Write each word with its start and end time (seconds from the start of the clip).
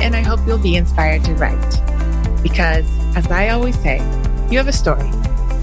and 0.00 0.16
I 0.16 0.22
hope 0.22 0.40
you'll 0.46 0.58
be 0.58 0.76
inspired 0.76 1.24
to 1.24 1.34
write. 1.34 2.42
Because, 2.42 2.86
as 3.16 3.30
I 3.30 3.50
always 3.50 3.78
say, 3.80 3.98
you 4.50 4.56
have 4.56 4.68
a 4.68 4.72
story. 4.72 5.10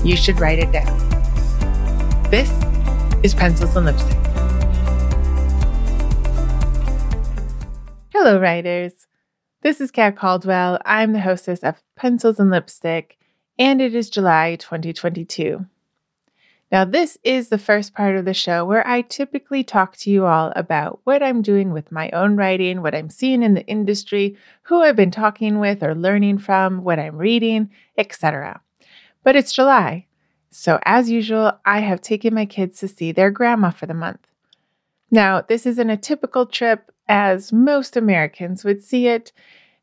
You 0.03 0.15
should 0.15 0.39
write 0.39 0.59
it 0.59 0.71
down. 0.71 0.97
This 2.29 2.51
is 3.23 3.33
Pencils 3.33 3.75
and 3.75 3.87
Lipstick. 3.87 4.17
Hello, 8.13 8.39
writers. 8.39 9.07
This 9.63 9.81
is 9.81 9.89
Kat 9.89 10.15
Caldwell. 10.15 10.79
I'm 10.85 11.13
the 11.13 11.19
hostess 11.19 11.61
of 11.63 11.81
Pencils 11.95 12.39
and 12.39 12.51
Lipstick, 12.51 13.17
and 13.57 13.81
it 13.81 13.95
is 13.95 14.09
July 14.09 14.55
2022. 14.57 15.65
Now, 16.69 16.83
this 16.83 17.17
is 17.23 17.47
the 17.47 17.57
first 17.57 17.93
part 17.93 18.17
of 18.17 18.25
the 18.25 18.33
show 18.33 18.65
where 18.65 18.85
I 18.85 19.01
typically 19.01 19.63
talk 19.63 19.95
to 19.97 20.09
you 20.09 20.25
all 20.25 20.51
about 20.55 20.99
what 21.05 21.23
I'm 21.23 21.41
doing 21.41 21.71
with 21.71 21.93
my 21.93 22.09
own 22.11 22.35
writing, 22.35 22.81
what 22.81 22.93
I'm 22.93 23.09
seeing 23.09 23.41
in 23.41 23.53
the 23.53 23.65
industry, 23.67 24.35
who 24.63 24.81
I've 24.81 24.97
been 24.97 25.11
talking 25.11 25.59
with 25.59 25.81
or 25.81 25.95
learning 25.95 26.39
from, 26.39 26.83
what 26.83 26.99
I'm 26.99 27.17
reading, 27.17 27.69
etc. 27.97 28.59
But 29.23 29.37
it's 29.37 29.53
July, 29.53 30.07
so 30.49 30.79
as 30.83 31.09
usual, 31.09 31.53
I 31.65 31.79
have 31.79 32.01
taken 32.01 32.33
my 32.33 32.45
kids 32.45 32.79
to 32.79 32.87
see 32.87 33.11
their 33.11 33.31
grandma 33.31 33.69
for 33.69 33.85
the 33.85 33.93
month. 33.93 34.27
Now, 35.09 35.39
this 35.41 35.65
isn't 35.65 35.89
a 35.89 35.95
typical 35.95 36.45
trip 36.45 36.91
as 37.07 37.53
most 37.53 37.95
Americans 37.95 38.65
would 38.65 38.83
see 38.83 39.07
it. 39.07 39.31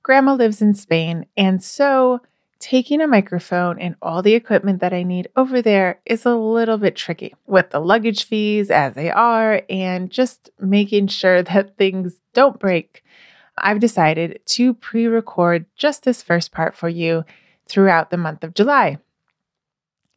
Grandma 0.03 0.35
lives 0.35 0.61
in 0.61 0.75
Spain, 0.75 1.25
and 1.35 1.63
so 1.63 2.21
taking 2.65 3.03
a 3.03 3.07
microphone 3.07 3.79
and 3.79 3.95
all 4.01 4.23
the 4.23 4.33
equipment 4.33 4.81
that 4.81 4.95
I 4.95 5.03
need 5.03 5.29
over 5.37 5.61
there 5.61 6.01
is 6.07 6.25
a 6.25 6.35
little 6.35 6.79
bit 6.79 6.97
tricky 6.97 7.35
with 7.47 7.69
the 7.69 7.79
luggage 7.79 8.25
fees 8.25 8.71
as 8.71 8.95
they 8.95 9.11
are 9.11 9.61
and 9.69 10.11
just 10.11 10.49
making 10.59 11.09
sure 11.09 11.43
that 11.43 11.77
things 11.77 12.23
don't 12.33 12.59
break. 12.59 13.05
I've 13.59 13.81
decided 13.81 14.41
to 14.47 14.73
pre 14.73 15.07
record 15.07 15.67
just 15.77 16.05
this 16.05 16.23
first 16.23 16.53
part 16.53 16.75
for 16.75 16.89
you 16.89 17.25
throughout 17.69 18.11
the 18.11 18.17
month 18.17 18.43
of 18.43 18.55
July. 18.55 18.97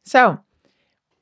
So, 0.04 0.40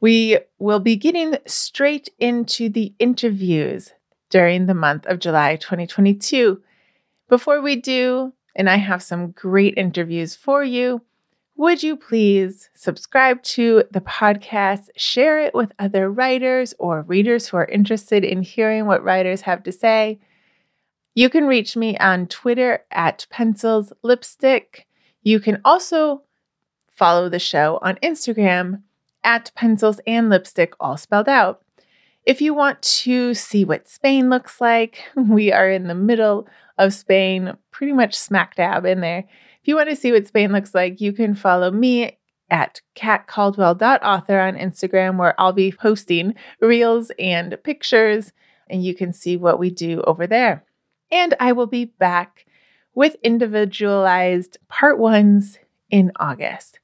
we 0.01 0.39
will 0.61 0.79
be 0.79 0.95
getting 0.95 1.39
straight 1.45 2.09
into 2.21 2.69
the 2.69 2.95
interviews 3.01 3.91
during 4.31 4.67
the 4.67 4.75
month 4.75 5.05
of 5.07 5.19
July 5.19 5.57
2022. 5.57 6.63
Before 7.29 7.61
we 7.61 7.75
do, 7.75 8.33
and 8.55 8.71
I 8.71 8.77
have 8.77 9.03
some 9.03 9.33
great 9.33 9.75
interviews 9.77 10.37
for 10.37 10.63
you, 10.63 11.03
would 11.57 11.83
you 11.83 11.97
please 11.97 12.69
subscribe 12.75 13.43
to 13.43 13.85
the 13.91 14.03
podcast, 14.03 14.89
share 14.97 15.39
it 15.39 15.55
with 15.55 15.73
other 15.79 16.11
writers 16.11 16.75
or 16.79 17.03
readers 17.03 17.48
who 17.48 17.57
are 17.57 17.65
interested 17.65 18.25
in 18.25 18.42
hearing 18.42 18.86
what 18.86 19.03
writers 19.03 19.41
have 19.42 19.63
to 19.63 19.73
say? 19.73 20.19
You 21.14 21.30
can 21.30 21.47
reach 21.47 21.77
me 21.77 21.97
on 21.97 22.27
Twitter 22.27 22.85
at 22.91 23.27
Pencils 23.30 23.91
Lipstick. 24.03 24.86
You 25.23 25.41
can 25.41 25.63
also 25.64 26.23
follow 26.92 27.30
the 27.30 27.39
show 27.39 27.79
on 27.80 27.97
Instagram 28.03 28.83
at 29.25 29.51
Pencils 29.55 29.98
and 30.07 30.29
Lipstick, 30.29 30.75
all 30.79 30.98
spelled 30.98 31.29
out. 31.29 31.63
If 32.27 32.42
you 32.42 32.53
want 32.53 32.83
to 32.83 33.33
see 33.33 33.64
what 33.64 33.89
Spain 33.89 34.29
looks 34.29 34.61
like, 34.61 35.05
we 35.17 35.53
are 35.53 35.70
in 35.70 35.86
the 35.86 35.95
middle 35.95 36.48
of 36.77 36.92
Spain, 36.92 37.57
pretty 37.70 37.95
much 37.95 38.14
smack 38.14 38.57
dab 38.57 38.85
in 38.85 39.01
there. 39.01 39.25
If 39.67 39.69
you 39.71 39.75
want 39.75 39.91
to 39.91 39.97
see 39.97 40.13
what 40.13 40.29
Spain 40.29 40.53
looks 40.53 40.77
like, 40.77 41.01
you 41.01 41.13
can 41.13 41.35
follow 41.35 41.73
me 41.73 42.19
at 42.49 42.81
katcaldwell.author 42.95 44.39
on 44.39 44.55
Instagram, 44.55 45.19
where 45.19 45.35
I'll 45.41 45.53
be 45.53 45.73
posting 45.73 46.37
reels 46.61 47.11
and 47.19 47.59
pictures, 47.65 48.33
and 48.71 48.85
you 48.85 48.95
can 48.95 49.13
see 49.13 49.37
what 49.37 49.59
we 49.59 49.71
do 49.71 50.03
over 50.03 50.29
there. 50.29 50.65
And 51.11 51.35
I 51.41 51.51
will 51.51 51.67
be 51.67 51.87
back 51.87 52.47
with 52.95 53.17
individualized 53.25 54.57
part 54.69 55.01
ones 55.01 55.59
in 55.91 56.13
August. 56.21 56.79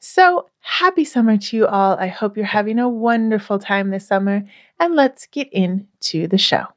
So 0.00 0.48
happy 0.58 1.04
summer 1.04 1.36
to 1.36 1.56
you 1.56 1.66
all. 1.68 1.96
I 1.96 2.08
hope 2.08 2.36
you're 2.36 2.46
having 2.46 2.80
a 2.80 2.88
wonderful 2.88 3.60
time 3.60 3.90
this 3.90 4.08
summer, 4.08 4.42
and 4.80 4.96
let's 4.96 5.28
get 5.28 5.48
into 5.52 6.26
the 6.26 6.38
show. 6.38 6.75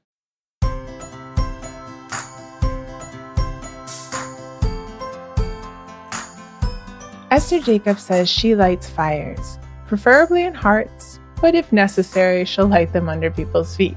Esther 7.39 7.61
Jacobs 7.61 8.03
says 8.03 8.29
she 8.29 8.53
lights 8.53 8.89
fires, 8.89 9.59
preferably 9.87 10.43
in 10.43 10.53
hearts, 10.53 11.21
but 11.39 11.55
if 11.55 11.71
necessary, 11.71 12.43
she'll 12.43 12.67
light 12.67 12.91
them 12.91 13.07
under 13.07 13.31
people's 13.31 13.77
feet. 13.77 13.95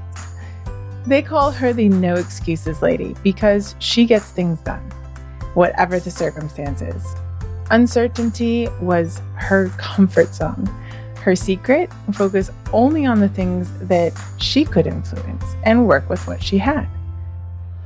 They 1.05 1.21
call 1.21 1.51
her 1.51 1.73
the 1.73 1.89
no 1.89 2.13
excuses 2.13 2.81
lady 2.81 3.17
because 3.21 3.75
she 3.79 4.05
gets 4.05 4.31
things 4.31 4.61
done, 4.61 4.89
whatever 5.55 5.99
the 5.99 6.09
circumstances. 6.09 7.03
Uncertainty 7.69 8.69
was 8.79 9.21
her 9.35 9.67
comfort 9.77 10.33
zone. 10.33 10.65
Her 11.17 11.35
secret 11.35 11.91
focus 12.13 12.49
only 12.71 13.05
on 13.05 13.19
the 13.19 13.27
things 13.27 13.69
that 13.89 14.13
she 14.39 14.63
could 14.63 14.87
influence 14.87 15.43
and 15.63 15.85
work 15.85 16.09
with 16.09 16.25
what 16.27 16.41
she 16.41 16.57
had. 16.57 16.87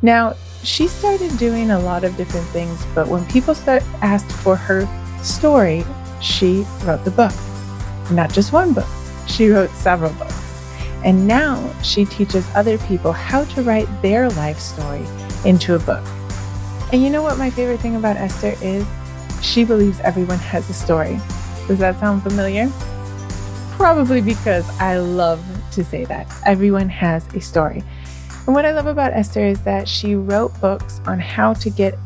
Now, 0.03 0.35
she 0.61 0.87
started 0.87 1.35
doing 1.39 1.71
a 1.71 1.79
lot 1.79 2.03
of 2.03 2.15
different 2.15 2.45
things, 2.49 2.85
but 2.93 3.07
when 3.07 3.25
people 3.25 3.55
start 3.55 3.81
asked 4.03 4.31
for 4.31 4.55
her 4.55 4.87
story, 5.23 5.83
she 6.21 6.65
wrote 6.83 7.03
the 7.03 7.11
book. 7.11 7.33
Not 8.11 8.31
just 8.31 8.53
one 8.53 8.73
book, 8.73 8.87
she 9.27 9.49
wrote 9.49 9.69
several 9.71 10.11
books. 10.13 10.43
And 11.03 11.27
now 11.27 11.73
she 11.83 12.05
teaches 12.05 12.47
other 12.55 12.77
people 12.79 13.11
how 13.11 13.43
to 13.45 13.61
write 13.61 13.87
their 14.01 14.29
life 14.31 14.59
story 14.59 15.05
into 15.45 15.75
a 15.75 15.79
book. 15.79 16.03
And 16.91 17.03
you 17.03 17.09
know 17.09 17.21
what 17.21 17.37
my 17.37 17.49
favorite 17.49 17.79
thing 17.79 17.95
about 17.95 18.17
Esther 18.17 18.55
is? 18.61 18.85
She 19.41 19.63
believes 19.63 19.99
everyone 20.01 20.39
has 20.39 20.69
a 20.69 20.73
story. 20.73 21.19
Does 21.67 21.79
that 21.79 21.99
sound 21.99 22.23
familiar? 22.23 22.69
Probably 23.71 24.21
because 24.21 24.67
I 24.79 24.97
love 24.97 25.43
to 25.73 25.83
say 25.83 26.05
that. 26.05 26.27
Everyone 26.45 26.89
has 26.89 27.27
a 27.35 27.41
story. 27.41 27.83
And 28.45 28.55
what 28.55 28.65
I 28.65 28.71
love 28.71 28.87
about 28.87 29.13
Esther 29.13 29.45
is 29.45 29.61
that 29.63 29.87
she 29.87 30.15
wrote 30.15 30.59
books 30.61 31.01
on 31.05 31.19
how 31.19 31.53
to 31.55 31.69
get 31.69 31.97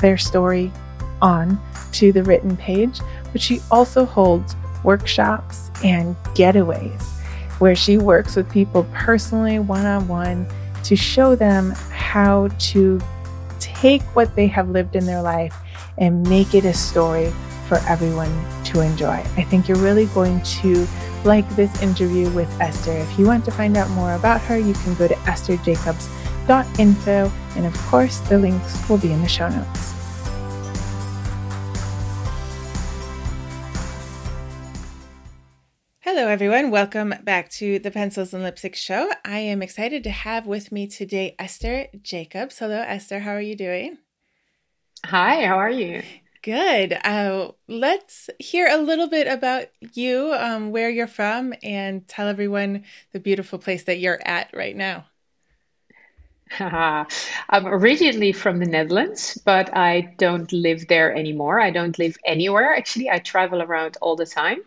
their 0.00 0.16
story 0.16 0.72
on 1.20 1.60
to 1.92 2.12
the 2.12 2.22
written 2.22 2.56
page, 2.56 3.00
but 3.32 3.40
she 3.40 3.60
also 3.70 4.04
holds 4.04 4.54
workshops 4.84 5.70
and 5.84 6.16
getaways 6.34 7.12
where 7.62 7.76
she 7.76 7.96
works 7.96 8.34
with 8.34 8.50
people 8.50 8.84
personally, 8.92 9.60
one 9.60 9.86
on 9.86 10.08
one, 10.08 10.44
to 10.82 10.96
show 10.96 11.36
them 11.36 11.70
how 11.92 12.48
to 12.58 13.00
take 13.60 14.02
what 14.16 14.34
they 14.34 14.48
have 14.48 14.70
lived 14.70 14.96
in 14.96 15.06
their 15.06 15.22
life 15.22 15.56
and 15.96 16.28
make 16.28 16.54
it 16.54 16.64
a 16.64 16.74
story 16.74 17.32
for 17.68 17.78
everyone 17.88 18.28
to 18.64 18.80
enjoy. 18.80 19.24
I 19.36 19.44
think 19.44 19.68
you're 19.68 19.78
really 19.78 20.06
going 20.06 20.42
to 20.42 20.88
like 21.24 21.48
this 21.50 21.80
interview 21.80 22.28
with 22.30 22.50
Esther. 22.60 22.96
If 22.96 23.16
you 23.16 23.26
want 23.26 23.44
to 23.44 23.52
find 23.52 23.76
out 23.76 23.88
more 23.90 24.14
about 24.14 24.40
her, 24.42 24.58
you 24.58 24.74
can 24.74 24.96
go 24.96 25.06
to 25.06 25.14
estherjacobs.info, 25.14 27.32
and 27.56 27.64
of 27.64 27.78
course, 27.82 28.18
the 28.28 28.38
links 28.38 28.88
will 28.88 28.98
be 28.98 29.12
in 29.12 29.22
the 29.22 29.28
show 29.28 29.48
notes. 29.48 29.91
Hello, 36.22 36.30
everyone. 36.30 36.70
Welcome 36.70 37.12
back 37.24 37.50
to 37.54 37.80
the 37.80 37.90
Pencils 37.90 38.32
and 38.32 38.44
Lipstick 38.44 38.76
Show. 38.76 39.10
I 39.24 39.40
am 39.40 39.60
excited 39.60 40.04
to 40.04 40.10
have 40.10 40.46
with 40.46 40.70
me 40.70 40.86
today 40.86 41.34
Esther 41.36 41.88
Jacobs. 42.00 42.60
Hello, 42.60 42.80
Esther. 42.80 43.18
How 43.18 43.32
are 43.32 43.40
you 43.40 43.56
doing? 43.56 43.98
Hi, 45.04 45.44
how 45.44 45.58
are 45.58 45.68
you? 45.68 46.04
Good. 46.42 46.96
Uh, 47.04 47.50
let's 47.66 48.30
hear 48.38 48.68
a 48.68 48.76
little 48.76 49.08
bit 49.08 49.26
about 49.26 49.64
you, 49.94 50.32
um, 50.38 50.70
where 50.70 50.88
you're 50.88 51.08
from, 51.08 51.54
and 51.60 52.06
tell 52.06 52.28
everyone 52.28 52.84
the 53.12 53.18
beautiful 53.18 53.58
place 53.58 53.82
that 53.82 53.98
you're 53.98 54.20
at 54.24 54.48
right 54.54 54.76
now. 54.76 55.06
I'm 56.60 57.66
originally 57.66 58.32
from 58.32 58.58
the 58.58 58.66
Netherlands, 58.66 59.40
but 59.44 59.76
I 59.76 60.14
don't 60.18 60.52
live 60.52 60.86
there 60.86 61.12
anymore. 61.14 61.60
I 61.60 61.70
don't 61.70 61.98
live 61.98 62.16
anywhere. 62.24 62.74
Actually, 62.74 63.10
I 63.10 63.18
travel 63.18 63.60
around 63.60 63.96
all 64.00 64.16
the 64.16 64.26
time. 64.26 64.58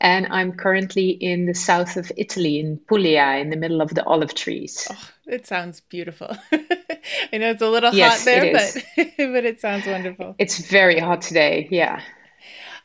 And 0.00 0.26
I'm 0.30 0.52
currently 0.52 1.10
in 1.10 1.46
the 1.46 1.54
south 1.54 1.96
of 1.96 2.12
Italy, 2.16 2.60
in 2.60 2.78
Puglia, 2.78 3.38
in 3.40 3.48
the 3.48 3.56
middle 3.56 3.80
of 3.80 3.94
the 3.94 4.04
olive 4.04 4.34
trees. 4.34 4.86
Oh, 4.90 5.08
it 5.26 5.46
sounds 5.46 5.80
beautiful. 5.80 6.36
I 6.52 7.38
know 7.38 7.50
it's 7.50 7.62
a 7.62 7.70
little 7.70 7.94
yes, 7.94 8.18
hot 8.18 8.24
there, 8.24 8.52
but 8.52 8.84
but 9.16 9.44
it 9.44 9.60
sounds 9.60 9.86
wonderful. 9.86 10.34
It's 10.38 10.58
very 10.58 10.98
hot 10.98 11.22
today. 11.22 11.68
Yeah. 11.70 12.02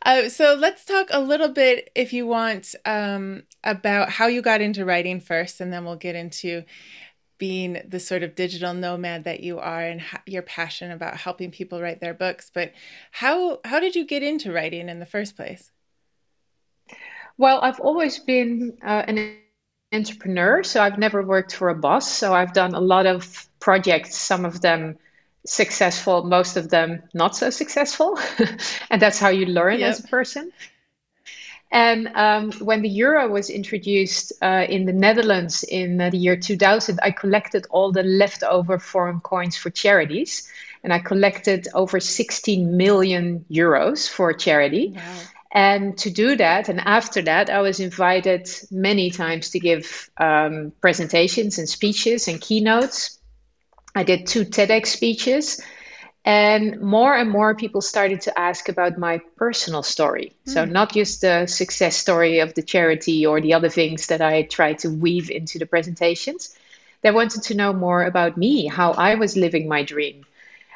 Uh, 0.04 0.30
so 0.30 0.56
let's 0.56 0.86
talk 0.86 1.08
a 1.12 1.19
little 1.22 1.50
bit, 1.50 1.92
if 1.96 2.12
you 2.13 2.25
want, 2.25 2.74
um, 2.86 3.44
about 3.64 4.10
how 4.10 4.28
you 4.28 4.42
got 4.42 4.62
into 4.62 4.86
writing 4.86 5.19
first, 5.19 5.62
and 5.62 5.72
then 5.72 5.86
we'll 5.86 5.96
get 5.96 6.16
into 6.16 6.64
being 7.38 7.81
the 7.88 8.00
sort 8.00 8.22
of 8.22 8.36
digital 8.36 8.72
nomad 8.72 9.24
that 9.24 9.40
you 9.40 9.57
are 9.57 9.81
and 9.81 10.00
ha- 10.00 10.22
your 10.28 10.44
passion 10.44 10.92
about 10.92 11.18
helping 11.18 11.50
people 11.50 11.81
write 11.81 12.00
their 12.00 12.14
books. 12.14 12.52
But 12.54 12.72
how 13.12 13.60
how 13.66 13.80
did 13.80 13.96
you 13.96 14.06
get 14.06 14.22
into 14.22 14.52
writing 14.52 14.90
in 14.90 15.00
the 15.00 15.06
first 15.06 15.36
place? 15.36 15.70
Well, 17.42 17.60
I've 17.60 17.80
always 17.80 18.20
been 18.20 18.78
uh, 18.86 19.04
an 19.08 19.36
entrepreneur, 19.92 20.62
so 20.62 20.80
I've 20.80 21.00
never 21.00 21.24
worked 21.24 21.56
for 21.56 21.70
a 21.70 21.76
boss. 21.76 22.08
So 22.08 22.36
I've 22.36 22.54
done 22.54 22.76
a 22.76 22.80
lot 22.80 23.08
of 23.08 23.48
projects, 23.60 24.16
some 24.16 24.46
of 24.46 24.62
them 24.62 25.00
successful, 25.44 26.24
most 26.24 26.56
of 26.56 26.70
them 26.70 27.02
not 27.16 27.36
so 27.36 27.50
successful. 27.50 28.20
and 28.92 29.02
that's 29.02 29.18
how 29.18 29.30
you 29.30 29.48
learn 29.48 29.80
yep. 29.80 29.90
as 29.90 30.00
a 30.02 30.08
person. 30.08 30.52
And 31.72 32.10
um, 32.14 32.52
when 32.60 32.84
the 32.84 32.90
euro 32.90 33.28
was 33.28 33.50
introduced 33.50 34.34
uh, 34.44 34.68
in 34.70 34.86
the 34.86 34.94
Netherlands 34.94 35.64
in 35.64 36.00
uh, 36.00 36.12
the 36.12 36.18
year 36.18 36.38
2000, 36.38 37.00
I 37.02 37.10
collected 37.10 37.66
all 37.72 37.92
the 37.92 38.04
leftover 38.04 38.78
foreign 38.78 39.20
coins 39.20 39.58
for 39.58 39.72
charities. 39.72 40.48
And 40.84 40.94
I 40.94 41.00
collected 41.00 41.68
over 41.74 42.00
16 42.00 42.78
million 42.78 43.46
euros 43.50 44.08
for 44.08 44.32
charity. 44.32 44.94
Wow. 44.96 45.18
And 45.53 45.98
to 45.98 46.09
do 46.09 46.38
that, 46.38 46.69
and 46.69 46.80
after 46.80 47.21
that, 47.24 47.50
I 47.50 47.59
was 47.59 47.81
invited 47.81 48.50
many 48.71 49.12
times 49.12 49.50
to 49.50 49.59
give 49.59 50.09
um, 50.18 50.71
presentations 50.80 51.57
and 51.57 51.68
speeches 51.68 52.30
and 52.30 52.39
keynotes. 52.39 53.19
I 53.94 54.03
did 54.03 54.27
two 54.27 54.45
TEDx 54.45 54.88
speeches, 54.88 55.62
and 56.24 56.80
more 56.80 57.13
and 57.13 57.30
more 57.30 57.53
people 57.53 57.81
started 57.81 58.21
to 58.21 58.39
ask 58.39 58.69
about 58.69 58.98
my 58.98 59.19
personal 59.36 59.83
story. 59.83 60.31
Mm. 60.48 60.53
So, 60.53 60.65
hmm. 60.65 60.71
not 60.71 60.94
just 60.94 61.19
the 61.19 61.48
success 61.48 61.97
story 61.97 62.39
of 62.39 62.54
the 62.54 62.63
charity 62.63 63.25
or 63.25 63.42
the 63.42 63.56
other 63.56 63.69
things 63.69 64.07
that 64.07 64.21
I 64.21 64.44
tried 64.44 64.80
to 64.80 64.89
weave 64.89 65.30
into 65.30 65.59
the 65.59 65.65
presentations. 65.65 66.56
They 67.01 67.12
wanted 67.12 67.44
to 67.44 67.56
know 67.56 67.74
more 67.74 68.04
about 68.04 68.38
me, 68.38 68.68
how 68.68 68.92
I 68.92 69.15
was 69.15 69.36
living 69.36 69.68
my 69.68 69.83
dream. 69.83 70.24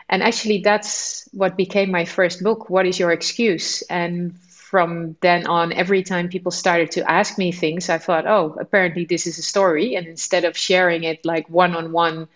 And 0.10 0.22
actually, 0.22 0.60
that's 0.60 1.30
what 1.32 1.56
became 1.56 1.92
my 1.92 2.06
first 2.06 2.44
book, 2.44 2.70
What 2.70 2.86
is 2.86 3.00
Your 3.00 3.12
Excuse? 3.12 3.84
And 3.84 4.36
from 4.76 5.16
then 5.22 5.48
on, 5.48 5.72
every 5.72 6.04
time 6.04 6.28
people 6.28 6.52
started 6.52 6.92
to 6.92 7.10
ask 7.10 7.38
me 7.38 7.54
things, 7.54 7.90
I 7.90 7.98
thought, 7.98 8.28
oh, 8.28 8.58
apparently 8.60 9.06
this 9.06 9.26
is 9.26 9.38
a 9.38 9.42
story. 9.42 9.96
And 9.96 10.06
instead 10.06 10.44
of 10.44 10.58
sharing 10.58 11.06
it 11.06 11.24
like 11.24 11.50
one 11.50 11.74
on 11.78 11.94
one, 11.94 12.28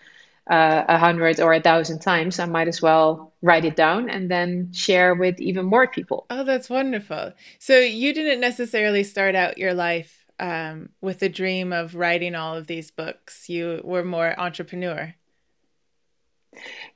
a 0.46 0.96
hundred 0.96 1.38
or 1.38 1.52
a 1.52 1.60
thousand 1.60 1.98
times, 1.98 2.38
I 2.38 2.46
might 2.46 2.66
as 2.66 2.80
well 2.80 3.34
write 3.42 3.66
it 3.66 3.76
down 3.76 4.08
and 4.08 4.30
then 4.30 4.72
share 4.72 5.14
with 5.14 5.38
even 5.38 5.66
more 5.66 5.86
people. 5.86 6.24
Oh, 6.30 6.44
that's 6.44 6.70
wonderful. 6.70 7.34
So 7.58 7.78
you 7.78 8.14
didn't 8.14 8.40
necessarily 8.40 9.04
start 9.04 9.34
out 9.34 9.58
your 9.58 9.74
life 9.74 10.24
um, 10.38 10.88
with 11.02 11.18
the 11.18 11.28
dream 11.28 11.74
of 11.74 11.94
writing 11.94 12.34
all 12.34 12.56
of 12.56 12.66
these 12.66 12.90
books. 12.90 13.50
You 13.50 13.82
were 13.84 14.02
more 14.02 14.34
entrepreneur. 14.40 15.14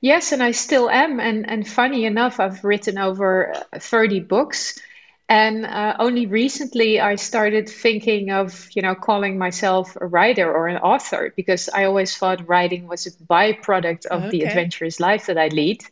Yes, 0.01 0.31
and 0.31 0.41
I 0.41 0.51
still 0.51 0.89
am. 0.89 1.19
And 1.19 1.47
and 1.49 1.67
funny 1.67 2.05
enough, 2.05 2.39
I've 2.39 2.63
written 2.63 2.97
over 2.97 3.53
thirty 3.79 4.19
books 4.19 4.81
and 5.27 5.65
uh, 5.65 5.95
only 5.99 6.27
recently 6.27 6.99
I 6.99 7.15
started 7.15 7.67
thinking 7.67 8.31
of, 8.31 8.69
you 8.73 8.83
know, 8.83 8.93
calling 8.93 9.37
myself 9.39 9.97
a 9.99 10.05
writer 10.05 10.51
or 10.51 10.67
an 10.67 10.77
author 10.77 11.33
because 11.35 11.67
I 11.67 11.85
always 11.85 12.15
thought 12.15 12.47
writing 12.47 12.87
was 12.87 13.07
a 13.07 13.11
byproduct 13.11 14.05
of 14.05 14.23
okay. 14.23 14.29
the 14.29 14.43
adventurous 14.43 14.99
life 14.99 15.25
that 15.25 15.37
I 15.37 15.47
lead 15.47 15.83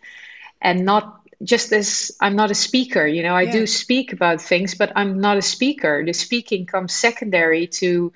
and 0.62 0.86
not 0.86 1.20
just 1.42 1.74
as 1.74 2.12
I'm 2.22 2.36
not 2.36 2.52
a 2.52 2.56
speaker, 2.56 3.06
you 3.08 3.24
know, 3.24 3.36
I 3.36 3.44
yeah. 3.44 3.52
do 3.54 3.68
speak 3.68 4.14
about 4.14 4.40
things, 4.40 4.76
but 4.76 4.92
I'm 4.96 5.20
not 5.20 5.38
a 5.38 5.42
speaker. 5.42 6.04
The 6.06 6.14
speaking 6.14 6.66
comes 6.66 6.94
secondary 6.94 7.68
to 7.68 8.14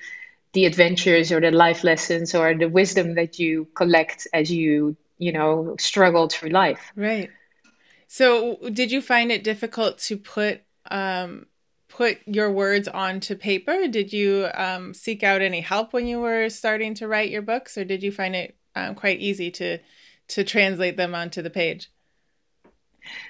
the 0.53 0.65
adventures 0.65 1.31
or 1.31 1.41
the 1.41 1.51
life 1.51 1.83
lessons 1.83 2.35
or 2.35 2.53
the 2.53 2.69
wisdom 2.69 3.15
that 3.15 3.37
you 3.37 3.67
collect 3.75 4.27
as 4.33 4.51
you, 4.51 4.95
you 5.17 5.31
know, 5.31 5.75
struggle 5.79 6.29
through 6.29 6.49
life. 6.49 6.91
Right. 6.95 7.31
So, 8.07 8.57
did 8.71 8.91
you 8.91 9.01
find 9.01 9.31
it 9.31 9.43
difficult 9.43 9.97
to 10.07 10.15
put 10.15 10.61
um, 10.91 11.45
put 11.87 12.19
your 12.25 12.51
words 12.51 12.87
onto 12.87 13.35
paper? 13.35 13.87
Did 13.87 14.13
you 14.13 14.47
um, 14.53 14.93
seek 14.93 15.23
out 15.23 15.41
any 15.41 15.61
help 15.61 15.93
when 15.93 16.07
you 16.07 16.19
were 16.19 16.49
starting 16.49 16.93
to 16.95 17.07
write 17.07 17.29
your 17.29 17.41
books, 17.41 17.77
or 17.77 17.85
did 17.85 18.03
you 18.03 18.11
find 18.11 18.35
it 18.35 18.55
um, 18.75 18.95
quite 18.95 19.19
easy 19.19 19.51
to 19.51 19.79
to 20.29 20.43
translate 20.43 20.97
them 20.97 21.15
onto 21.15 21.41
the 21.41 21.49
page? 21.49 21.89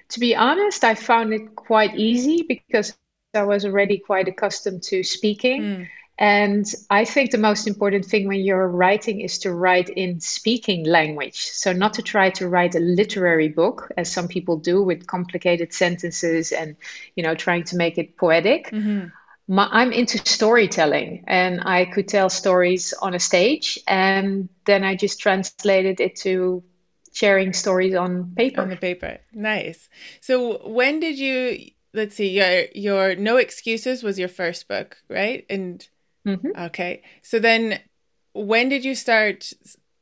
To 0.09 0.19
be 0.19 0.35
honest, 0.35 0.83
I 0.83 0.95
found 0.95 1.33
it 1.33 1.55
quite 1.55 1.95
easy 1.95 2.43
because 2.47 2.97
I 3.33 3.43
was 3.43 3.65
already 3.65 3.99
quite 3.99 4.27
accustomed 4.27 4.83
to 4.83 5.03
speaking. 5.03 5.61
Mm. 5.61 5.87
And 6.17 6.65
I 6.89 7.05
think 7.05 7.29
the 7.29 7.37
most 7.37 7.67
important 7.67 8.05
thing 8.05 8.27
when 8.27 8.39
you're 8.39 8.67
writing 8.67 9.21
is 9.21 9.37
to 9.39 9.53
write 9.53 9.89
in 9.89 10.19
speaking 10.19 10.83
language. 10.83 11.43
So, 11.43 11.73
not 11.73 11.93
to 11.95 12.01
try 12.01 12.31
to 12.31 12.47
write 12.47 12.73
a 12.73 12.79
literary 12.79 13.49
book, 13.49 13.91
as 13.95 14.11
some 14.11 14.27
people 14.27 14.57
do 14.57 14.81
with 14.81 15.05
complicated 15.05 15.73
sentences 15.73 16.51
and, 16.51 16.75
you 17.15 17.21
know, 17.21 17.35
trying 17.35 17.65
to 17.65 17.75
make 17.75 17.99
it 17.99 18.17
poetic. 18.17 18.71
Mm-hmm. 18.71 19.09
My, 19.47 19.69
I'm 19.71 19.91
into 19.91 20.17
storytelling 20.17 21.23
and 21.27 21.61
I 21.63 21.85
could 21.85 22.07
tell 22.07 22.29
stories 22.29 22.93
on 22.93 23.13
a 23.13 23.19
stage. 23.19 23.79
And 23.87 24.49
then 24.65 24.83
I 24.83 24.95
just 24.95 25.19
translated 25.19 25.99
it 25.99 26.15
to 26.17 26.63
sharing 27.13 27.53
stories 27.53 27.93
on 27.93 28.33
paper. 28.35 28.61
On 28.61 28.69
the 28.69 28.75
paper. 28.75 29.19
Nice. 29.33 29.87
So, 30.21 30.67
when 30.67 30.99
did 30.99 31.19
you 31.19 31.71
let's 31.93 32.15
see 32.15 32.29
your 32.29 32.65
your 32.75 33.15
no 33.15 33.37
excuses 33.37 34.03
was 34.03 34.19
your 34.19 34.27
first 34.27 34.67
book 34.67 34.97
right 35.09 35.45
and 35.49 35.87
Mm-hmm. 36.27 36.61
Okay. 36.65 37.03
So 37.21 37.39
then 37.39 37.79
when 38.33 38.69
did 38.69 38.83
you 38.85 38.95
start 38.95 39.51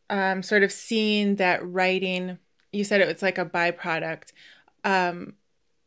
um, 0.09 0.43
sort 0.43 0.63
of 0.63 0.71
seeing 0.71 1.35
that 1.35 1.65
writing? 1.65 2.39
You 2.73 2.83
said 2.83 2.99
it 2.99 3.07
was 3.07 3.21
like 3.21 3.37
a 3.37 3.45
byproduct. 3.45 4.31
Um, 4.83 5.35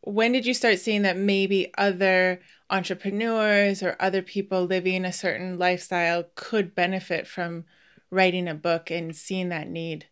when 0.01 0.33
did 0.33 0.47
you 0.47 0.55
start 0.55 0.79
seeing 0.79 1.03
that 1.03 1.17
maybe 1.17 1.73
other 1.77 2.41
entrepreneurs 2.71 3.83
or 3.83 3.97
other 4.01 4.23
people 4.23 4.65
living 4.65 5.05
a 5.05 5.13
certain 5.13 5.59
lifestyle 5.59 6.25
could 6.35 6.75
benefit 6.75 7.27
from 7.27 7.65
writing 8.11 8.49
a 8.49 8.55
book 8.55 8.91
and 8.91 9.15
seeing 9.15 9.49
that 9.51 9.69
need? 9.69 10.07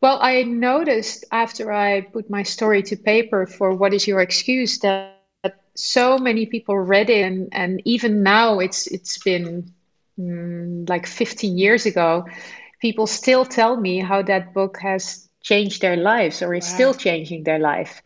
Well, 0.00 0.18
I 0.20 0.42
noticed 0.42 1.24
after 1.32 1.72
I 1.72 2.02
put 2.02 2.28
my 2.28 2.42
story 2.42 2.82
to 2.82 2.96
paper 2.96 3.46
for 3.46 3.74
What 3.74 3.94
is 3.94 4.06
Your 4.06 4.20
Excuse 4.20 4.80
that 4.80 5.13
so 5.76 6.18
many 6.18 6.46
people 6.46 6.78
read 6.78 7.10
it 7.10 7.22
and, 7.22 7.48
and 7.52 7.80
even 7.84 8.22
now 8.22 8.58
it's 8.60 8.86
it's 8.86 9.18
been 9.18 9.72
mm, 10.18 10.88
like 10.88 11.06
15 11.06 11.58
years 11.58 11.86
ago 11.86 12.24
people 12.80 13.06
still 13.06 13.44
tell 13.44 13.76
me 13.76 14.00
how 14.00 14.22
that 14.22 14.52
book 14.54 14.78
has 14.80 15.28
changed 15.42 15.80
their 15.82 15.96
lives 15.96 16.42
or 16.42 16.54
is 16.54 16.64
wow. 16.64 16.70
still 16.70 16.94
changing 16.94 17.44
their 17.44 17.58
life. 17.58 18.02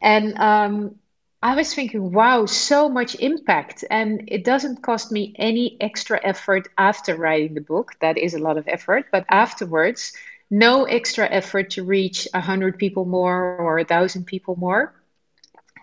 And 0.00 0.36
um, 0.38 0.96
i 1.42 1.54
was 1.54 1.74
thinking 1.74 2.12
wow 2.12 2.46
so 2.46 2.88
much 2.88 3.14
impact. 3.16 3.84
And 3.90 4.24
it 4.28 4.44
doesn't 4.44 4.82
cost 4.82 5.10
me 5.12 5.34
any 5.38 5.76
extra 5.80 6.20
effort 6.22 6.68
after 6.78 7.16
writing 7.16 7.54
the 7.54 7.60
book. 7.60 7.92
That 8.00 8.18
is 8.18 8.34
a 8.34 8.38
lot 8.38 8.56
of 8.58 8.68
effort. 8.68 9.06
But 9.12 9.24
afterwards 9.30 10.12
no 10.50 10.84
extra 10.84 11.26
effort 11.30 11.70
to 11.70 11.84
reach 11.84 12.28
100 12.32 12.78
people 12.78 13.04
more 13.04 13.56
or 13.58 13.76
1000 13.76 14.26
people 14.26 14.56
more 14.56 14.94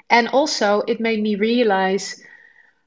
and 0.10 0.28
also, 0.30 0.82
it 0.88 1.00
made 1.00 1.22
me 1.22 1.36
realize 1.36 2.22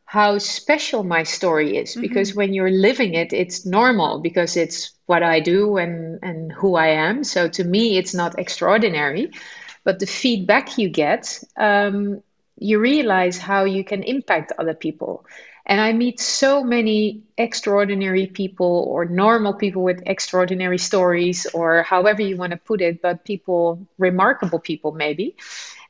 how 0.05 0.37
special 0.39 1.05
my 1.05 1.23
story 1.23 1.77
is 1.77 1.93
mm-hmm. 1.93 2.03
because 2.03 2.35
when 2.35 2.53
you're 2.53 2.71
living 2.71 3.15
it, 3.15 3.33
it's 3.33 3.65
normal 3.65 4.19
because 4.21 4.57
it's 4.57 4.91
what 5.07 5.23
I 5.23 5.41
do 5.41 5.79
and, 5.79 6.19
and 6.23 6.53
who 6.53 6.75
I 6.75 6.89
am. 6.89 7.25
So 7.25 7.49
to 7.49 7.65
me, 7.65 7.97
it's 7.97 8.13
not 8.13 8.39
extraordinary. 8.39 9.31
But 9.85 10.01
the 10.01 10.07
feedback 10.07 10.79
you 10.79 10.91
get, 10.91 11.43
um, 11.57 12.23
you 12.59 12.79
realize 12.79 13.39
how 13.39 13.65
you 13.65 13.85
can 13.85 14.03
impact 14.03 14.53
other 14.59 14.75
people. 14.75 15.25
And 15.65 15.81
I 15.81 15.93
meet 15.93 16.21
so 16.21 16.63
many 16.63 17.23
extraordinary 17.39 18.27
people 18.27 18.85
or 18.89 19.05
normal 19.05 19.55
people 19.55 19.83
with 19.83 20.03
extraordinary 20.07 20.79
stories, 20.79 21.47
or 21.55 21.83
however 21.83 22.21
you 22.21 22.37
want 22.37 22.51
to 22.51 22.59
put 22.59 22.81
it, 22.81 23.01
but 23.01 23.25
people, 23.25 23.87
remarkable 23.97 24.59
people 24.59 24.93
maybe 24.93 25.37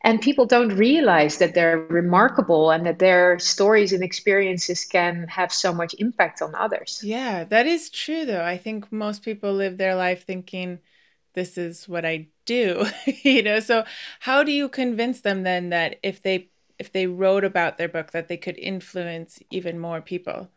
and 0.05 0.21
people 0.21 0.47
don't 0.47 0.77
realize 0.77 1.39
that 1.39 1.55
they're 1.55 1.79
remarkable 1.79 2.71
and 2.71 2.87
that 2.87 2.99
their 2.99 3.39
stories 3.39 3.93
and 3.93 4.03
experiences 4.03 4.85
can 4.85 5.27
have 5.29 5.53
so 5.53 5.73
much 5.73 5.95
impact 5.99 6.43
on 6.43 6.55
others. 6.55 7.01
Yeah 7.03 7.45
that 7.45 7.67
is 7.67 7.91
true 7.91 8.25
though. 8.25 8.45
I 8.45 8.57
think 8.59 8.91
most 8.93 9.23
people 9.23 9.53
live 9.53 9.79
their 9.79 9.95
life 9.95 10.25
thinking 10.25 10.79
this 11.35 11.57
is 11.57 11.89
what 11.89 12.05
i 12.05 12.29
do 12.45 12.85
you 13.23 13.43
know? 13.43 13.61
So 13.61 13.85
how 14.21 14.43
do 14.45 14.53
you 14.53 14.69
convince 14.69 15.21
them 15.21 15.43
then 15.45 15.71
that 15.71 15.99
if 16.03 16.23
they 16.23 16.51
if 16.79 16.93
they 16.93 17.07
wrote 17.07 17.45
about 17.45 17.79
their 17.79 17.89
book 17.89 18.11
that 18.13 18.29
they 18.29 18.37
could 18.37 18.59
influence 18.59 19.39
even 19.51 19.79
more 19.79 20.01
people? 20.01 20.49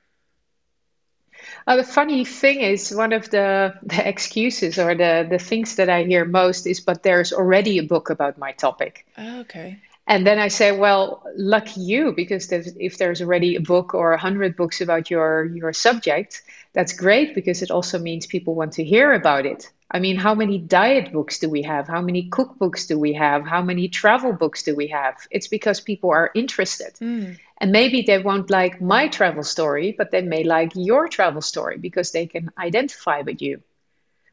Uh, 1.68 1.78
the 1.78 1.84
funny 1.84 2.26
thing 2.26 2.62
is, 2.62 2.94
one 2.94 3.14
of 3.14 3.30
the, 3.30 3.74
the 3.84 4.08
excuses 4.08 4.78
or 4.80 4.96
the, 4.96 5.28
the 5.30 5.40
things 5.40 5.76
that 5.76 5.90
I 5.90 6.04
hear 6.04 6.26
most 6.26 6.68
is, 6.68 6.80
but 6.80 7.04
there's 7.04 7.34
already 7.34 7.78
a 7.78 7.84
book 7.84 8.10
about 8.10 8.38
my 8.38 8.52
topic. 8.52 9.06
Oh, 9.18 9.40
okay. 9.42 9.80
And 10.08 10.26
then 10.26 10.38
I 10.38 10.50
say, 10.50 10.72
well, 10.72 11.24
lucky 11.36 11.82
you, 11.82 12.14
because 12.16 12.48
there's, 12.48 12.68
if 12.80 12.98
there's 12.98 13.22
already 13.22 13.56
a 13.56 13.62
book 13.62 13.96
or 13.96 14.14
a 14.14 14.20
hundred 14.20 14.56
books 14.56 14.82
about 14.82 15.10
your 15.10 15.46
your 15.46 15.74
subject, 15.74 16.44
that's 16.74 16.94
great 16.94 17.34
because 17.34 17.64
it 17.64 17.72
also 17.72 17.98
means 17.98 18.28
people 18.28 18.54
want 18.54 18.74
to 18.74 18.84
hear 18.84 19.14
about 19.14 19.48
it. 19.48 19.72
I 19.90 20.00
mean, 20.00 20.16
how 20.18 20.36
many 20.36 20.60
diet 20.60 21.12
books 21.12 21.40
do 21.40 21.50
we 21.50 21.64
have? 21.64 21.88
How 21.88 22.02
many 22.02 22.30
cookbooks 22.30 22.88
do 22.88 23.00
we 23.00 23.14
have? 23.14 23.48
How 23.48 23.62
many 23.62 23.88
travel 23.88 24.34
books 24.34 24.64
do 24.64 24.76
we 24.76 24.88
have? 24.88 25.16
It's 25.32 25.48
because 25.48 25.80
people 25.80 26.12
are 26.12 26.32
interested. 26.36 26.94
Mm. 27.02 27.40
And 27.60 27.72
maybe 27.72 28.02
they 28.02 28.18
won't 28.18 28.50
like 28.50 28.82
my 28.82 29.08
travel 29.08 29.44
story, 29.44 29.96
but 29.98 30.12
they 30.12 30.22
may 30.22 30.44
like 30.44 30.74
your 30.76 31.08
travel 31.08 31.42
story 31.42 31.78
because 31.78 32.12
they 32.12 32.28
can 32.28 32.52
identify 32.58 33.22
with 33.22 33.42
you 33.42 33.62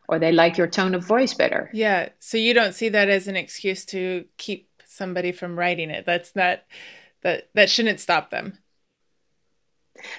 or 0.08 0.18
they 0.18 0.32
like 0.32 0.58
your 0.58 0.66
tone 0.66 0.94
of 0.94 1.04
voice 1.04 1.34
better. 1.34 1.70
Yeah. 1.72 2.08
So 2.18 2.36
you 2.36 2.52
don't 2.52 2.74
see 2.74 2.88
that 2.88 3.08
as 3.08 3.28
an 3.28 3.36
excuse 3.36 3.84
to 3.86 4.24
keep 4.36 4.68
somebody 4.86 5.32
from 5.32 5.58
writing 5.58 5.90
it. 5.90 6.04
That's 6.04 6.34
not 6.34 6.62
that 7.22 7.48
that 7.54 7.70
shouldn't 7.70 8.00
stop 8.00 8.30
them. 8.30 8.58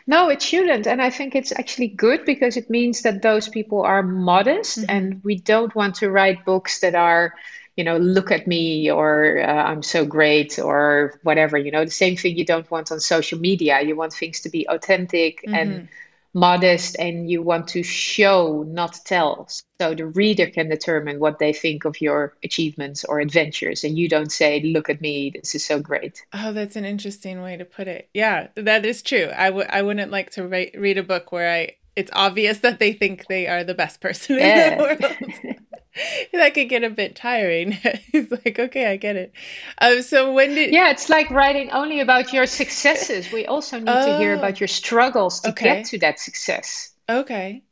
No, 0.07 0.29
it 0.29 0.41
shouldn't. 0.41 0.88
And 0.88 1.01
I 1.01 1.10
think 1.10 1.36
it's 1.36 1.51
actually 1.51 1.89
good 1.89 2.25
because 2.25 2.57
it 2.57 2.69
means 2.69 3.01
that 3.01 3.22
those 3.22 3.50
people 3.50 3.81
are 3.81 4.03
modest 4.03 4.79
mm-hmm. 4.79 4.89
and 4.89 5.24
we 5.24 5.36
don't 5.36 5.75
want 5.75 5.95
to 5.95 6.10
write 6.10 6.45
books 6.45 6.79
that 6.81 6.95
are, 6.95 7.33
you 7.75 7.84
know, 7.84 7.98
look 7.98 8.32
at 8.32 8.48
me 8.48 8.92
or 8.92 9.42
uh, 9.42 9.46
I'm 9.48 9.82
so 9.82 10.06
great 10.06 10.60
or 10.60 11.20
whatever. 11.24 11.58
You 11.58 11.72
know, 11.72 11.86
the 11.86 11.92
same 11.92 12.15
thing 12.15 12.38
you 12.38 12.46
don't 12.46 12.70
want 12.70 12.92
on 12.92 13.00
social 13.00 13.39
media. 13.39 13.82
You 13.82 13.96
want 13.96 14.13
things 14.13 14.42
to 14.42 14.50
be 14.50 14.68
authentic 14.68 15.42
mm-hmm. 15.42 15.56
and 15.56 15.88
modest 16.34 16.98
and 16.98 17.30
you 17.30 17.42
want 17.42 17.70
to 17.70 17.84
show, 17.84 18.63
not 18.68 19.00
tell. 19.06 19.48
So 19.80 19.94
the 19.94 20.06
reader 20.06 20.48
can 20.48 20.70
determine 20.70 21.20
what 21.20 21.39
they 21.39 21.53
think 21.53 21.86
of 21.86 22.01
your 22.01 22.36
achievements 22.44 23.03
or 23.06 23.20
adventures. 23.20 23.84
And 23.84 23.98
you 23.98 24.10
don't 24.10 24.32
say, 24.32 24.62
look 24.62 24.89
at 24.89 25.01
me, 25.01 25.32
this 25.32 25.56
is 25.56 25.63
so 25.63 25.80
great. 25.80 26.25
Oh, 26.34 26.53
that's 26.53 26.75
an 26.75 26.86
interesting 26.86 27.42
way 27.42 27.58
to 27.58 27.65
put 27.65 27.88
it. 27.88 28.10
Yeah, 28.13 28.48
that 28.56 28.86
is 28.86 29.01
true. 29.01 29.30
I 29.36 29.46
w- 29.46 29.68
I 29.70 29.82
wouldn't 29.82 30.12
like 30.12 30.32
to 30.32 30.48
write, 30.48 30.75
read 30.77 30.98
a 30.98 31.03
book 31.03 31.32
where 31.32 31.51
I 31.51 31.75
it's 31.96 32.12
obvious 32.13 32.60
that 32.60 32.80
they 32.80 32.94
think 32.94 33.27
they 33.27 33.48
are 33.48 33.63
the 33.63 33.75
best 33.75 34.01
person 34.01 34.38
yeah. 34.38 34.72
in 34.72 34.77
the 34.77 34.84
world. 35.44 35.56
that 36.33 36.53
could 36.53 36.69
get 36.69 36.83
a 36.83 36.89
bit 36.89 37.15
tiring. 37.15 37.71
He's 38.12 38.31
like, 38.31 38.57
okay, 38.59 38.88
I 38.88 38.97
get 38.97 39.15
it. 39.15 39.33
Um, 39.79 40.01
so 40.01 40.33
when 40.33 40.55
did? 40.55 40.73
Yeah, 40.73 40.91
it's 40.91 41.09
like 41.09 41.29
writing 41.29 41.71
only 41.71 42.00
about 42.00 42.33
your 42.33 42.45
successes. 42.45 43.31
We 43.31 43.45
also 43.45 43.79
need 43.79 43.89
oh, 43.89 44.05
to 44.05 44.17
hear 44.17 44.33
about 44.33 44.59
your 44.59 44.67
struggles 44.67 45.41
to 45.41 45.50
okay. 45.50 45.65
get 45.65 45.85
to 45.88 46.00
that 46.00 46.19
success. 46.19 46.91
Okay, 47.09 47.63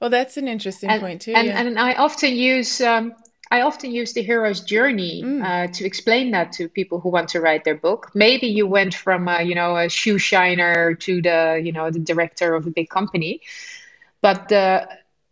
well, 0.00 0.10
that's 0.10 0.36
an 0.36 0.48
interesting 0.48 0.90
and, 0.90 1.00
point 1.00 1.22
too. 1.22 1.32
And, 1.34 1.46
yeah. 1.46 1.60
and 1.60 1.78
I 1.78 1.94
often 1.94 2.34
use 2.34 2.80
um, 2.80 3.14
I 3.50 3.62
often 3.62 3.90
use 3.90 4.12
the 4.12 4.22
hero's 4.22 4.60
journey 4.60 5.22
mm. 5.24 5.44
uh, 5.44 5.72
to 5.72 5.84
explain 5.84 6.30
that 6.30 6.52
to 6.52 6.68
people 6.68 7.00
who 7.00 7.08
want 7.08 7.30
to 7.30 7.40
write 7.40 7.64
their 7.64 7.74
book. 7.74 8.10
Maybe 8.14 8.46
you 8.46 8.66
went 8.66 8.94
from 8.94 9.26
a, 9.28 9.42
you 9.42 9.54
know 9.54 9.76
a 9.76 9.88
shoe 9.88 10.18
shiner 10.18 10.94
to 10.94 11.22
the 11.22 11.60
you 11.62 11.72
know 11.72 11.90
the 11.90 11.98
director 11.98 12.54
of 12.54 12.66
a 12.66 12.70
big 12.70 12.88
company, 12.88 13.42
but 14.22 14.48
the 14.48 14.88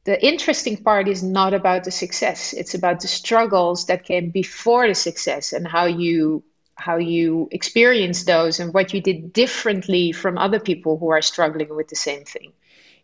the 0.08 0.26
interesting 0.26 0.78
part 0.78 1.06
is 1.06 1.22
not 1.22 1.52
about 1.52 1.84
the 1.84 1.90
success. 1.90 2.54
It's 2.54 2.72
about 2.72 3.00
the 3.00 3.08
struggles 3.08 3.84
that 3.88 4.04
came 4.04 4.30
before 4.30 4.88
the 4.88 4.94
success 4.94 5.52
and 5.52 5.68
how 5.68 5.84
you 5.84 6.42
how 6.76 6.96
you 6.96 7.46
experience 7.50 8.24
those 8.24 8.58
and 8.58 8.72
what 8.72 8.94
you 8.94 9.02
did 9.02 9.34
differently 9.34 10.12
from 10.12 10.38
other 10.38 10.60
people 10.60 10.96
who 10.96 11.10
are 11.10 11.20
struggling 11.20 11.76
with 11.76 11.88
the 11.88 11.96
same 12.08 12.24
thing. 12.24 12.54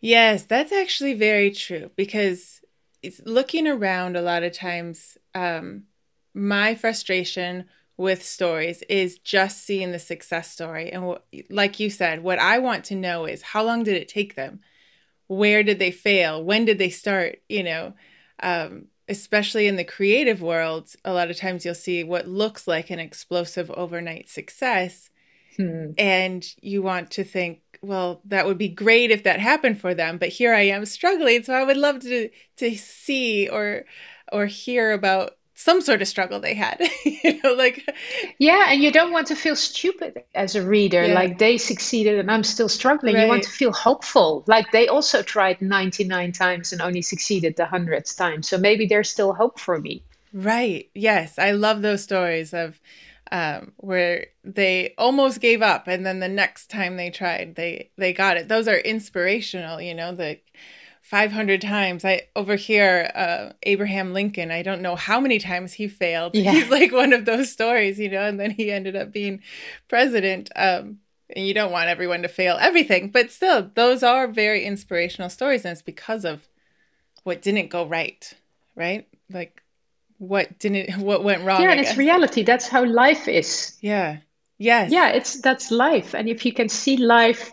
Yes 0.00 0.44
that's 0.44 0.73
actually 0.73 1.12
very 1.12 1.50
true 1.50 1.90
because 1.94 2.62
it's 3.02 3.20
looking 3.26 3.68
around 3.68 4.16
a 4.16 4.23
lot 4.23 4.42
of 4.42 4.52
times 4.54 5.18
um, 5.34 5.82
my 6.32 6.75
frustration 6.75 7.66
with 7.99 8.25
stories 8.25 8.82
is 8.88 9.18
just 9.18 9.62
seeing 9.66 9.92
the 9.92 9.99
success 9.99 10.50
story. 10.50 10.90
And 10.90 11.18
like 11.50 11.78
you 11.80 11.90
said 11.90 12.23
what 12.23 12.38
i 12.38 12.61
want 12.61 12.84
to 12.87 12.94
know 12.94 13.26
is 13.26 13.42
how 13.42 13.62
long 13.62 13.82
did 13.82 13.96
it 13.96 14.08
take 14.08 14.37
them 14.37 14.61
where 15.26 15.62
did 15.62 15.78
they 15.78 15.90
fail 15.90 16.43
when 16.43 16.64
did 16.64 16.78
they 16.78 16.90
start 16.90 17.40
you 17.49 17.62
know 17.62 17.93
um, 18.43 18.87
especially 19.09 19.66
in 19.66 19.76
the 19.76 19.85
creative 19.85 20.43
world 20.43 20.90
a 21.04 21.12
lot 21.12 21.31
of 21.31 21.37
times 21.37 21.64
you'll 21.64 21.75
see 21.75 22.04
what 22.04 22.28
looks 22.28 22.66
like 22.66 22.90
an 22.90 22.99
explosive 22.99 23.71
overnight 23.73 24.28
success 24.28 25.11
hmm. 25.57 25.90
and 25.99 26.54
you 26.61 26.83
want 26.83 27.11
to 27.11 27.25
think 27.25 27.61
well 27.83 28.21
that 28.25 28.47
would 28.47 28.59
be 28.59 28.69
great 28.69 29.11
if 29.11 29.25
that 29.25 29.40
happened 29.40 29.81
for 29.81 29.95
them 29.95 30.19
but 30.19 30.28
here 30.28 30.54
i 30.54 30.62
am 30.62 30.85
struggling 30.85 31.43
so 31.43 31.54
i 31.54 31.64
would 31.64 31.76
love 31.76 32.00
to 32.00 32.28
to 32.57 32.75
see 32.76 33.49
or 33.49 33.85
or 34.33 34.47
hear 34.47 34.93
about 34.93 35.37
some 35.54 35.80
sort 35.80 36.02
of 36.02 36.08
struggle 36.08 36.40
they 36.40 36.54
had 36.54 36.80
you 37.04 37.40
know 37.42 37.54
like 37.54 37.88
yeah 38.38 38.66
and 38.68 38.82
you 38.82 38.90
don't 38.90 39.12
want 39.12 39.28
to 39.28 39.37
feel 39.37 39.54
stupid 39.54 40.25
as 40.34 40.56
a 40.56 40.66
reader 40.66 41.04
yeah. 41.04 41.14
like 41.14 41.38
they 41.38 41.56
succeeded 41.56 42.18
and 42.18 42.30
i'm 42.30 42.42
still 42.42 42.68
struggling. 42.68 43.14
Right. 43.14 43.23
you 43.23 43.28
want 43.28 43.44
to 43.44 43.50
feel 43.50 43.73
hopeful 43.73 44.44
like 44.46 44.70
they 44.73 44.88
also 44.88 45.23
tried 45.23 45.61
99 45.61 46.32
times 46.32 46.73
and 46.73 46.80
only 46.80 47.02
succeeded 47.02 47.56
the 47.56 47.64
100th 47.64 48.16
time. 48.16 48.42
So 48.42 48.58
maybe 48.58 48.87
there's 48.87 49.11
still 49.11 49.32
hope 49.32 49.58
for 49.58 49.78
me. 49.78 50.02
Right. 50.32 50.90
Yes. 50.94 51.38
I 51.38 51.52
love 51.52 51.82
those 51.82 52.02
stories 52.02 52.52
of 52.52 52.80
um, 53.32 53.73
where 53.78 54.26
they 54.44 54.94
almost 54.99 55.40
gave 55.40 55.62
up 55.62 55.88
and 55.88 56.04
then 56.04 56.20
the 56.20 56.28
next 56.28 56.68
time 56.68 56.96
they 56.96 57.11
tried 57.11 57.54
they 57.56 57.90
they 57.96 58.12
got 58.12 58.37
it. 58.37 58.49
Those 58.49 58.68
are 58.68 58.76
inspirational 58.76 59.80
you 59.80 59.94
know 59.94 60.14
the 60.14 60.38
500 61.04 61.61
times. 61.61 62.02
I 62.02 62.23
over 62.34 62.56
here, 62.56 63.11
uh, 63.14 63.52
Abraham 63.64 64.14
Lincoln, 64.14 64.50
I 64.50 64.62
don't 64.62 64.80
know 64.80 64.96
how 64.96 65.20
many 65.20 65.38
times 65.38 65.75
he 65.75 65.87
failed. 65.87 66.34
Yeah. 66.34 66.52
He's 66.52 66.70
like 66.70 66.92
one 66.92 67.12
of 67.12 67.26
those 67.26 67.52
stories, 67.52 67.99
you 67.99 68.08
know, 68.08 68.25
and 68.25 68.40
then 68.40 68.50
he 68.50 68.73
ended 68.73 68.96
up 68.96 69.12
being 69.12 69.42
president. 69.87 70.50
Um, 70.56 71.00
and 71.28 71.46
you 71.46 71.52
don't 71.52 71.73
want 71.73 71.90
everyone 71.90 72.23
to 72.23 72.28
fail 72.28 72.56
everything, 72.58 73.11
but 73.11 73.30
still, 73.30 73.70
those 73.75 74.02
are 74.02 74.26
very 74.26 74.64
inspirational 74.64 75.28
stories. 75.28 75.66
And 75.66 75.73
it's 75.73 75.82
because 75.82 76.25
of 76.25 76.49
what 77.23 77.42
didn't 77.42 77.68
go 77.68 77.87
right, 77.87 78.32
right? 78.75 79.06
Like 79.30 79.62
what 80.16 80.58
didn't, 80.58 81.02
what 81.02 81.23
went 81.23 81.44
wrong. 81.44 81.61
Yeah, 81.61 81.73
and 81.73 81.80
it's 81.80 81.99
reality. 81.99 82.42
That's 82.42 82.66
how 82.66 82.82
life 82.82 83.28
is. 83.28 83.76
Yeah. 83.82 84.18
Yes. 84.56 84.90
Yeah, 84.90 85.11
it's 85.11 85.38
that's 85.42 85.70
life. 85.70 86.14
And 86.14 86.30
if 86.30 86.46
you 86.46 86.52
can 86.52 86.70
see 86.70 86.96
life 86.96 87.52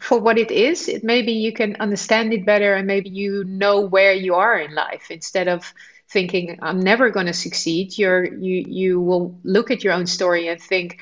for 0.00 0.18
what 0.18 0.38
it 0.38 0.50
is 0.50 0.88
it 0.88 1.02
maybe 1.02 1.32
you 1.32 1.52
can 1.52 1.76
understand 1.80 2.32
it 2.32 2.44
better 2.44 2.74
and 2.74 2.86
maybe 2.86 3.08
you 3.08 3.44
know 3.44 3.80
where 3.80 4.12
you 4.12 4.34
are 4.34 4.58
in 4.58 4.74
life 4.74 5.10
instead 5.10 5.48
of 5.48 5.72
thinking 6.08 6.58
i'm 6.62 6.80
never 6.80 7.10
going 7.10 7.26
to 7.26 7.32
succeed 7.32 7.96
you're 7.96 8.24
you 8.24 8.64
you 8.68 9.00
will 9.00 9.38
look 9.42 9.70
at 9.70 9.82
your 9.82 9.92
own 9.92 10.06
story 10.06 10.48
and 10.48 10.60
think 10.60 10.98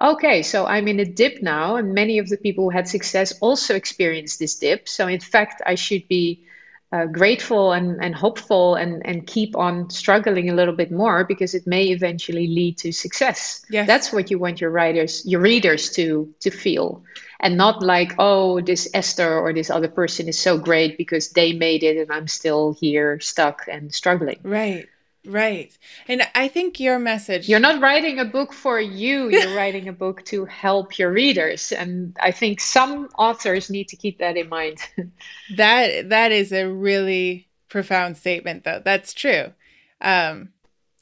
okay 0.00 0.42
so 0.42 0.66
i'm 0.66 0.88
in 0.88 0.98
a 0.98 1.04
dip 1.04 1.40
now 1.42 1.76
and 1.76 1.94
many 1.94 2.18
of 2.18 2.28
the 2.28 2.36
people 2.36 2.64
who 2.64 2.70
had 2.70 2.88
success 2.88 3.32
also 3.40 3.74
experienced 3.74 4.38
this 4.38 4.56
dip 4.56 4.88
so 4.88 5.06
in 5.06 5.20
fact 5.20 5.62
i 5.64 5.76
should 5.76 6.06
be 6.08 6.44
uh, 6.92 7.06
grateful 7.06 7.72
and, 7.72 8.04
and 8.04 8.14
hopeful 8.14 8.74
and, 8.74 9.04
and 9.06 9.26
keep 9.26 9.56
on 9.56 9.88
struggling 9.88 10.50
a 10.50 10.54
little 10.54 10.74
bit 10.74 10.92
more 10.92 11.24
because 11.24 11.54
it 11.54 11.66
may 11.66 11.86
eventually 11.86 12.46
lead 12.46 12.76
to 12.76 12.92
success. 12.92 13.64
Yes. 13.70 13.86
That's 13.86 14.12
what 14.12 14.30
you 14.30 14.38
want 14.38 14.60
your 14.60 14.70
writers, 14.70 15.24
your 15.24 15.40
readers 15.40 15.90
to 15.92 16.34
to 16.40 16.50
feel. 16.50 17.02
And 17.42 17.56
not 17.56 17.82
like, 17.82 18.14
oh, 18.18 18.60
this 18.60 18.88
Esther 18.94 19.38
or 19.38 19.52
this 19.52 19.68
other 19.68 19.88
person 19.88 20.28
is 20.28 20.38
so 20.38 20.58
great 20.58 20.96
because 20.96 21.30
they 21.30 21.52
made 21.52 21.82
it 21.82 21.96
and 21.96 22.12
I'm 22.12 22.28
still 22.28 22.76
here 22.80 23.18
stuck 23.18 23.66
and 23.68 23.92
struggling. 23.92 24.38
Right. 24.44 24.88
Right. 25.24 25.76
And 26.08 26.22
I 26.34 26.48
think 26.48 26.80
your 26.80 26.98
message 26.98 27.48
You're 27.48 27.60
not 27.60 27.80
writing 27.80 28.18
a 28.18 28.24
book 28.24 28.52
for 28.52 28.80
you, 28.80 29.28
you're 29.28 29.56
writing 29.56 29.86
a 29.88 29.92
book 29.92 30.24
to 30.26 30.44
help 30.46 30.98
your 30.98 31.12
readers 31.12 31.70
and 31.70 32.16
I 32.20 32.32
think 32.32 32.60
some 32.60 33.08
authors 33.16 33.70
need 33.70 33.88
to 33.88 33.96
keep 33.96 34.18
that 34.18 34.36
in 34.36 34.48
mind. 34.48 34.78
that 35.56 36.08
that 36.08 36.32
is 36.32 36.52
a 36.52 36.66
really 36.66 37.46
profound 37.68 38.16
statement 38.16 38.64
though. 38.64 38.82
That's 38.84 39.14
true. 39.14 39.52
Um 40.00 40.48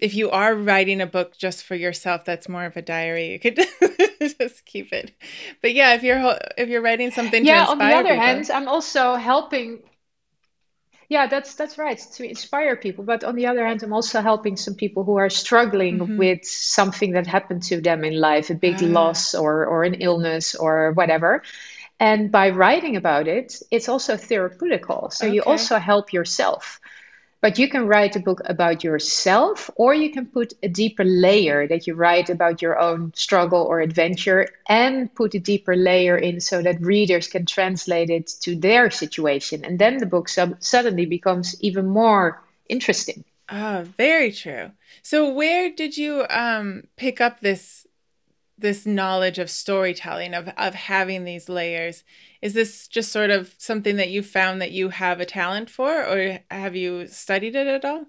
if 0.01 0.15
you 0.15 0.31
are 0.31 0.55
writing 0.55 1.01
a 1.01 1.07
book 1.07 1.37
just 1.37 1.65
for 1.65 1.75
yourself 1.75 2.25
that's 2.25 2.49
more 2.49 2.65
of 2.65 2.77
a 2.77 2.83
diary. 2.83 3.33
You 3.33 3.39
could 3.39 3.57
just 4.39 4.65
keep 4.65 4.93
it. 4.93 5.13
But 5.63 5.75
yeah 5.75 5.95
if 5.95 6.03
you're 6.03 6.39
if 6.57 6.69
you're 6.69 6.83
writing 6.83 7.11
something 7.11 7.45
yeah 7.45 7.67
on 7.67 7.79
the 7.79 7.85
other 7.85 8.09
people, 8.09 8.21
hand 8.21 8.51
i'm 8.51 8.69
also 8.69 9.15
helping 9.15 9.81
yeah 11.09 11.27
that's 11.27 11.55
that's 11.55 11.79
right 11.79 11.99
to 12.15 12.29
inspire 12.29 12.77
people. 12.77 13.05
But 13.05 13.25
on 13.25 13.37
the 13.37 13.47
other 13.47 13.67
hand 13.67 13.83
i'm 13.83 13.93
also 13.93 14.21
helping 14.21 14.57
some 14.57 14.75
people 14.75 15.05
who 15.05 15.17
are 15.17 15.31
struggling 15.31 15.99
mm-hmm. 15.99 16.17
with 16.17 16.45
something 16.45 17.13
that 17.13 17.27
happened 17.27 17.63
to 17.65 17.81
them 17.81 18.05
in 18.05 18.19
life 18.19 18.51
a 18.51 18.55
big 18.55 18.83
ah. 18.83 18.87
loss 18.87 19.35
or 19.35 19.67
or 19.67 19.85
an 19.85 19.95
illness 19.95 20.55
or 20.55 20.93
whatever. 20.93 21.43
And 21.99 22.33
by 22.33 22.49
writing 22.49 22.97
about 22.97 23.29
it 23.29 23.63
it's 23.71 23.89
also 23.89 24.15
therapeutical 24.15 25.13
so 25.13 25.27
okay. 25.27 25.35
you 25.35 25.43
also 25.43 25.79
help 25.79 26.15
yourself 26.15 26.81
But 27.41 27.59
you 27.59 27.69
can 27.69 27.87
write 27.87 28.17
a 28.17 28.21
book 28.21 28.43
about 28.45 28.85
yourself, 28.85 29.71
or 29.77 29.95
you 29.95 30.11
can 30.11 30.27
put 30.27 30.53
a 30.63 30.69
deeper 30.69 31.05
layer 31.05 31.67
that 31.67 31.87
you 31.87 31.95
write 31.95 32.29
about 32.29 32.61
your 32.61 32.79
own 32.79 33.13
struggle 33.15 33.63
or 33.63 33.81
adventure 33.81 34.49
and 34.69 35.13
put 35.15 35.35
a 35.35 35.39
deeper 35.39 35.75
layer 35.75 36.17
in 36.17 36.41
so 36.41 36.61
that 36.61 36.83
readers 36.83 37.29
can 37.29 37.47
translate 37.47 38.11
it 38.11 38.27
to 38.43 38.57
their 38.57 38.91
situation. 38.91 39.65
And 39.65 39.79
then 39.79 39.99
the 39.99 40.07
book 40.07 40.29
sub- 40.29 40.63
suddenly 40.63 41.07
becomes 41.07 41.59
even 41.63 41.87
more 41.87 42.43
interesting. 42.69 43.25
Oh, 43.51 43.85
very 43.97 44.33
true. 44.33 44.71
So, 45.03 45.33
where 45.33 45.71
did 45.71 45.97
you 45.97 46.27
um, 46.31 46.85
pick 46.97 47.21
up 47.21 47.41
this 47.41 47.80
this 48.61 48.87
knowledge 48.87 49.39
of 49.39 49.51
storytelling 49.51 50.35
of 50.35 50.49
of 50.57 50.75
having 50.75 51.25
these 51.25 51.49
layers? 51.49 52.05
Is 52.43 52.55
this 52.55 52.89
just 52.89 53.13
sort 53.13 53.31
of 53.31 53.55
something 53.59 53.97
that 53.97 54.11
you 54.11 54.23
found 54.23 54.63
that 54.63 54.73
you 54.73 54.91
have 54.91 55.21
a 55.21 55.27
talent 55.27 55.71
for, 55.71 55.91
or 55.91 56.41
have 56.51 56.77
you 56.77 57.07
studied 57.07 57.55
it 57.55 57.67
at 57.67 57.85
all? 57.85 58.07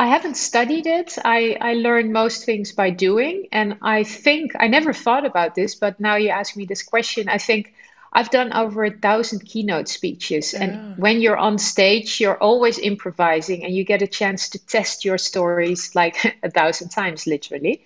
I 0.00 0.06
haven't 0.06 0.38
studied 0.38 0.86
it. 0.86 1.18
I, 1.22 1.58
I 1.60 1.74
learned 1.74 2.10
most 2.10 2.46
things 2.46 2.72
by 2.72 2.88
doing. 2.88 3.48
And 3.52 3.76
I 3.82 4.04
think 4.04 4.52
I 4.58 4.66
never 4.66 4.94
thought 4.94 5.26
about 5.26 5.54
this, 5.54 5.74
but 5.74 6.00
now 6.00 6.16
you 6.16 6.30
ask 6.30 6.56
me 6.56 6.64
this 6.64 6.82
question. 6.82 7.28
I 7.28 7.36
think 7.36 7.74
I've 8.10 8.30
done 8.30 8.54
over 8.54 8.84
a 8.84 8.90
thousand 8.90 9.44
keynote 9.44 9.88
speeches. 9.88 10.54
And 10.54 10.72
oh. 10.72 10.94
when 10.96 11.20
you're 11.20 11.36
on 11.36 11.58
stage, 11.58 12.18
you're 12.18 12.38
always 12.38 12.78
improvising 12.78 13.62
and 13.62 13.74
you 13.74 13.84
get 13.84 14.00
a 14.00 14.06
chance 14.06 14.48
to 14.50 14.66
test 14.66 15.04
your 15.04 15.18
stories 15.18 15.94
like 15.94 16.38
a 16.42 16.50
thousand 16.50 16.88
times, 16.88 17.26
literally. 17.26 17.84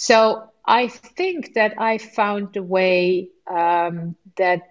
So 0.00 0.50
I 0.66 0.88
think 0.88 1.54
that 1.54 1.74
I 1.80 1.98
found 1.98 2.54
the 2.54 2.62
way 2.62 3.28
um, 3.50 4.16
that 4.36 4.62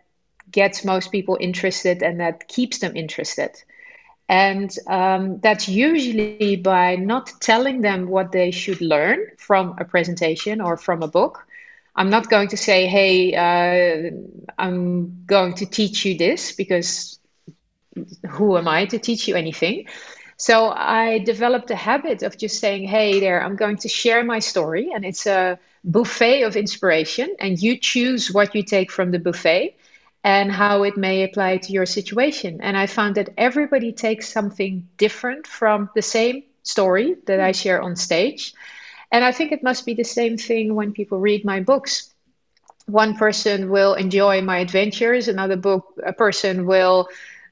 gets 0.51 0.83
most 0.85 1.11
people 1.11 1.37
interested 1.39 2.03
and 2.03 2.19
that 2.21 2.47
keeps 2.47 2.79
them 2.79 2.95
interested. 2.97 3.51
And 4.29 4.71
um, 4.87 5.39
that's 5.41 5.69
usually 5.69 6.35
by 6.35 6.75
not 6.95 7.11
telling 7.39 7.81
them 7.81 7.87
what 8.07 8.31
they 8.31 8.51
should 8.51 8.63
learn 8.81 9.07
from 9.25 9.65
a 9.67 9.69
presentation 9.85 10.61
or 10.61 10.77
from 10.77 11.01
a 11.01 11.07
book. 11.07 11.45
I'm 11.95 12.09
not 12.09 12.29
going 12.29 12.49
to 12.49 12.57
say, 12.57 12.87
hey, 12.87 13.33
uh, 13.35 14.11
I'm 14.57 15.23
going 15.25 15.53
to 15.55 15.65
teach 15.65 16.05
you 16.05 16.17
this 16.17 16.53
because 16.53 17.19
who 18.29 18.57
am 18.57 18.67
I 18.67 18.85
to 18.85 18.99
teach 18.99 19.27
you 19.27 19.35
anything? 19.35 19.85
So 20.39 20.69
I 20.69 21.19
developed 21.19 21.69
a 21.69 21.75
habit 21.75 22.23
of 22.23 22.37
just 22.37 22.61
saying, 22.61 22.87
hey, 22.87 23.19
there, 23.19 23.43
I'm 23.43 23.57
going 23.57 23.75
to 23.79 23.89
share 23.89 24.23
my 24.23 24.39
story. 24.39 24.89
And 24.95 25.03
it's 25.03 25.27
a 25.27 25.59
buffet 25.83 26.43
of 26.43 26.55
inspiration, 26.55 27.35
and 27.39 27.61
you 27.61 27.77
choose 27.77 28.31
what 28.31 28.55
you 28.55 28.63
take 28.63 28.89
from 28.89 29.11
the 29.11 29.19
buffet 29.19 29.75
and 30.23 30.49
how 30.49 30.83
it 30.83 30.95
may 30.95 31.23
apply 31.23 31.57
to 31.57 31.73
your 31.73 31.85
situation. 31.85 32.61
And 32.61 32.77
I 32.77 32.85
found 32.87 33.15
that 33.15 33.29
everybody 33.37 33.91
takes 33.91 34.29
something 34.29 34.87
different 34.95 35.45
from 35.45 35.89
the 35.93 36.01
same 36.01 36.43
story 36.63 37.15
that 37.25 37.41
I 37.41 37.51
share 37.51 37.81
on 37.81 37.97
stage. 37.97 38.53
And 39.11 39.25
I 39.25 39.33
think 39.33 39.51
it 39.51 39.61
must 39.61 39.85
be 39.85 39.93
the 39.93 40.05
same 40.05 40.37
thing 40.37 40.73
when 40.73 40.93
people 40.93 41.19
read 41.19 41.43
my 41.43 41.59
books. 41.59 42.13
One 42.85 43.17
person 43.17 43.69
will 43.69 43.93
enjoy 43.93 44.41
my 44.41 44.59
adventures, 44.59 45.27
another 45.27 45.57
book, 45.57 45.99
a 46.01 46.13
person 46.13 46.65
will, 46.65 47.09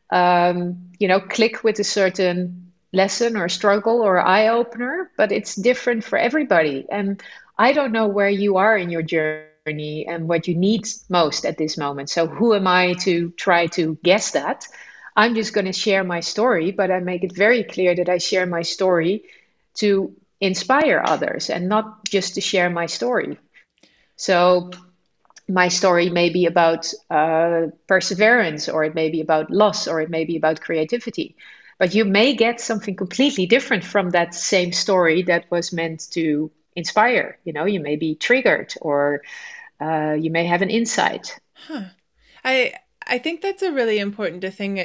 um, 0.10 0.92
you 1.00 1.10
know, 1.10 1.20
click 1.20 1.66
with 1.66 1.80
a 1.80 1.84
certain 1.84 2.67
lesson 2.94 3.36
or 3.38 3.50
struggle 3.50 4.02
or 4.02 4.20
eye 4.20 4.48
opener, 4.48 5.12
but 5.18 5.32
it's 5.32 5.56
different 5.56 6.04
for 6.04 6.18
everybody. 6.18 6.86
And 6.90 7.22
I 7.58 7.74
don't 7.74 7.92
know 7.92 8.08
where 8.08 8.30
you 8.30 8.58
are 8.58 8.78
in 8.78 8.90
your 8.90 9.04
journey 9.04 9.62
and 9.64 9.84
what 9.84 10.04
you 10.12 10.12
need 10.12 10.42
most 10.72 11.04
at 11.04 11.14
this 11.18 11.42
moment. 11.44 12.10
So, 12.10 12.28
who 12.28 12.54
am 12.54 12.68
I 12.68 12.68
to 12.78 13.06
try 13.10 13.46
to 13.50 13.76
guess 13.86 14.14
that? 14.14 14.52
I'm 15.16 15.36
just 15.36 15.54
going 15.54 15.66
to 15.66 15.72
share 15.74 16.04
my 16.04 16.20
story, 16.22 16.72
but 16.72 16.90
I 16.92 17.00
make 17.00 17.24
it 17.24 17.34
very 17.36 17.64
clear 17.64 17.96
that 17.96 18.10
I 18.10 18.18
share 18.18 18.46
my 18.46 18.62
story 18.62 19.24
to 19.76 20.12
inspire 20.40 21.02
others 21.06 21.50
and 21.50 21.68
not 21.70 22.06
just 22.10 22.36
to 22.36 22.42
share 22.42 22.70
my 22.70 22.86
story. 22.88 23.38
So, 24.16 24.72
my 25.34 25.68
story 25.70 26.10
may 26.10 26.30
be 26.30 26.46
about 26.46 26.86
uh, 27.10 27.68
perseverance, 27.88 28.68
or 28.70 28.84
it 28.84 28.96
may 28.96 29.10
be 29.10 29.22
about 29.22 29.52
loss, 29.52 29.88
or 29.88 30.02
it 30.02 30.10
may 30.10 30.26
be 30.26 30.38
about 30.38 30.62
creativity. 30.62 31.36
But 31.78 31.94
you 31.94 32.06
may 32.06 32.34
get 32.34 32.60
something 32.60 32.96
completely 32.96 33.46
different 33.46 33.84
from 33.84 34.12
that 34.12 34.34
same 34.34 34.74
story 34.74 35.24
that 35.24 35.46
was 35.52 35.72
meant 35.72 36.10
to 36.12 36.52
inspire. 36.76 37.38
You 37.44 37.54
know, 37.54 37.66
you 37.66 37.80
may 37.80 37.96
be 37.96 38.16
triggered 38.16 38.74
or 38.82 39.22
uh, 39.80 40.14
you 40.14 40.32
may 40.32 40.46
have 40.46 40.62
an 40.62 40.70
insight. 40.70 41.40
Huh. 41.54 41.86
I 42.44 42.74
I 43.06 43.20
think 43.20 43.42
that's 43.42 43.64
a 43.64 43.72
really 43.72 44.00
important 44.00 44.44
thing. 44.54 44.80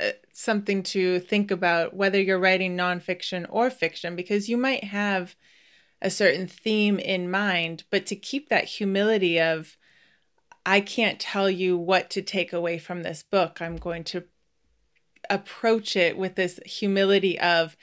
Uh, 0.00 0.10
something 0.32 0.82
to 0.84 1.18
think 1.20 1.50
about 1.50 1.94
whether 1.94 2.20
you're 2.20 2.38
writing 2.38 2.76
nonfiction 2.76 3.46
or 3.48 3.68
fiction, 3.68 4.16
because 4.16 4.48
you 4.48 4.56
might 4.56 4.84
have 4.84 5.34
a 6.00 6.10
certain 6.10 6.46
theme 6.46 6.98
in 6.98 7.30
mind, 7.30 7.82
but 7.90 8.06
to 8.06 8.14
keep 8.14 8.48
that 8.48 8.64
humility 8.64 9.40
of, 9.40 9.76
I 10.64 10.80
can't 10.80 11.18
tell 11.18 11.50
you 11.50 11.76
what 11.76 12.10
to 12.10 12.22
take 12.22 12.52
away 12.52 12.78
from 12.78 13.02
this 13.02 13.24
book. 13.24 13.60
I'm 13.60 13.76
going 13.76 14.04
to 14.04 14.24
approach 15.30 15.96
it 15.96 16.16
with 16.16 16.34
this 16.34 16.60
humility 16.64 17.38
of 17.40 17.76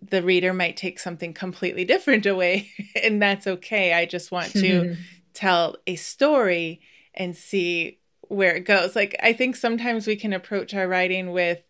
the 0.00 0.22
reader 0.22 0.52
might 0.52 0.76
take 0.76 0.98
something 0.98 1.34
completely 1.34 1.84
different 1.84 2.26
away, 2.26 2.70
and 3.02 3.20
that's 3.20 3.46
okay. 3.46 3.92
I 3.92 4.06
just 4.06 4.30
want 4.30 4.52
to 4.52 4.96
tell 5.34 5.76
a 5.86 5.96
story 5.96 6.80
and 7.14 7.36
see 7.36 7.98
where 8.28 8.54
it 8.54 8.64
goes. 8.64 8.94
Like, 8.94 9.16
I 9.22 9.32
think 9.32 9.56
sometimes 9.56 10.06
we 10.06 10.16
can 10.16 10.32
approach 10.32 10.74
our 10.74 10.86
writing 10.86 11.32
with, 11.32 11.60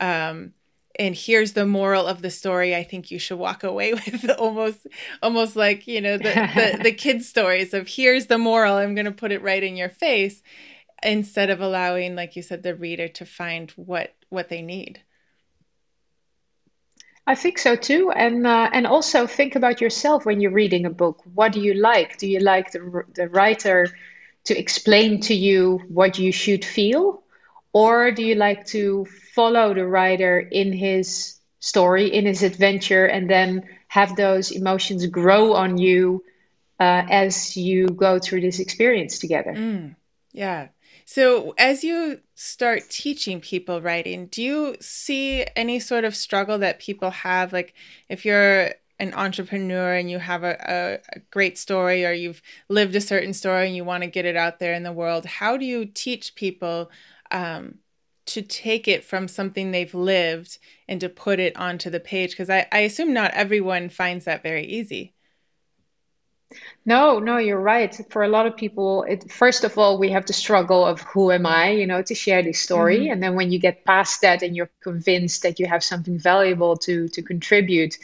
um, 0.00 0.54
and 0.98 1.14
here's 1.14 1.54
the 1.54 1.66
moral 1.66 2.06
of 2.06 2.22
the 2.22 2.30
story 2.30 2.74
i 2.74 2.82
think 2.82 3.10
you 3.10 3.18
should 3.18 3.38
walk 3.38 3.64
away 3.64 3.92
with 4.06 4.30
almost 4.38 4.86
almost 5.22 5.56
like 5.56 5.86
you 5.86 6.00
know 6.00 6.16
the 6.16 6.22
the, 6.54 6.78
the 6.84 6.92
kids 6.92 7.28
stories 7.28 7.74
of 7.74 7.88
here's 7.88 8.26
the 8.26 8.38
moral 8.38 8.76
i'm 8.76 8.94
going 8.94 9.04
to 9.04 9.12
put 9.12 9.32
it 9.32 9.42
right 9.42 9.62
in 9.62 9.76
your 9.76 9.88
face 9.88 10.42
instead 11.02 11.50
of 11.50 11.60
allowing 11.60 12.14
like 12.14 12.36
you 12.36 12.42
said 12.42 12.62
the 12.62 12.74
reader 12.74 13.08
to 13.08 13.26
find 13.26 13.70
what 13.72 14.14
what 14.34 14.48
they 14.50 14.62
need 14.62 15.00
I 17.26 17.34
think 17.34 17.58
so 17.58 17.74
too, 17.74 18.10
and 18.10 18.46
uh, 18.46 18.68
and 18.72 18.86
also 18.86 19.26
think 19.26 19.56
about 19.56 19.80
yourself 19.80 20.26
when 20.26 20.40
you're 20.40 20.52
reading 20.52 20.84
a 20.84 20.90
book. 20.90 21.22
What 21.32 21.52
do 21.52 21.60
you 21.60 21.74
like? 21.74 22.18
Do 22.18 22.28
you 22.28 22.40
like 22.40 22.70
the 22.70 23.04
the 23.14 23.28
writer 23.28 23.88
to 24.44 24.58
explain 24.58 25.20
to 25.22 25.34
you 25.34 25.80
what 25.88 26.18
you 26.18 26.32
should 26.32 26.64
feel, 26.64 27.22
or 27.72 28.12
do 28.12 28.22
you 28.22 28.34
like 28.34 28.66
to 28.66 29.06
follow 29.34 29.72
the 29.72 29.86
writer 29.86 30.38
in 30.38 30.72
his 30.74 31.38
story, 31.60 32.12
in 32.12 32.26
his 32.26 32.42
adventure, 32.42 33.06
and 33.06 33.28
then 33.28 33.62
have 33.88 34.16
those 34.16 34.50
emotions 34.50 35.06
grow 35.06 35.54
on 35.54 35.78
you 35.78 36.22
uh, 36.78 37.02
as 37.08 37.56
you 37.56 37.86
go 37.88 38.18
through 38.18 38.42
this 38.42 38.60
experience 38.60 39.18
together? 39.18 39.54
Mm, 39.54 39.96
yeah, 40.32 40.68
so, 41.04 41.54
as 41.58 41.84
you 41.84 42.20
start 42.34 42.88
teaching 42.88 43.40
people 43.40 43.82
writing, 43.82 44.26
do 44.26 44.42
you 44.42 44.76
see 44.80 45.44
any 45.54 45.78
sort 45.78 46.04
of 46.04 46.16
struggle 46.16 46.58
that 46.58 46.78
people 46.78 47.10
have? 47.10 47.52
Like, 47.52 47.74
if 48.08 48.24
you're 48.24 48.72
an 48.98 49.12
entrepreneur 49.14 49.94
and 49.94 50.10
you 50.10 50.18
have 50.18 50.44
a, 50.44 50.56
a, 51.14 51.16
a, 51.16 51.20
great 51.30 51.58
story 51.58 52.06
or 52.06 52.12
you've 52.12 52.40
lived 52.68 52.94
a 52.94 53.00
certain 53.00 53.34
story 53.34 53.66
and 53.66 53.76
you 53.76 53.84
want 53.84 54.04
to 54.04 54.08
get 54.10 54.24
it 54.24 54.36
out 54.36 54.58
there 54.60 54.72
in 54.72 54.82
the 54.82 54.92
world, 54.92 55.26
how 55.26 55.56
do 55.56 55.64
you 55.64 55.84
teach 55.84 56.34
people 56.36 56.90
um, 57.30 57.78
to 58.26 58.40
take 58.40 58.88
it 58.88 59.04
from 59.04 59.28
something 59.28 59.70
they've 59.72 59.94
lived 59.94 60.58
and 60.88 61.00
to 61.00 61.08
put 61.08 61.40
it 61.40 61.56
onto 61.56 61.90
the 61.90 62.00
page? 62.00 62.30
Because 62.30 62.50
I, 62.50 62.66
I 62.72 62.80
assume 62.80 63.12
not 63.12 63.32
everyone 63.32 63.88
finds 63.88 64.24
that 64.26 64.42
very 64.42 64.64
easy. 64.64 65.13
No, 66.84 67.18
no, 67.18 67.38
you're 67.38 67.60
right. 67.60 67.94
For 68.10 68.22
a 68.22 68.28
lot 68.28 68.46
of 68.46 68.56
people, 68.56 69.04
it, 69.04 69.30
first 69.30 69.64
of 69.64 69.78
all, 69.78 69.98
we 69.98 70.10
have 70.10 70.26
the 70.26 70.32
struggle 70.32 70.84
of 70.84 71.00
who 71.00 71.30
am 71.30 71.46
I, 71.46 71.70
you 71.70 71.86
know, 71.86 72.02
to 72.02 72.14
share 72.14 72.42
this 72.42 72.60
story. 72.60 73.00
Mm-hmm. 73.00 73.12
And 73.12 73.22
then 73.22 73.34
when 73.34 73.50
you 73.50 73.58
get 73.58 73.84
past 73.84 74.20
that 74.22 74.42
and 74.42 74.54
you're 74.54 74.70
convinced 74.82 75.42
that 75.42 75.58
you 75.58 75.66
have 75.66 75.82
something 75.82 76.18
valuable 76.18 76.76
to 76.78 77.08
to 77.08 77.22
contribute, 77.22 77.96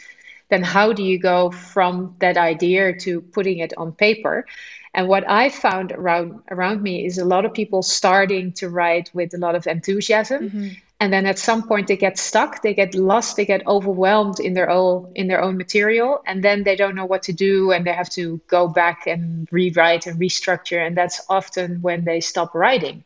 then 0.49 0.63
how 0.63 0.93
do 0.93 1.03
you 1.03 1.19
go 1.19 1.51
from 1.51 2.15
that 2.19 2.37
idea 2.37 2.97
to 2.99 3.21
putting 3.21 3.59
it 3.59 3.73
on 3.77 3.91
paper? 3.91 4.45
And 4.93 5.07
what 5.07 5.29
I 5.29 5.49
found 5.49 5.91
around 5.91 6.41
around 6.49 6.81
me 6.81 7.05
is 7.05 7.17
a 7.17 7.25
lot 7.25 7.45
of 7.45 7.53
people 7.53 7.81
starting 7.81 8.51
to 8.53 8.69
write 8.69 9.09
with 9.13 9.33
a 9.33 9.37
lot 9.37 9.55
of 9.55 9.67
enthusiasm. 9.67 10.49
Mm-hmm 10.49 10.67
and 11.01 11.11
then 11.11 11.25
at 11.25 11.39
some 11.39 11.63
point 11.63 11.87
they 11.87 11.97
get 11.97 12.17
stuck 12.17 12.61
they 12.61 12.75
get 12.75 12.93
lost 12.93 13.35
they 13.35 13.45
get 13.45 13.65
overwhelmed 13.65 14.39
in 14.39 14.53
their 14.53 14.69
own 14.69 15.11
in 15.15 15.27
their 15.27 15.41
own 15.41 15.57
material 15.57 16.21
and 16.27 16.43
then 16.43 16.63
they 16.63 16.75
don't 16.75 16.95
know 16.95 17.07
what 17.07 17.23
to 17.23 17.33
do 17.33 17.71
and 17.71 17.85
they 17.85 17.91
have 17.91 18.09
to 18.09 18.39
go 18.47 18.67
back 18.67 19.07
and 19.07 19.47
rewrite 19.51 20.05
and 20.05 20.19
restructure 20.19 20.85
and 20.85 20.95
that's 20.95 21.19
often 21.27 21.81
when 21.81 22.05
they 22.05 22.21
stop 22.21 22.53
writing. 22.53 23.03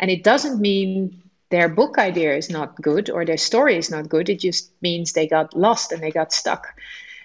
And 0.00 0.10
it 0.10 0.24
doesn't 0.24 0.60
mean 0.60 1.22
their 1.50 1.68
book 1.68 1.96
idea 1.96 2.36
is 2.36 2.50
not 2.50 2.82
good 2.82 3.08
or 3.08 3.24
their 3.24 3.36
story 3.36 3.76
is 3.76 3.90
not 3.90 4.08
good 4.08 4.28
it 4.28 4.40
just 4.40 4.70
means 4.82 5.12
they 5.12 5.28
got 5.28 5.56
lost 5.56 5.92
and 5.92 6.02
they 6.02 6.10
got 6.10 6.32
stuck. 6.32 6.74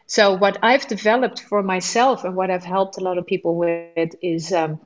So 0.05 0.35
what 0.35 0.59
i've 0.61 0.85
developed 0.87 1.39
for 1.41 1.63
myself 1.63 2.23
and 2.23 2.35
what 2.35 2.51
i've 2.51 2.69
helped 2.77 2.97
a 2.97 3.03
lot 3.03 3.17
of 3.17 3.25
people 3.25 3.55
with 3.55 4.13
is 4.21 4.53
um, 4.53 4.79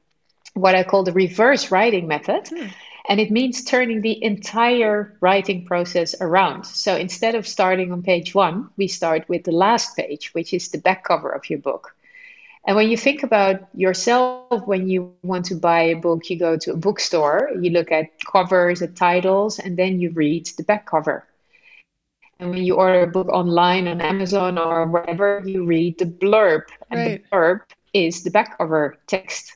what 0.54 0.74
i 0.74 0.84
call 0.84 1.04
the 1.04 1.12
reverse 1.12 1.70
writing 1.70 2.08
method. 2.08 2.46
Mm 2.46 2.72
And 3.10 3.22
it 3.22 3.32
means 3.32 3.64
turning 3.64 4.02
the 4.02 4.22
entire 4.22 5.18
writing 5.22 5.66
process 5.66 6.14
around. 6.20 6.66
So 6.66 6.96
instead 6.96 7.36
of 7.36 7.48
starting 7.48 7.92
on 7.94 8.04
page 8.04 8.36
one, 8.36 8.70
we 8.76 8.88
start 8.88 9.30
with 9.30 9.46
the 9.46 9.54
last 9.54 9.96
page, 9.96 10.34
which 10.34 10.54
is 10.54 10.68
the 10.70 10.78
back 10.78 11.06
cover 11.06 11.30
of 11.30 11.50
your 11.50 11.60
book. 11.60 11.96
And 12.66 12.76
when 12.76 12.90
you 12.90 12.98
think 12.98 13.24
about 13.24 13.62
yourself, 13.74 14.68
when 14.68 14.90
you 14.90 15.14
want 15.24 15.46
to 15.46 15.56
buy 15.56 15.84
a 15.84 15.96
book, 15.96 16.30
you 16.30 16.38
go 16.38 16.58
to 16.58 16.74
a 16.74 16.76
bookstore, 16.76 17.50
you 17.62 17.70
look 17.70 17.94
at 17.94 18.12
covers, 18.26 18.82
at 18.82 18.98
titles, 18.98 19.58
and 19.58 19.78
then 19.78 20.02
you 20.02 20.12
read 20.12 20.48
the 20.58 20.64
back 20.64 20.86
cover. 20.86 21.26
And 22.40 22.50
when 22.50 22.64
you 22.64 22.76
order 22.76 23.04
a 23.04 23.08
book 23.08 23.30
online 23.30 23.88
on 23.88 24.02
Amazon 24.02 24.58
or 24.58 24.86
wherever, 24.86 25.42
you 25.46 25.64
read 25.66 25.98
the 25.98 26.06
blurb. 26.06 26.64
And 26.92 27.00
right. 27.00 27.24
the 27.24 27.30
blurb 27.30 27.62
is 27.94 28.24
the 28.24 28.32
back 28.32 28.58
cover 28.58 28.98
text. 29.08 29.56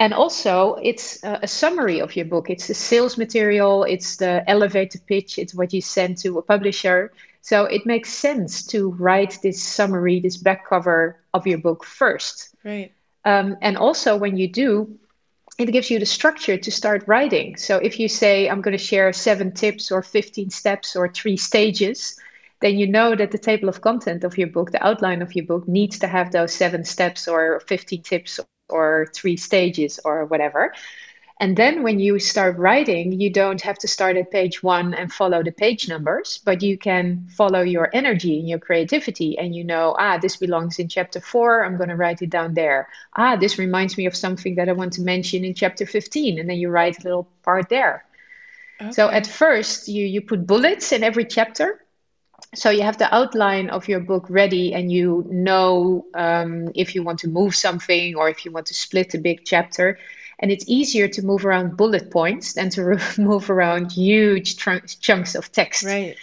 And 0.00 0.12
also, 0.12 0.74
it's 0.82 1.22
a, 1.22 1.40
a 1.42 1.48
summary 1.48 2.00
of 2.00 2.16
your 2.16 2.24
book. 2.24 2.50
It's 2.50 2.66
the 2.66 2.74
sales 2.74 3.16
material, 3.16 3.84
it's 3.84 4.16
the 4.16 4.48
elevator 4.48 4.98
pitch, 5.06 5.38
it's 5.38 5.54
what 5.54 5.72
you 5.72 5.80
send 5.80 6.18
to 6.18 6.38
a 6.38 6.42
publisher. 6.42 7.12
So 7.42 7.66
it 7.66 7.86
makes 7.86 8.12
sense 8.12 8.66
to 8.68 8.90
write 8.92 9.38
this 9.42 9.62
summary, 9.62 10.18
this 10.18 10.36
back 10.36 10.66
cover 10.68 11.20
of 11.32 11.46
your 11.46 11.58
book 11.58 11.84
first. 11.84 12.54
Right. 12.64 12.92
Um, 13.24 13.56
and 13.60 13.76
also, 13.76 14.16
when 14.16 14.36
you 14.36 14.48
do, 14.48 14.98
it 15.58 15.70
gives 15.70 15.90
you 15.90 15.98
the 15.98 16.06
structure 16.06 16.56
to 16.56 16.70
start 16.70 17.04
writing. 17.06 17.56
So 17.56 17.76
if 17.76 18.00
you 18.00 18.08
say, 18.08 18.48
I'm 18.48 18.60
going 18.60 18.76
to 18.76 18.84
share 18.84 19.12
seven 19.12 19.52
tips 19.52 19.92
or 19.92 20.02
15 20.02 20.50
steps 20.50 20.96
or 20.96 21.08
three 21.08 21.36
stages, 21.36 22.18
then 22.60 22.78
you 22.78 22.86
know 22.86 23.14
that 23.14 23.30
the 23.30 23.38
table 23.38 23.68
of 23.68 23.80
content 23.80 24.24
of 24.24 24.36
your 24.36 24.48
book, 24.48 24.72
the 24.72 24.84
outline 24.84 25.22
of 25.22 25.36
your 25.36 25.44
book, 25.44 25.68
needs 25.68 25.98
to 26.00 26.08
have 26.08 26.32
those 26.32 26.52
seven 26.52 26.82
steps 26.82 27.28
or 27.28 27.60
15 27.60 28.02
tips 28.02 28.40
or 28.68 29.06
three 29.14 29.36
stages 29.36 30.00
or 30.04 30.24
whatever. 30.26 30.72
And 31.40 31.56
then 31.56 31.82
when 31.82 31.98
you 31.98 32.20
start 32.20 32.58
writing, 32.58 33.20
you 33.20 33.28
don't 33.28 33.60
have 33.62 33.78
to 33.78 33.88
start 33.88 34.16
at 34.16 34.30
page 34.30 34.62
one 34.62 34.94
and 34.94 35.12
follow 35.12 35.42
the 35.42 35.50
page 35.50 35.88
numbers, 35.88 36.40
but 36.44 36.62
you 36.62 36.78
can 36.78 37.26
follow 37.28 37.60
your 37.62 37.90
energy 37.92 38.38
and 38.38 38.48
your 38.48 38.60
creativity. 38.60 39.36
And 39.36 39.54
you 39.54 39.64
know, 39.64 39.96
ah, 39.98 40.18
this 40.18 40.36
belongs 40.36 40.78
in 40.78 40.88
chapter 40.88 41.20
four. 41.20 41.64
I'm 41.64 41.76
going 41.76 41.88
to 41.88 41.96
write 41.96 42.22
it 42.22 42.30
down 42.30 42.54
there. 42.54 42.88
Ah, 43.16 43.34
this 43.34 43.58
reminds 43.58 43.98
me 43.98 44.06
of 44.06 44.14
something 44.14 44.54
that 44.54 44.68
I 44.68 44.72
want 44.72 44.92
to 44.94 45.02
mention 45.02 45.44
in 45.44 45.54
chapter 45.54 45.86
15. 45.86 46.38
And 46.38 46.48
then 46.48 46.56
you 46.56 46.68
write 46.68 47.00
a 47.00 47.02
little 47.02 47.28
part 47.42 47.68
there. 47.68 48.04
Okay. 48.80 48.92
So 48.92 49.10
at 49.10 49.26
first, 49.26 49.88
you, 49.88 50.06
you 50.06 50.20
put 50.20 50.46
bullets 50.46 50.92
in 50.92 51.02
every 51.02 51.24
chapter. 51.24 51.83
So 52.52 52.70
you 52.70 52.82
have 52.82 52.98
the 52.98 53.12
outline 53.14 53.70
of 53.70 53.88
your 53.88 54.00
book 54.00 54.26
ready, 54.28 54.74
and 54.74 54.90
you 54.90 55.24
know 55.28 56.06
um, 56.14 56.70
if 56.74 56.94
you 56.94 57.02
want 57.02 57.20
to 57.20 57.28
move 57.28 57.54
something 57.54 58.14
or 58.14 58.28
if 58.28 58.44
you 58.44 58.52
want 58.52 58.66
to 58.66 58.74
split 58.74 59.14
a 59.14 59.18
big 59.18 59.44
chapter 59.44 59.98
and 60.38 60.50
it's 60.50 60.64
easier 60.68 61.08
to 61.08 61.24
move 61.24 61.44
around 61.46 61.76
bullet 61.76 62.10
points 62.10 62.54
than 62.54 62.68
to 62.70 62.98
move 63.18 63.50
around 63.50 63.92
huge 63.92 64.56
tr- 64.56 64.84
chunks 65.00 65.34
of 65.34 65.50
text. 65.52 65.84
Right. 65.84 66.16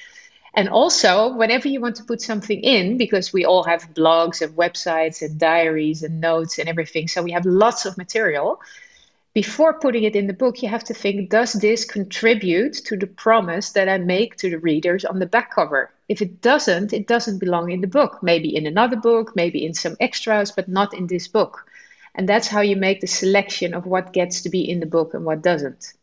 And 0.53 0.67
also, 0.67 1.33
whenever 1.33 1.69
you 1.69 1.79
want 1.79 1.95
to 1.95 2.03
put 2.03 2.21
something 2.21 2.59
in, 2.59 2.97
because 2.97 3.31
we 3.31 3.45
all 3.45 3.63
have 3.63 3.93
blogs 3.93 4.41
and 4.41 4.55
websites 4.57 5.21
and 5.21 5.39
diaries 5.39 6.03
and 6.03 6.19
notes 6.19 6.59
and 6.59 6.67
everything, 6.67 7.07
so 7.07 7.23
we 7.23 7.31
have 7.31 7.45
lots 7.45 7.85
of 7.85 7.97
material. 7.97 8.59
Before 9.33 9.79
putting 9.79 10.03
it 10.03 10.15
in 10.17 10.27
the 10.27 10.33
book, 10.33 10.61
you 10.61 10.67
have 10.67 10.83
to 10.85 10.93
think 10.93 11.29
does 11.29 11.53
this 11.53 11.85
contribute 11.85 12.73
to 12.85 12.97
the 12.97 13.07
promise 13.07 13.71
that 13.71 13.87
I 13.87 13.97
make 13.97 14.35
to 14.37 14.49
the 14.49 14.59
readers 14.59 15.05
on 15.05 15.19
the 15.19 15.25
back 15.25 15.55
cover? 15.55 15.89
If 16.09 16.21
it 16.21 16.41
doesn't, 16.41 16.91
it 16.91 17.07
doesn't 17.07 17.39
belong 17.39 17.71
in 17.71 17.79
the 17.79 17.87
book. 17.87 18.21
Maybe 18.21 18.53
in 18.53 18.67
another 18.67 18.97
book, 18.97 19.33
maybe 19.33 19.65
in 19.65 19.73
some 19.73 19.95
extras, 20.01 20.51
but 20.51 20.67
not 20.67 20.93
in 20.93 21.07
this 21.07 21.29
book. 21.29 21.65
And 22.13 22.27
that's 22.27 22.49
how 22.49 22.59
you 22.59 22.75
make 22.75 22.99
the 22.99 23.07
selection 23.07 23.73
of 23.73 23.85
what 23.85 24.11
gets 24.11 24.41
to 24.41 24.49
be 24.49 24.69
in 24.69 24.81
the 24.81 24.85
book 24.85 25.13
and 25.13 25.23
what 25.23 25.41
doesn't. 25.41 25.93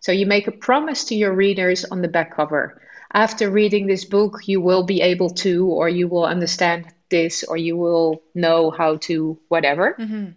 So 0.00 0.12
you 0.12 0.26
make 0.26 0.46
a 0.46 0.52
promise 0.52 1.06
to 1.06 1.16
your 1.16 1.32
readers 1.32 1.84
on 1.84 2.02
the 2.02 2.08
back 2.08 2.36
cover. 2.36 2.80
After 3.12 3.50
reading 3.50 3.88
this 3.88 4.04
book, 4.04 4.46
you 4.46 4.60
will 4.60 4.84
be 4.84 5.00
able 5.00 5.30
to, 5.30 5.66
or 5.66 5.88
you 5.88 6.06
will 6.06 6.24
understand 6.24 6.86
this, 7.08 7.42
or 7.42 7.56
you 7.56 7.76
will 7.76 8.22
know 8.32 8.70
how 8.70 8.98
to, 8.98 9.40
whatever. 9.48 9.96
Mm-hmm. 9.98 10.30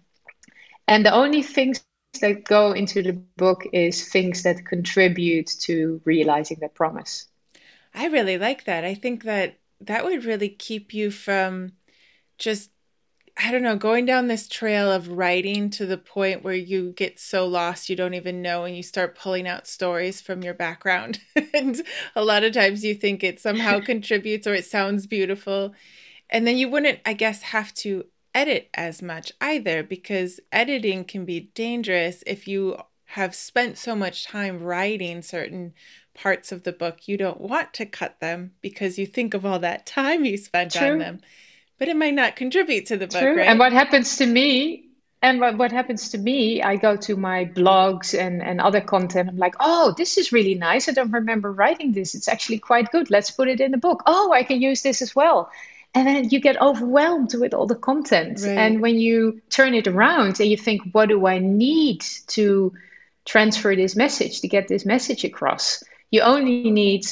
And 0.87 1.05
the 1.05 1.13
only 1.13 1.43
things 1.43 1.83
that 2.21 2.43
go 2.43 2.71
into 2.71 3.01
the 3.03 3.13
book 3.13 3.63
is 3.71 4.07
things 4.07 4.43
that 4.43 4.65
contribute 4.65 5.47
to 5.61 6.01
realizing 6.05 6.57
that 6.61 6.75
promise. 6.75 7.27
I 7.93 8.07
really 8.07 8.37
like 8.37 8.65
that. 8.65 8.83
I 8.83 8.93
think 8.95 9.23
that 9.23 9.59
that 9.81 10.03
would 10.03 10.25
really 10.25 10.49
keep 10.49 10.93
you 10.93 11.11
from 11.11 11.73
just 12.37 12.71
I 13.41 13.51
don't 13.51 13.63
know, 13.63 13.77
going 13.77 14.05
down 14.05 14.27
this 14.27 14.49
trail 14.49 14.91
of 14.91 15.07
writing 15.09 15.69
to 15.71 15.85
the 15.85 15.97
point 15.97 16.43
where 16.43 16.53
you 16.55 16.91
get 16.91 17.19
so 17.19 17.47
lost 17.47 17.89
you 17.89 17.95
don't 17.95 18.13
even 18.13 18.41
know 18.41 18.65
and 18.65 18.75
you 18.75 18.83
start 18.83 19.17
pulling 19.17 19.47
out 19.47 19.67
stories 19.67 20.21
from 20.21 20.43
your 20.43 20.53
background. 20.53 21.19
and 21.53 21.81
a 22.15 22.23
lot 22.25 22.43
of 22.43 22.53
times 22.53 22.83
you 22.83 22.93
think 22.95 23.23
it 23.23 23.39
somehow 23.39 23.79
contributes 23.85 24.45
or 24.45 24.53
it 24.55 24.65
sounds 24.65 25.07
beautiful. 25.07 25.73
And 26.29 26.47
then 26.47 26.57
you 26.57 26.69
wouldn't, 26.69 26.99
I 27.05 27.13
guess, 27.13 27.41
have 27.43 27.73
to 27.75 28.05
edit 28.33 28.69
as 28.73 29.01
much 29.01 29.31
either 29.41 29.83
because 29.83 30.39
editing 30.51 31.03
can 31.03 31.25
be 31.25 31.51
dangerous 31.53 32.23
if 32.27 32.47
you 32.47 32.77
have 33.05 33.33
spent 33.33 33.77
so 33.77 33.95
much 33.95 34.25
time 34.25 34.61
writing 34.61 35.21
certain 35.21 35.73
parts 36.13 36.51
of 36.51 36.63
the 36.63 36.71
book. 36.71 37.07
You 37.07 37.17
don't 37.17 37.41
want 37.41 37.73
to 37.75 37.85
cut 37.85 38.19
them 38.19 38.51
because 38.61 38.99
you 38.99 39.05
think 39.05 39.33
of 39.33 39.45
all 39.45 39.59
that 39.59 39.85
time 39.85 40.25
you 40.25 40.37
spent 40.37 40.73
True. 40.73 40.91
on 40.91 40.99
them 40.99 41.21
but 41.79 41.87
it 41.87 41.95
might 41.95 42.13
not 42.13 42.35
contribute 42.35 42.87
to 42.87 42.97
the 42.97 43.07
book, 43.07 43.21
True. 43.21 43.37
right? 43.37 43.47
And 43.47 43.57
what 43.57 43.71
happens 43.71 44.17
to 44.17 44.25
me 44.25 44.89
and 45.21 45.39
what, 45.39 45.57
what 45.57 45.71
happens 45.71 46.09
to 46.09 46.17
me, 46.17 46.61
I 46.61 46.75
go 46.75 46.97
to 46.97 47.15
my 47.15 47.45
blogs 47.45 48.17
and, 48.17 48.43
and 48.43 48.61
other 48.61 48.81
content. 48.81 49.29
I'm 49.29 49.37
like, 49.37 49.55
oh, 49.59 49.93
this 49.97 50.17
is 50.17 50.31
really 50.31 50.55
nice. 50.55 50.87
I 50.87 50.91
don't 50.91 51.11
remember 51.11 51.51
writing 51.51 51.93
this. 51.93 52.15
It's 52.15 52.27
actually 52.27 52.59
quite 52.59 52.91
good. 52.91 53.09
Let's 53.09 53.31
put 53.31 53.47
it 53.47 53.59
in 53.59 53.71
the 53.71 53.77
book. 53.77 54.03
Oh, 54.05 54.31
I 54.31 54.43
can 54.43 54.61
use 54.61 54.81
this 54.81 55.01
as 55.01 55.15
well. 55.15 55.49
And 55.93 56.07
then 56.07 56.29
you 56.29 56.39
get 56.39 56.61
overwhelmed 56.61 57.33
with 57.33 57.53
all 57.53 57.65
the 57.65 57.75
content. 57.75 58.39
Right. 58.41 58.57
And 58.57 58.79
when 58.79 58.95
you 58.99 59.41
turn 59.49 59.73
it 59.73 59.87
around 59.87 60.39
and 60.39 60.49
you 60.49 60.57
think, 60.57 60.83
what 60.91 61.09
do 61.09 61.25
I 61.25 61.39
need 61.39 62.01
to 62.27 62.73
transfer 63.25 63.75
this 63.75 63.95
message, 63.95 64.41
to 64.41 64.47
get 64.47 64.67
this 64.67 64.85
message 64.85 65.23
across? 65.23 65.83
You 66.11 66.21
only 66.21 66.69
need 66.69 67.05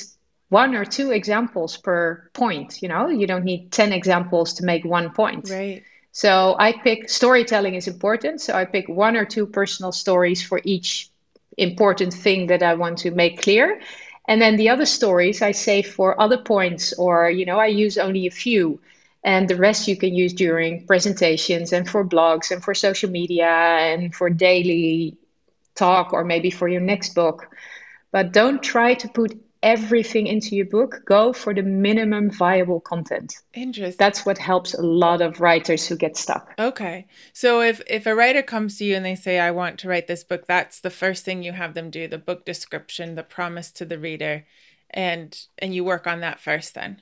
one 0.50 0.76
or 0.76 0.86
two 0.86 1.12
examples 1.12 1.78
per 1.78 2.30
point 2.34 2.82
you 2.82 2.88
know 2.88 3.08
you 3.08 3.28
don't 3.28 3.44
need 3.44 3.72
10 3.72 3.92
examples 3.92 4.56
to 4.56 4.66
make 4.66 4.86
one 4.86 5.12
point 5.12 5.50
right 5.50 5.84
so 6.12 6.56
i 6.58 6.72
pick 6.72 7.10
storytelling 7.10 7.76
is 7.76 7.88
important 7.88 8.40
so 8.40 8.54
i 8.54 8.66
pick 8.66 8.88
one 8.88 9.18
or 9.18 9.26
two 9.26 9.46
personal 9.46 9.92
stories 9.92 10.42
for 10.42 10.62
each 10.63 11.10
important 11.58 12.13
thing 12.13 12.48
that 12.48 12.63
i 12.63 12.76
want 12.76 13.00
to 13.00 13.12
make 13.12 13.42
clear 13.42 13.82
and 14.28 14.42
then 14.42 14.58
the 14.58 14.70
other 14.70 14.86
stories 14.86 15.42
i 15.42 15.52
save 15.52 15.88
for 15.88 16.20
other 16.20 16.38
points 16.38 16.94
or 16.94 17.30
you 17.30 17.46
know 17.46 17.60
i 17.60 17.68
use 17.68 17.98
only 17.98 18.28
a 18.28 18.32
few. 18.32 18.80
And 19.24 19.50
the 19.50 19.58
rest 19.58 19.90
you 19.90 19.98
can 19.98 20.13
use 20.13 20.34
during 20.34 20.86
presentations 20.86 21.74
and 21.74 21.90
for 21.90 22.06
blogs 22.06 22.52
and 22.52 22.63
for 22.63 22.74
social 22.74 23.10
media 23.10 23.48
and 23.50 24.16
for 24.16 24.30
daily 24.30 25.18
talk 25.76 26.13
or 26.13 26.24
maybe 26.24 26.50
for 26.50 26.68
your 26.68 26.82
next 26.82 27.13
book. 27.13 27.48
But 28.12 28.32
don't 28.32 28.63
try 28.63 28.94
to 28.94 29.10
put 29.10 29.38
everything 29.63 30.28
into 30.28 30.56
your 30.56 30.65
book, 30.65 31.02
go 31.06 31.34
for 31.34 31.54
the 31.54 31.63
minimum 31.63 32.30
viable 32.30 32.80
content. 32.80 33.36
Interesting. 33.54 33.98
That's 33.98 34.26
what 34.26 34.38
helps 34.38 34.74
a 34.74 34.82
lot 34.82 35.22
of 35.22 35.41
writers 35.41 35.88
who 35.88 35.96
get 35.96 36.17
stuck. 36.17 36.54
Okay. 36.60 37.08
So 37.34 37.62
if 37.62 37.82
if 37.88 38.06
a 38.06 38.15
writer 38.15 38.41
comes 38.41 38.78
to 38.78 38.86
you 38.86 38.96
and 38.96 39.06
they 39.06 39.15
say 39.15 39.39
I 39.39 39.52
want 39.52 39.80
to 39.80 39.89
write 39.89 40.08
this 40.08 40.24
book, 40.24 40.46
that's 40.48 40.80
the 40.80 40.89
first 40.89 41.26
thing 41.26 41.43
you 41.43 41.54
have 41.54 41.74
them 41.74 41.89
do, 41.89 42.08
the 42.08 42.17
book 42.17 42.46
description, 42.46 43.15
the 43.15 43.24
promise 43.24 43.72
to 43.74 43.86
the 43.86 44.00
reader, 44.00 44.46
and 44.89 45.39
and 45.58 45.74
you 45.74 45.84
work 45.84 46.08
on 46.08 46.22
that 46.22 46.39
first 46.39 46.74
then. 46.74 47.02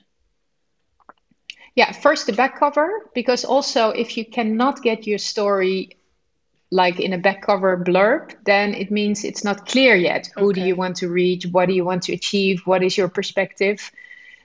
Yeah, 1.74 1.92
first 1.92 2.26
the 2.26 2.32
back 2.32 2.58
cover 2.58 3.10
because 3.14 3.44
also 3.44 3.90
if 3.90 4.16
you 4.16 4.24
cannot 4.24 4.82
get 4.82 5.06
your 5.06 5.18
story 5.18 5.98
like 6.70 6.98
in 6.98 7.12
a 7.12 7.18
back 7.18 7.42
cover 7.42 7.76
blurb, 7.76 8.34
then 8.44 8.74
it 8.74 8.90
means 8.90 9.24
it's 9.24 9.44
not 9.44 9.66
clear 9.66 9.94
yet. 9.94 10.28
Who 10.36 10.50
okay. 10.50 10.60
do 10.60 10.66
you 10.66 10.76
want 10.76 10.96
to 10.96 11.08
reach? 11.08 11.46
What 11.46 11.66
do 11.66 11.74
you 11.74 11.84
want 11.84 12.04
to 12.04 12.12
achieve? 12.12 12.62
What 12.64 12.82
is 12.82 12.96
your 12.96 13.08
perspective? 13.08 13.90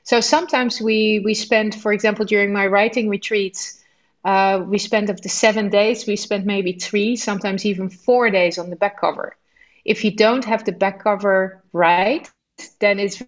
So 0.04 0.20
sometimes 0.20 0.82
we 0.82 1.22
we 1.24 1.34
spend, 1.34 1.76
for 1.76 1.94
example, 1.94 2.26
during 2.26 2.54
my 2.54 2.68
writing 2.68 3.10
retreats, 3.10 3.82
uh, 4.24 4.64
we 4.66 4.78
spend 4.78 5.10
of 5.10 5.22
the 5.22 5.30
seven 5.30 5.70
days, 5.70 6.06
we 6.06 6.16
spend 6.16 6.46
maybe 6.46 6.74
three, 6.74 7.16
sometimes 7.16 7.66
even 7.66 7.90
four 7.90 8.30
days 8.30 8.58
on 8.58 8.70
the 8.70 8.76
back 8.76 9.00
cover. 9.00 9.36
If 9.84 10.04
you 10.04 10.12
don't 10.12 10.46
have 10.46 10.64
the 10.64 10.72
back 10.72 11.04
cover 11.04 11.64
right, 11.74 12.30
then 12.80 13.00
it's 13.00 13.24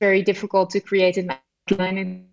very 0.00 0.22
difficult 0.22 0.70
to 0.70 0.80
create 0.80 1.18
an 1.18 1.34
outline 1.70 1.98
and 1.98 2.26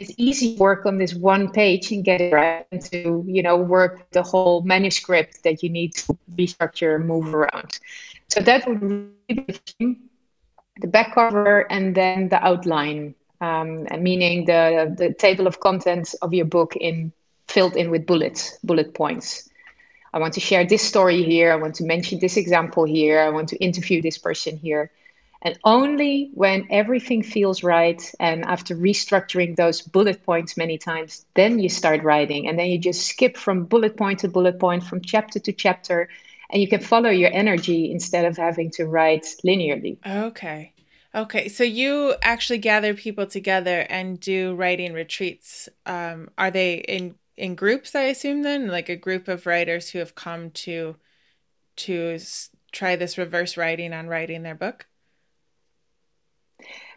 it's 0.00 0.12
easy 0.16 0.56
to 0.56 0.60
work 0.60 0.86
on 0.86 0.98
this 0.98 1.14
one 1.14 1.52
page 1.52 1.92
and 1.92 2.04
get 2.04 2.20
it 2.20 2.32
right 2.32 2.66
and 2.72 2.82
to 2.82 3.22
you 3.28 3.42
know 3.42 3.56
work 3.56 4.10
the 4.10 4.22
whole 4.22 4.62
manuscript 4.62 5.44
that 5.44 5.62
you 5.62 5.68
need 5.68 5.94
to 5.94 6.18
restructure 6.36 6.96
and 6.96 7.06
move 7.06 7.34
around 7.34 7.78
so 8.28 8.40
that 8.40 8.66
would 8.66 8.80
be 8.80 9.98
the 10.80 10.88
back 10.88 11.14
cover 11.14 11.70
and 11.70 11.94
then 11.94 12.28
the 12.30 12.44
outline 12.44 13.14
um, 13.40 13.86
meaning 13.98 14.46
the 14.46 14.92
the 14.98 15.12
table 15.14 15.46
of 15.46 15.60
contents 15.60 16.14
of 16.14 16.32
your 16.32 16.46
book 16.46 16.74
in 16.76 17.12
filled 17.46 17.76
in 17.76 17.90
with 17.90 18.06
bullets 18.06 18.58
bullet 18.64 18.94
points 18.94 19.48
I 20.12 20.18
want 20.18 20.34
to 20.34 20.40
share 20.40 20.66
this 20.66 20.82
story 20.82 21.22
here. 21.22 21.52
I 21.52 21.56
want 21.56 21.76
to 21.76 21.84
mention 21.84 22.18
this 22.18 22.36
example 22.36 22.84
here. 22.84 23.20
I 23.20 23.28
want 23.28 23.48
to 23.50 23.56
interview 23.58 24.02
this 24.02 24.18
person 24.18 24.56
here. 24.56 24.90
And 25.42 25.58
only 25.64 26.30
when 26.34 26.66
everything 26.70 27.22
feels 27.22 27.62
right, 27.62 28.02
and 28.20 28.44
after 28.44 28.76
restructuring 28.76 29.56
those 29.56 29.80
bullet 29.80 30.22
points 30.24 30.56
many 30.56 30.76
times, 30.76 31.24
then 31.34 31.58
you 31.58 31.70
start 31.70 32.02
writing. 32.02 32.46
And 32.46 32.58
then 32.58 32.66
you 32.66 32.78
just 32.78 33.06
skip 33.06 33.36
from 33.38 33.64
bullet 33.64 33.96
point 33.96 34.20
to 34.20 34.28
bullet 34.28 34.58
point, 34.58 34.84
from 34.84 35.00
chapter 35.00 35.38
to 35.38 35.52
chapter, 35.52 36.08
and 36.50 36.60
you 36.60 36.68
can 36.68 36.80
follow 36.80 37.10
your 37.10 37.30
energy 37.32 37.90
instead 37.90 38.26
of 38.26 38.36
having 38.36 38.70
to 38.72 38.84
write 38.84 39.24
linearly. 39.44 39.96
Okay. 40.06 40.74
Okay. 41.14 41.48
So 41.48 41.64
you 41.64 42.14
actually 42.22 42.58
gather 42.58 42.92
people 42.92 43.26
together 43.26 43.86
and 43.88 44.20
do 44.20 44.54
writing 44.54 44.92
retreats. 44.92 45.68
Um, 45.86 46.30
are 46.36 46.50
they 46.50 46.74
in 46.74 47.14
in 47.36 47.54
groups? 47.54 47.94
I 47.94 48.02
assume 48.02 48.42
then, 48.42 48.68
like 48.68 48.90
a 48.90 48.96
group 48.96 49.26
of 49.26 49.46
writers 49.46 49.90
who 49.90 50.00
have 50.00 50.14
come 50.14 50.50
to 50.50 50.96
to 51.76 52.18
try 52.72 52.94
this 52.94 53.16
reverse 53.16 53.56
writing 53.56 53.94
on 53.94 54.06
writing 54.06 54.42
their 54.42 54.54
book. 54.54 54.86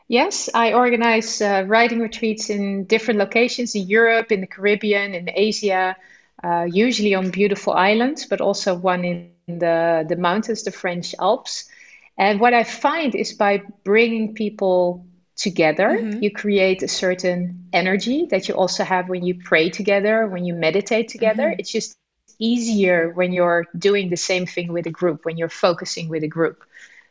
Yes, 0.07 0.49
I 0.53 0.73
organize 0.73 1.41
uh, 1.41 1.63
writing 1.65 1.99
retreats 1.99 2.49
in 2.49 2.85
different 2.85 3.19
locations 3.19 3.75
in 3.75 3.87
Europe, 3.87 4.31
in 4.31 4.41
the 4.41 4.47
Caribbean, 4.47 5.13
in 5.13 5.29
Asia, 5.33 5.95
uh, 6.43 6.67
usually 6.69 7.15
on 7.15 7.31
beautiful 7.31 7.73
islands, 7.73 8.25
but 8.25 8.41
also 8.41 8.75
one 8.75 9.05
in 9.05 9.31
the, 9.47 10.05
the 10.07 10.17
mountains, 10.17 10.63
the 10.63 10.71
French 10.71 11.15
Alps. 11.19 11.69
And 12.17 12.39
what 12.39 12.53
I 12.53 12.63
find 12.63 13.15
is 13.15 13.33
by 13.33 13.63
bringing 13.83 14.35
people 14.35 15.05
together, 15.35 15.89
mm-hmm. 15.89 16.21
you 16.21 16.31
create 16.31 16.83
a 16.83 16.87
certain 16.87 17.67
energy 17.73 18.27
that 18.29 18.47
you 18.47 18.55
also 18.55 18.83
have 18.83 19.09
when 19.09 19.25
you 19.25 19.35
pray 19.35 19.69
together, 19.69 20.27
when 20.27 20.45
you 20.45 20.53
meditate 20.53 21.07
together. 21.07 21.43
Mm-hmm. 21.43 21.59
It's 21.59 21.71
just 21.71 21.97
easier 22.39 23.09
when 23.09 23.31
you're 23.31 23.65
doing 23.77 24.09
the 24.09 24.17
same 24.17 24.45
thing 24.45 24.71
with 24.71 24.85
a 24.85 24.91
group, 24.91 25.25
when 25.25 25.37
you're 25.37 25.49
focusing 25.49 26.09
with 26.09 26.23
a 26.23 26.27
group. 26.27 26.63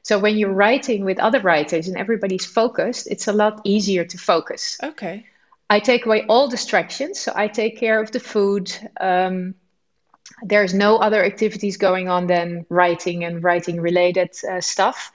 So 0.03 0.19
when 0.19 0.37
you're 0.37 0.53
writing 0.53 1.05
with 1.05 1.19
other 1.21 1.41
writers 1.41 1.88
and 1.88 1.97
everybody's 1.97 2.45
focused, 2.45 3.07
it's 3.07 3.29
a 3.29 3.33
lot 3.33 3.61
easier 3.65 4.05
to 4.05 4.19
focus. 4.19 4.79
Okay. 4.83 5.27
I 5.71 5.81
take 5.81 6.07
away 6.07 6.25
all 6.29 6.49
distractions. 6.49 7.21
So 7.21 7.33
I 7.35 7.49
take 7.49 7.79
care 7.79 8.03
of 8.03 8.11
the 8.11 8.21
food. 8.21 8.73
Um, 9.01 9.55
there's 10.43 10.75
no 10.75 10.97
other 10.97 11.25
activities 11.25 11.77
going 11.77 12.09
on 12.09 12.27
than 12.27 12.67
writing 12.69 13.25
and 13.25 13.43
writing 13.43 13.81
related 13.81 14.31
uh, 14.49 14.61
stuff 14.61 15.12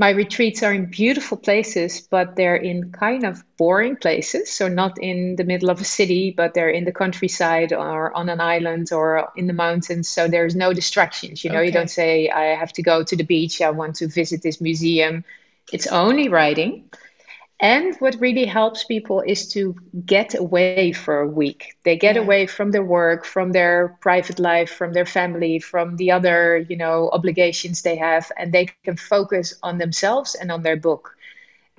my 0.00 0.10
retreats 0.10 0.62
are 0.62 0.72
in 0.72 0.86
beautiful 0.86 1.36
places, 1.36 2.00
but 2.00 2.36
they're 2.36 2.56
in 2.56 2.92
kind 2.92 3.24
of 3.24 3.42
boring 3.56 3.96
places. 3.96 4.48
So, 4.48 4.68
not 4.68 4.96
in 5.02 5.34
the 5.34 5.42
middle 5.42 5.70
of 5.70 5.80
a 5.80 5.84
city, 5.84 6.30
but 6.30 6.54
they're 6.54 6.70
in 6.70 6.84
the 6.84 6.92
countryside 6.92 7.72
or 7.72 8.16
on 8.16 8.28
an 8.28 8.40
island 8.40 8.92
or 8.92 9.32
in 9.34 9.48
the 9.48 9.52
mountains. 9.52 10.08
So, 10.08 10.28
there's 10.28 10.54
no 10.54 10.72
distractions. 10.72 11.42
You 11.42 11.50
know, 11.50 11.58
okay. 11.58 11.66
you 11.66 11.72
don't 11.72 11.90
say, 11.90 12.30
I 12.30 12.54
have 12.54 12.72
to 12.74 12.82
go 12.82 13.02
to 13.02 13.16
the 13.16 13.24
beach, 13.24 13.60
I 13.60 13.70
want 13.70 13.96
to 13.96 14.06
visit 14.06 14.40
this 14.40 14.60
museum. 14.60 15.24
It's 15.72 15.88
only 15.88 16.28
writing. 16.28 16.88
And 17.60 17.96
what 17.96 18.20
really 18.20 18.44
helps 18.44 18.84
people 18.84 19.20
is 19.20 19.48
to 19.48 19.74
get 20.06 20.34
away 20.34 20.92
for 20.92 21.20
a 21.20 21.26
week. 21.28 21.76
They 21.84 21.96
get 21.96 22.14
yeah. 22.14 22.22
away 22.22 22.46
from 22.46 22.70
their 22.70 22.84
work, 22.84 23.24
from 23.24 23.50
their 23.50 23.98
private 24.00 24.38
life, 24.38 24.70
from 24.70 24.92
their 24.92 25.06
family, 25.06 25.58
from 25.58 25.96
the 25.96 26.12
other, 26.12 26.58
you 26.58 26.76
know, 26.76 27.10
obligations 27.12 27.82
they 27.82 27.96
have, 27.96 28.30
and 28.36 28.52
they 28.52 28.66
can 28.66 28.96
focus 28.96 29.54
on 29.62 29.78
themselves 29.78 30.36
and 30.36 30.52
on 30.52 30.62
their 30.62 30.76
book. 30.76 31.16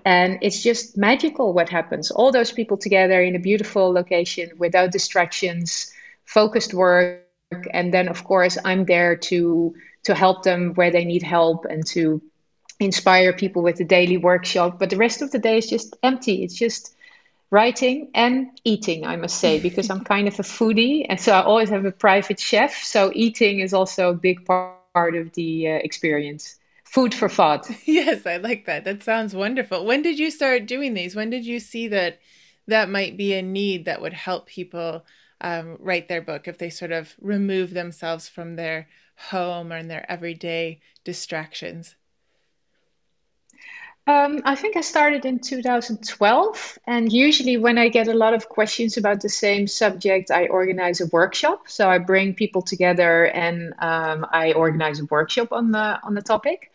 And 0.03 0.39
it's 0.41 0.61
just 0.61 0.97
magical 0.97 1.53
what 1.53 1.69
happens. 1.69 2.11
All 2.11 2.31
those 2.31 2.51
people 2.51 2.77
together 2.77 3.21
in 3.21 3.35
a 3.35 3.39
beautiful 3.39 3.93
location 3.93 4.51
without 4.57 4.91
distractions, 4.91 5.93
focused 6.25 6.73
work, 6.73 7.23
and 7.71 7.93
then 7.93 8.09
of 8.09 8.23
course 8.23 8.57
I'm 8.63 8.85
there 8.85 9.15
to 9.15 9.75
to 10.03 10.15
help 10.15 10.43
them 10.43 10.73
where 10.75 10.91
they 10.91 11.05
need 11.05 11.23
help 11.23 11.65
and 11.65 11.85
to 11.87 12.21
inspire 12.79 13.33
people 13.33 13.61
with 13.61 13.77
the 13.77 13.83
daily 13.85 14.17
workshop. 14.17 14.79
But 14.79 14.89
the 14.89 14.97
rest 14.97 15.21
of 15.21 15.31
the 15.31 15.39
day 15.39 15.57
is 15.57 15.69
just 15.69 15.97
empty. 16.01 16.43
It's 16.43 16.55
just 16.55 16.95
writing 17.51 18.09
and 18.13 18.47
eating, 18.63 19.05
I 19.05 19.15
must 19.15 19.37
say, 19.37 19.59
because 19.59 19.89
I'm 19.89 20.03
kind 20.03 20.27
of 20.27 20.39
a 20.39 20.43
foodie. 20.43 21.05
And 21.09 21.19
so 21.19 21.33
I 21.33 21.43
always 21.43 21.69
have 21.69 21.85
a 21.85 21.91
private 21.91 22.39
chef. 22.39 22.83
So 22.83 23.11
eating 23.13 23.59
is 23.59 23.73
also 23.73 24.11
a 24.11 24.13
big 24.13 24.45
part 24.45 25.15
of 25.15 25.33
the 25.33 25.67
uh, 25.67 25.71
experience. 25.71 26.55
Food 26.83 27.13
for 27.13 27.29
thought. 27.29 27.69
Yes, 27.85 28.25
I 28.25 28.37
like 28.37 28.65
that. 28.65 28.83
That 28.83 29.03
sounds 29.03 29.35
wonderful. 29.35 29.85
When 29.85 30.01
did 30.01 30.17
you 30.17 30.31
start 30.31 30.65
doing 30.65 30.93
these? 30.93 31.15
When 31.15 31.29
did 31.29 31.45
you 31.45 31.59
see 31.59 31.87
that 31.89 32.19
that 32.67 32.89
might 32.89 33.17
be 33.17 33.33
a 33.33 33.41
need 33.41 33.85
that 33.85 34.01
would 34.01 34.13
help 34.13 34.47
people 34.47 35.05
um, 35.41 35.77
write 35.79 36.07
their 36.07 36.21
book 36.21 36.47
if 36.47 36.57
they 36.57 36.69
sort 36.69 36.91
of 36.91 37.15
remove 37.21 37.73
themselves 37.73 38.27
from 38.27 38.55
their 38.55 38.87
home 39.29 39.71
or 39.71 39.77
in 39.77 39.87
their 39.87 40.09
everyday 40.09 40.81
distractions? 41.03 41.95
Um, 44.09 44.41
I 44.43 44.55
think 44.55 44.75
I 44.75 44.81
started 44.81 45.23
in 45.25 45.37
2012. 45.37 46.79
And 46.87 47.13
usually, 47.13 47.57
when 47.57 47.77
I 47.77 47.89
get 47.89 48.07
a 48.07 48.15
lot 48.15 48.33
of 48.33 48.49
questions 48.49 48.97
about 48.97 49.21
the 49.21 49.29
same 49.29 49.67
subject, 49.67 50.31
I 50.31 50.47
organize 50.47 50.99
a 50.99 51.05
workshop. 51.05 51.67
So 51.67 51.87
I 51.87 51.99
bring 51.99 52.33
people 52.33 52.63
together 52.63 53.25
and 53.25 53.75
um, 53.77 54.25
I 54.31 54.53
organize 54.53 54.99
a 54.99 55.05
workshop 55.05 55.51
on 55.51 55.71
the 55.71 55.99
on 56.01 56.15
the 56.15 56.23
topic. 56.23 56.71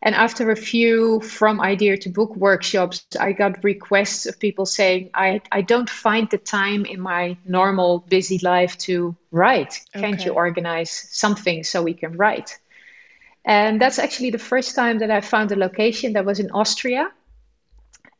And 0.00 0.14
after 0.14 0.52
a 0.52 0.56
few 0.56 1.20
from 1.20 1.60
idea 1.60 1.96
to 1.96 2.10
book 2.10 2.36
workshops, 2.36 3.04
I 3.18 3.32
got 3.32 3.64
requests 3.64 4.26
of 4.26 4.38
people 4.38 4.64
saying, 4.64 5.10
I, 5.12 5.40
I 5.50 5.62
don't 5.62 5.90
find 5.90 6.30
the 6.30 6.38
time 6.38 6.86
in 6.86 7.00
my 7.00 7.36
normal 7.44 8.04
busy 8.08 8.38
life 8.38 8.78
to 8.86 9.16
write. 9.32 9.80
Can't 9.92 10.20
okay. 10.20 10.26
you 10.26 10.30
organize 10.34 10.92
something 10.92 11.64
so 11.64 11.82
we 11.82 11.94
can 11.94 12.16
write? 12.16 12.56
And 13.48 13.80
that's 13.80 13.98
actually 13.98 14.30
the 14.30 14.38
first 14.38 14.76
time 14.76 14.98
that 14.98 15.10
I 15.10 15.22
found 15.22 15.50
a 15.52 15.56
location 15.56 16.12
that 16.12 16.26
was 16.26 16.38
in 16.38 16.50
Austria 16.50 17.10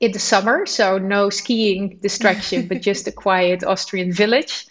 in 0.00 0.12
the 0.12 0.18
summer. 0.18 0.64
So 0.64 0.96
no 0.96 1.28
skiing 1.28 1.98
distraction, 2.00 2.66
but 2.66 2.80
just 2.80 3.06
a 3.08 3.12
quiet 3.12 3.62
Austrian 3.62 4.10
village. 4.10 4.66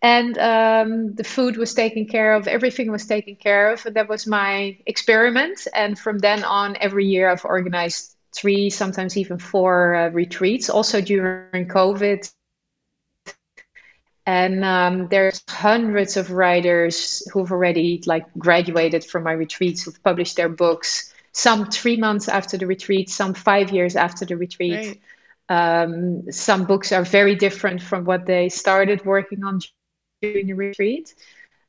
And 0.00 0.38
um, 0.38 1.14
the 1.16 1.24
food 1.24 1.56
was 1.56 1.74
taken 1.74 2.06
care 2.06 2.34
of, 2.34 2.46
everything 2.46 2.92
was 2.92 3.04
taken 3.04 3.34
care 3.34 3.72
of. 3.72 3.84
And 3.84 3.96
that 3.96 4.08
was 4.08 4.28
my 4.28 4.78
experiment. 4.86 5.66
And 5.74 5.98
from 5.98 6.18
then 6.18 6.44
on, 6.44 6.76
every 6.80 7.06
year 7.06 7.28
I've 7.28 7.44
organized 7.44 8.14
three, 8.32 8.70
sometimes 8.70 9.16
even 9.16 9.38
four 9.40 9.96
uh, 9.96 10.08
retreats. 10.10 10.70
Also 10.70 11.00
during 11.00 11.66
COVID, 11.66 12.30
and 14.26 14.64
um, 14.64 15.08
there's 15.08 15.42
hundreds 15.48 16.16
of 16.16 16.30
writers 16.30 17.26
who've 17.32 17.50
already 17.50 18.02
like 18.06 18.26
graduated 18.38 19.04
from 19.04 19.24
my 19.24 19.32
retreats 19.32 19.82
who've 19.82 20.02
published 20.02 20.36
their 20.36 20.48
books. 20.48 21.12
Some 21.32 21.70
three 21.70 21.96
months 21.96 22.28
after 22.28 22.56
the 22.56 22.66
retreat 22.66 23.08
some 23.08 23.34
five 23.34 23.70
years 23.70 23.96
after 23.96 24.24
the 24.24 24.36
retreat. 24.36 25.00
Right. 25.50 25.82
um, 25.82 26.30
some 26.30 26.64
books 26.64 26.92
are 26.92 27.04
very 27.04 27.34
different 27.34 27.82
from 27.82 28.04
what 28.04 28.26
they 28.26 28.48
started 28.48 29.04
working 29.04 29.42
on 29.44 29.60
during 30.22 30.46
the 30.46 30.54
retreat. 30.54 31.14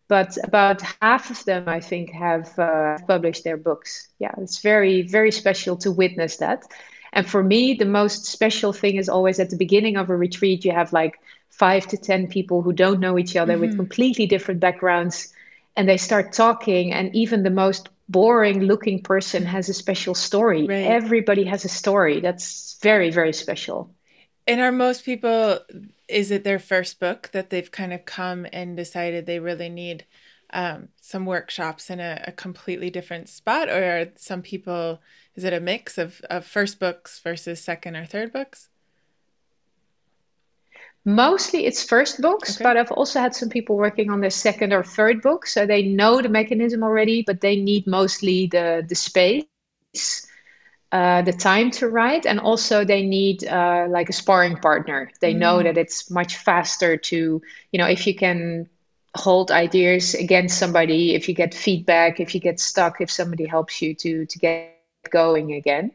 But 0.07 0.37
about 0.43 0.81
half 1.01 1.31
of 1.31 1.43
them 1.45 1.69
i 1.69 1.79
think 1.79 2.11
have 2.11 2.59
uh, 2.59 2.97
published 3.07 3.43
their 3.43 3.57
books. 3.57 4.09
Yeah 4.19 4.33
it's 4.37 4.59
very 4.61 5.03
very 5.03 5.31
special 5.31 5.77
to 5.77 5.91
witness 5.91 6.37
that. 6.37 6.63
And 7.13 7.25
for 7.27 7.43
me 7.43 7.75
the 7.75 7.85
most 7.85 8.25
special 8.25 8.73
thing 8.73 8.97
is 8.97 9.09
always 9.09 9.39
at 9.39 9.49
the 9.49 9.57
beginning 9.57 9.95
of 9.95 10.09
a 10.09 10.15
retreat 10.17 10.65
you 10.65 10.73
have 10.73 10.91
like 10.91 11.19
five 11.51 11.85
to 11.87 11.97
10 11.97 12.27
people 12.27 12.61
who 12.61 12.73
don't 12.73 12.99
know 12.99 13.19
each 13.19 13.35
other 13.35 13.53
mm-hmm. 13.53 13.61
with 13.61 13.75
completely 13.75 14.25
different 14.25 14.59
backgrounds 14.59 15.33
and 15.75 15.87
they 15.87 15.97
start 15.97 16.33
talking 16.33 16.91
and 16.91 17.13
even 17.15 17.43
the 17.43 17.49
most 17.49 17.89
boring 18.09 18.63
looking 18.63 19.01
person 19.01 19.45
has 19.45 19.69
a 19.69 19.73
special 19.73 20.15
story 20.15 20.65
right. 20.65 20.85
everybody 20.85 21.43
has 21.43 21.63
a 21.63 21.69
story 21.69 22.19
that's 22.19 22.77
very 22.81 23.11
very 23.11 23.31
special 23.31 23.93
and 24.47 24.59
are 24.59 24.71
most 24.71 25.05
people 25.05 25.59
is 26.07 26.31
it 26.31 26.43
their 26.43 26.59
first 26.59 26.99
book 26.99 27.29
that 27.31 27.49
they've 27.49 27.71
kind 27.71 27.93
of 27.93 28.05
come 28.05 28.45
and 28.51 28.75
decided 28.75 29.25
they 29.25 29.39
really 29.39 29.69
need 29.69 30.05
um, 30.53 30.89
some 30.99 31.25
workshops 31.25 31.89
in 31.89 32.01
a, 32.01 32.21
a, 32.27 32.31
completely 32.33 32.89
different 32.89 33.29
spot 33.29 33.69
or 33.69 34.01
are 34.01 34.07
some 34.17 34.41
people 34.41 34.99
is 35.33 35.45
it 35.45 35.53
a 35.53 35.61
mix 35.61 35.97
of, 35.97 36.19
of 36.29 36.45
first 36.45 36.77
books 36.77 37.19
versus 37.19 37.61
second 37.61 37.95
or 37.95 38.05
third 38.05 38.33
books 38.33 38.67
Mostly 41.03 41.65
it's 41.65 41.83
first 41.83 42.21
books, 42.21 42.55
okay. 42.55 42.63
but 42.63 42.77
I've 42.77 42.91
also 42.91 43.19
had 43.19 43.33
some 43.33 43.49
people 43.49 43.75
working 43.75 44.11
on 44.11 44.21
their 44.21 44.29
second 44.29 44.71
or 44.71 44.83
third 44.83 45.23
book. 45.23 45.47
So 45.47 45.65
they 45.65 45.81
know 45.81 46.21
the 46.21 46.29
mechanism 46.29 46.83
already, 46.83 47.23
but 47.23 47.41
they 47.41 47.55
need 47.55 47.87
mostly 47.87 48.47
the, 48.47 48.85
the 48.87 48.93
space, 48.93 49.47
uh, 50.91 51.23
the 51.23 51.33
time 51.33 51.71
to 51.71 51.89
write, 51.89 52.27
and 52.27 52.39
also 52.39 52.85
they 52.85 53.01
need 53.01 53.43
uh, 53.43 53.87
like 53.89 54.09
a 54.09 54.13
sparring 54.13 54.57
partner. 54.57 55.09
They 55.21 55.33
mm. 55.33 55.39
know 55.39 55.63
that 55.63 55.77
it's 55.77 56.11
much 56.11 56.37
faster 56.37 56.97
to, 56.97 57.41
you 57.71 57.79
know, 57.79 57.87
if 57.87 58.05
you 58.05 58.13
can 58.13 58.69
hold 59.15 59.49
ideas 59.49 60.13
against 60.13 60.59
somebody, 60.59 61.15
if 61.15 61.27
you 61.27 61.33
get 61.33 61.55
feedback, 61.55 62.19
if 62.19 62.35
you 62.35 62.41
get 62.41 62.59
stuck, 62.59 63.01
if 63.01 63.09
somebody 63.09 63.45
helps 63.45 63.81
you 63.81 63.95
to 63.95 64.27
to 64.27 64.39
get 64.39 64.77
going 65.09 65.53
again 65.53 65.91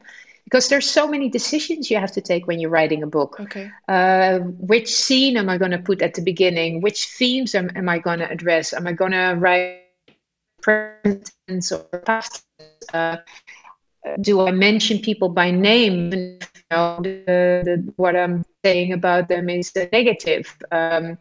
because 0.47 0.69
there's 0.69 0.89
so 0.89 1.09
many 1.09 1.29
decisions 1.29 1.91
you 1.91 1.99
have 1.99 2.13
to 2.13 2.21
take 2.21 2.47
when 2.47 2.61
you're 2.61 2.71
writing 2.71 3.03
a 3.03 3.07
book. 3.07 3.37
Okay. 3.41 3.69
Uh, 3.89 4.39
which 4.39 4.95
scene 4.95 5.37
am 5.37 5.49
I 5.49 5.59
going 5.59 5.73
to 5.73 5.79
put 5.79 6.03
at 6.03 6.15
the 6.15 6.23
beginning? 6.23 6.81
Which 6.81 7.07
themes 7.07 7.57
am, 7.57 7.71
am 7.75 7.89
I 7.89 7.99
going 7.99 8.21
to 8.21 8.31
address? 8.31 8.73
Am 8.73 8.87
I 8.87 8.93
going 8.93 9.11
to 9.11 9.35
write 9.37 9.83
present 10.63 11.33
tense 11.49 11.73
or 11.73 11.83
past? 12.07 12.45
Uh, 12.95 13.17
do 14.21 14.47
I 14.47 14.53
mention 14.53 15.01
people 15.01 15.31
by 15.31 15.51
name? 15.51 16.13
You 16.13 16.39
know, 16.71 17.01
the, 17.03 17.63
the, 17.65 17.93
what 17.97 18.15
I'm 18.15 18.45
saying 18.65 18.93
about 18.93 19.27
them 19.27 19.51
is 19.51 19.73
negative. 19.75 20.57
Um, 20.71 21.19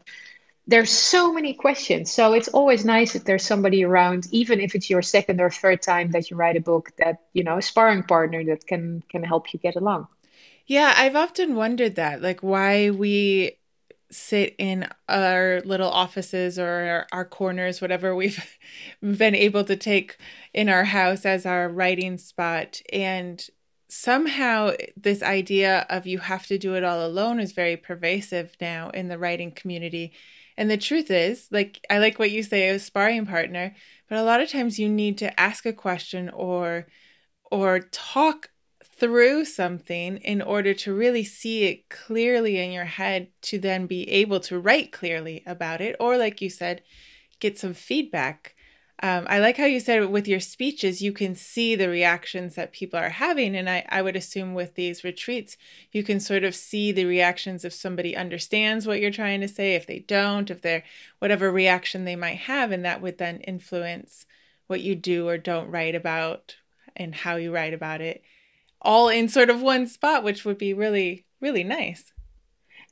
there's 0.67 0.89
so 0.89 1.32
many 1.32 1.54
questions. 1.54 2.12
So 2.12 2.34
it's 2.34 2.47
always 2.47 2.86
nice 2.86 3.15
if 3.15 3.25
there's 3.25 3.45
somebody 3.45 3.84
around, 3.84 4.28
even 4.32 4.60
if 4.60 4.73
it's 4.73 4.89
your 4.89 5.01
second 5.01 5.39
or 5.39 5.49
third 5.49 5.82
time 5.82 6.12
that 6.12 6.30
you 6.30 6.38
write 6.38 6.58
a 6.58 6.62
book, 6.62 6.91
that 6.97 7.21
you 7.34 7.43
know, 7.43 7.58
a 7.58 7.62
sparring 7.62 8.04
partner 8.04 8.43
that 8.45 8.65
can 8.65 9.04
can 9.10 9.23
help 9.23 9.54
you 9.54 9.60
get 9.60 9.75
along. 9.75 10.08
Yeah, 10.67 10.93
I've 10.97 11.15
often 11.15 11.56
wondered 11.56 11.95
that, 11.95 12.21
like 12.21 12.41
why 12.41 12.89
we 12.89 13.58
sit 14.12 14.56
in 14.58 14.88
our 15.10 15.62
little 15.65 15.89
offices 15.89 16.58
or 16.58 17.06
our 17.12 17.25
corners, 17.25 17.82
whatever 17.82 18.15
we've 18.15 18.43
been 19.01 19.36
able 19.36 19.63
to 19.65 19.75
take 19.75 20.17
in 20.54 20.69
our 20.69 20.86
house 20.86 21.25
as 21.25 21.45
our 21.45 21.69
writing 21.69 22.17
spot. 22.17 22.82
And 22.91 23.45
somehow 23.89 24.71
this 24.97 25.21
idea 25.21 25.86
of 25.89 26.08
you 26.08 26.19
have 26.19 26.47
to 26.47 26.58
do 26.58 26.75
it 26.75 26.84
all 26.84 27.06
alone 27.06 27.39
is 27.39 27.51
very 27.51 27.78
pervasive 27.78 28.56
now 28.60 28.89
in 28.89 29.08
the 29.08 29.17
writing 29.17 29.51
community. 29.51 30.13
And 30.57 30.69
the 30.71 30.77
truth 30.77 31.11
is, 31.11 31.47
like, 31.51 31.85
I 31.89 31.99
like 31.99 32.17
what 32.17 32.31
you 32.31 32.43
say, 32.43 32.69
a 32.69 32.79
sparring 32.79 33.25
partner, 33.25 33.75
but 34.09 34.17
a 34.17 34.23
lot 34.23 34.41
of 34.41 34.49
times 34.49 34.79
you 34.79 34.87
need 34.89 35.17
to 35.19 35.37
ask 35.39 35.65
a 35.65 35.73
question 35.73 36.29
or 36.29 36.87
or 37.51 37.79
talk 37.79 38.49
through 38.83 39.45
something 39.45 40.17
in 40.17 40.41
order 40.41 40.73
to 40.73 40.93
really 40.93 41.23
see 41.23 41.63
it 41.65 41.89
clearly 41.89 42.57
in 42.57 42.71
your 42.71 42.85
head 42.85 43.27
to 43.41 43.59
then 43.59 43.87
be 43.87 44.09
able 44.09 44.39
to 44.39 44.59
write 44.59 44.91
clearly 44.91 45.43
about 45.45 45.81
it 45.81 45.95
or 45.99 46.17
like 46.17 46.41
you 46.41 46.49
said 46.49 46.81
get 47.39 47.57
some 47.59 47.73
feedback 47.73 48.54
um, 49.03 49.25
i 49.29 49.39
like 49.39 49.58
how 49.58 49.65
you 49.65 49.79
said 49.79 50.10
with 50.10 50.27
your 50.27 50.39
speeches 50.39 51.01
you 51.01 51.12
can 51.12 51.36
see 51.36 51.75
the 51.75 51.89
reactions 51.89 52.55
that 52.55 52.71
people 52.71 52.99
are 52.99 53.10
having 53.10 53.55
and 53.55 53.69
I, 53.69 53.86
I 53.89 54.01
would 54.01 54.15
assume 54.15 54.53
with 54.53 54.75
these 54.75 55.03
retreats 55.03 55.58
you 55.91 56.03
can 56.03 56.19
sort 56.19 56.43
of 56.43 56.55
see 56.55 56.91
the 56.91 57.05
reactions 57.05 57.65
if 57.65 57.73
somebody 57.73 58.15
understands 58.15 58.88
what 58.88 58.99
you're 58.99 59.12
trying 59.12 59.41
to 59.41 59.47
say 59.47 59.75
if 59.75 59.86
they 59.86 59.99
don't 59.99 60.49
if 60.49 60.62
they're 60.62 60.84
whatever 61.19 61.51
reaction 61.51 62.05
they 62.05 62.15
might 62.15 62.38
have 62.38 62.71
and 62.71 62.86
that 62.86 63.01
would 63.01 63.17
then 63.17 63.39
influence 63.41 64.25
what 64.67 64.81
you 64.81 64.95
do 64.95 65.27
or 65.27 65.38
don't 65.38 65.69
write 65.69 65.95
about 65.95 66.55
and 66.95 67.13
how 67.13 67.36
you 67.36 67.53
write 67.53 67.73
about 67.73 68.01
it 68.01 68.23
all 68.86 69.10
in 69.10 69.27
sort 69.27 69.49
of 69.49 69.62
one 69.62 69.88
spot, 69.88 70.23
which 70.23 70.45
would 70.45 70.58
be 70.58 70.73
really, 70.73 71.25
really 71.41 71.63
nice. 71.63 72.13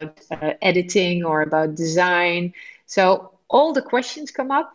uh, 0.00 0.52
editing 0.60 1.24
or 1.24 1.42
about 1.42 1.74
design. 1.74 2.52
So 2.86 3.32
all 3.48 3.72
the 3.72 3.82
questions 3.82 4.30
come 4.30 4.50
up. 4.50 4.72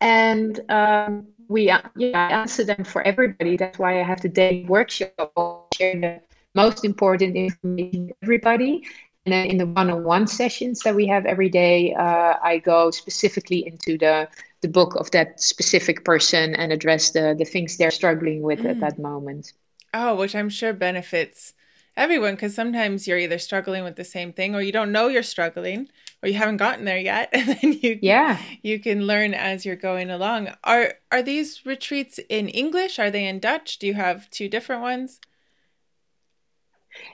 And 0.00 0.60
um, 0.70 1.31
we 1.48 1.70
uh, 1.70 1.80
yeah, 1.96 2.28
I 2.28 2.32
answer 2.32 2.64
them 2.64 2.84
for 2.84 3.02
everybody. 3.02 3.56
That's 3.56 3.78
why 3.78 4.00
I 4.00 4.02
have 4.02 4.20
the 4.20 4.28
day 4.28 4.64
workshop, 4.68 5.74
share 5.74 6.00
the 6.00 6.20
most 6.54 6.84
important 6.84 7.36
information 7.36 8.08
to 8.08 8.14
everybody. 8.22 8.86
And 9.24 9.32
then 9.32 9.46
in 9.46 9.56
the 9.58 9.66
one-on-one 9.66 10.26
sessions 10.26 10.80
that 10.80 10.96
we 10.96 11.06
have 11.06 11.26
every 11.26 11.48
day, 11.48 11.94
uh, 11.94 12.34
I 12.42 12.58
go 12.58 12.90
specifically 12.90 13.66
into 13.66 13.96
the 13.96 14.28
the 14.62 14.68
book 14.68 14.94
of 14.96 15.10
that 15.10 15.40
specific 15.40 16.04
person 16.04 16.54
and 16.54 16.72
address 16.72 17.10
the 17.10 17.34
the 17.38 17.44
things 17.44 17.76
they're 17.76 17.90
struggling 17.90 18.42
with 18.42 18.60
mm. 18.60 18.70
at 18.70 18.80
that 18.80 18.98
moment. 18.98 19.52
Oh, 19.94 20.16
which 20.16 20.34
I'm 20.34 20.48
sure 20.48 20.72
benefits 20.72 21.54
everyone 21.96 22.34
because 22.34 22.54
sometimes 22.54 23.06
you're 23.06 23.18
either 23.18 23.38
struggling 23.38 23.84
with 23.84 23.96
the 23.96 24.04
same 24.04 24.32
thing 24.32 24.54
or 24.54 24.62
you 24.62 24.72
don't 24.72 24.92
know 24.92 25.08
you're 25.08 25.22
struggling 25.22 25.88
or 26.22 26.28
you 26.28 26.34
haven't 26.34 26.58
gotten 26.58 26.84
there 26.84 26.98
yet 26.98 27.28
and 27.32 27.48
then 27.48 27.78
you 27.80 27.98
yeah 28.02 28.38
you 28.62 28.78
can 28.78 29.06
learn 29.06 29.34
as 29.34 29.64
you're 29.64 29.76
going 29.76 30.10
along 30.10 30.48
are 30.64 30.94
are 31.10 31.22
these 31.22 31.64
retreats 31.66 32.18
in 32.28 32.48
english 32.48 32.98
are 32.98 33.10
they 33.10 33.26
in 33.26 33.38
dutch 33.38 33.78
do 33.78 33.86
you 33.86 33.94
have 33.94 34.30
two 34.30 34.48
different 34.48 34.82
ones 34.82 35.20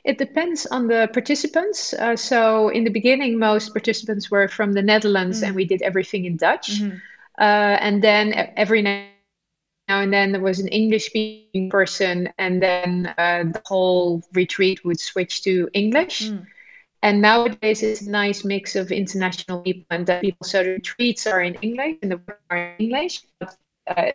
it 0.05 0.18
depends 0.18 0.66
on 0.66 0.88
the 0.88 1.09
participants. 1.12 1.94
Uh, 1.94 2.16
so, 2.16 2.68
in 2.68 2.83
the 2.85 2.90
beginning, 2.90 3.38
most 3.38 3.73
participants 3.73 4.29
were 4.29 4.49
from 4.49 4.73
the 4.73 4.83
Netherlands, 4.83 5.40
mm. 5.40 5.47
and 5.47 5.57
we 5.57 5.64
did 5.64 5.83
everything 5.83 6.25
in 6.25 6.37
Dutch. 6.37 6.81
Mm-hmm. 6.81 6.97
Uh, 7.38 7.77
and 7.79 8.03
then 8.03 8.53
every 8.57 8.83
now 8.83 9.07
and 9.88 10.12
then 10.12 10.33
there 10.33 10.40
was 10.40 10.59
an 10.59 10.68
English 10.68 11.07
speaking 11.07 11.71
person, 11.71 12.29
and 12.38 12.62
then 12.62 13.14
uh, 13.18 13.44
the 13.44 13.62
whole 13.64 14.23
retreat 14.33 14.85
would 14.85 15.01
switch 15.01 15.42
to 15.42 15.68
English. 15.73 16.29
Mm. 16.29 16.47
And 17.03 17.21
nowadays, 17.23 17.83
it's 17.83 18.03
a 18.03 18.11
nice 18.11 18.45
mix 18.45 18.75
of 18.75 18.91
international 18.91 19.61
people 19.63 19.87
and 19.91 20.07
that 20.07 20.23
people. 20.23 20.45
So 20.45 20.65
the 20.65 20.71
retreats 20.71 21.27
are 21.27 21.43
in 21.43 21.55
English 21.63 21.97
and 22.03 22.11
the 22.11 22.17
work 22.17 22.41
are 22.51 22.75
in 22.79 22.87
English. 22.87 23.23
But, 23.39 23.57
uh, 23.87 24.13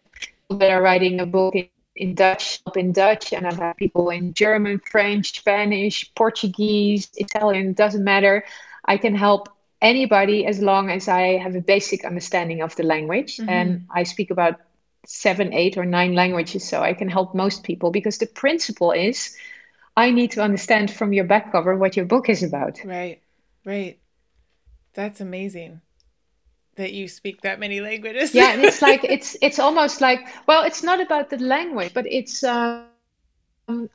that 0.49 0.71
are 0.71 0.81
writing 0.81 1.19
a 1.19 1.25
book 1.25 1.55
in, 1.55 1.69
in 1.95 2.15
Dutch, 2.15 2.61
in 2.75 2.91
Dutch, 2.91 3.33
and 3.33 3.45
I 3.45 3.49
have 3.49 3.59
had 3.59 3.77
people 3.77 4.09
in 4.09 4.33
German, 4.33 4.79
French, 4.79 5.39
Spanish, 5.39 6.13
Portuguese, 6.15 7.09
Italian. 7.15 7.73
Doesn't 7.73 8.03
matter. 8.03 8.43
I 8.85 8.97
can 8.97 9.15
help 9.15 9.49
anybody 9.81 10.45
as 10.45 10.61
long 10.61 10.89
as 10.89 11.07
I 11.07 11.37
have 11.37 11.55
a 11.55 11.61
basic 11.61 12.05
understanding 12.05 12.61
of 12.61 12.75
the 12.75 12.83
language. 12.83 13.37
Mm-hmm. 13.37 13.49
And 13.49 13.85
I 13.93 14.03
speak 14.03 14.31
about 14.31 14.59
seven, 15.05 15.53
eight, 15.53 15.77
or 15.77 15.85
nine 15.85 16.13
languages, 16.15 16.67
so 16.67 16.81
I 16.81 16.93
can 16.93 17.09
help 17.09 17.35
most 17.35 17.63
people 17.63 17.91
because 17.91 18.17
the 18.17 18.27
principle 18.27 18.91
is 18.91 19.35
I 19.95 20.11
need 20.11 20.31
to 20.31 20.41
understand 20.41 20.91
from 20.91 21.13
your 21.13 21.25
back 21.25 21.51
cover 21.51 21.75
what 21.75 21.95
your 21.95 22.05
book 22.05 22.29
is 22.29 22.43
about. 22.43 22.79
Right, 22.83 23.21
right. 23.65 23.99
That's 24.93 25.21
amazing 25.21 25.81
that 26.75 26.93
you 26.93 27.07
speak 27.07 27.41
that 27.41 27.59
many 27.59 27.81
languages. 27.81 28.33
yeah, 28.33 28.53
and 28.53 28.63
it's 28.63 28.81
like 28.81 29.03
it's 29.15 29.37
it's 29.41 29.59
almost 29.59 30.01
like 30.01 30.19
well, 30.47 30.63
it's 30.63 30.83
not 30.83 30.99
about 31.01 31.29
the 31.29 31.37
language, 31.37 31.93
but 31.93 32.05
it's 32.07 32.43
um, 32.43 32.85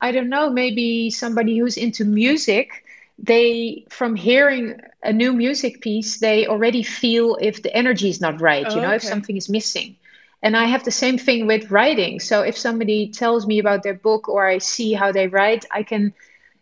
I 0.01 0.11
don't 0.11 0.29
know, 0.29 0.49
maybe 0.49 1.09
somebody 1.09 1.57
who's 1.57 1.77
into 1.77 2.05
music. 2.05 2.85
They 3.21 3.85
from 3.89 4.15
hearing 4.15 4.79
a 5.03 5.11
new 5.11 5.33
music 5.33 5.81
piece, 5.81 6.19
they 6.19 6.47
already 6.47 6.83
feel 6.83 7.37
if 7.41 7.63
the 7.63 7.75
energy 7.75 8.09
is 8.09 8.21
not 8.21 8.39
right. 8.39 8.65
Oh, 8.67 8.75
you 8.75 8.81
know, 8.81 8.87
okay. 8.87 8.95
if 8.95 9.03
something 9.03 9.35
is 9.35 9.49
missing. 9.49 9.97
And 10.41 10.55
I 10.55 10.65
have 10.65 10.83
the 10.83 10.91
same 10.91 11.17
thing 11.17 11.47
with 11.47 11.71
writing. 11.71 12.19
So 12.19 12.41
if 12.41 12.57
somebody 12.57 13.09
tells 13.11 13.45
me 13.45 13.59
about 13.59 13.83
their 13.83 13.93
book 13.93 14.27
or 14.29 14.45
I 14.45 14.59
see 14.59 14.93
how 14.93 15.11
they 15.11 15.27
write, 15.27 15.65
I 15.71 15.83
can 15.83 16.13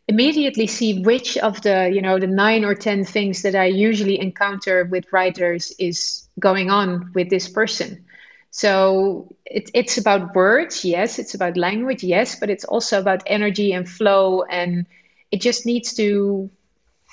immediately 0.07 0.67
see 0.67 1.01
which 1.01 1.37
of 1.37 1.61
the, 1.61 1.89
you 1.93 2.01
know, 2.01 2.19
the 2.19 2.27
nine 2.27 2.63
or 2.65 2.73
10 2.75 3.03
things 3.03 3.41
that 3.43 3.55
I 3.55 3.65
usually 3.65 4.19
encounter 4.19 4.85
with 4.85 5.11
writers 5.11 5.73
is 5.79 6.27
going 6.39 6.69
on 6.69 7.11
with 7.13 7.29
this 7.29 7.47
person. 7.47 8.05
So 8.51 9.35
it, 9.45 9.69
it's 9.73 9.97
about 9.97 10.35
words, 10.35 10.83
yes, 10.85 11.19
it's 11.19 11.33
about 11.35 11.57
language, 11.57 12.03
yes, 12.03 12.35
but 12.39 12.49
it's 12.49 12.65
also 12.65 12.99
about 12.99 13.23
energy 13.27 13.73
and 13.73 13.87
flow. 13.87 14.43
And 14.43 14.85
it 15.31 15.41
just 15.41 15.65
needs 15.65 15.93
to 15.95 16.49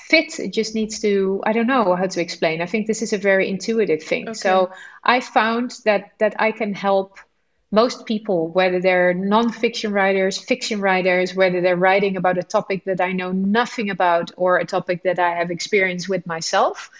fit 0.08 0.38
it 0.38 0.52
just 0.52 0.74
needs 0.74 1.00
to 1.00 1.42
i 1.46 1.52
don't 1.52 1.66
know 1.66 1.96
how 1.96 2.06
to 2.06 2.20
explain. 2.20 2.60
I 2.60 2.66
think 2.66 2.86
this 2.86 3.00
is 3.00 3.12
a 3.12 3.18
very 3.18 3.48
intuitive 3.48 4.02
thing. 4.02 4.28
Okay. 4.28 4.34
so 4.34 4.70
i 5.02 5.20
found 5.20 5.68
that 5.84 6.12
that 6.18 6.34
i 6.38 6.52
can 6.52 6.74
help 6.74 7.18
most 7.70 8.04
people 8.04 8.48
whether 8.48 8.80
they're 8.80 9.14
non-fiction 9.14 9.92
writers 9.92 10.36
fiction 10.38 10.80
writers 10.80 11.34
whether 11.34 11.60
they're 11.62 11.84
writing 11.88 12.16
about 12.16 12.36
a 12.38 12.42
topic 12.42 12.84
that 12.84 13.00
i 13.00 13.12
know 13.12 13.32
nothing 13.32 13.88
about 13.90 14.30
or 14.36 14.58
a 14.58 14.66
topic 14.66 15.02
that 15.04 15.18
i 15.18 15.30
have 15.30 15.50
experience 15.50 16.08
with 16.08 16.26
myself. 16.26 16.90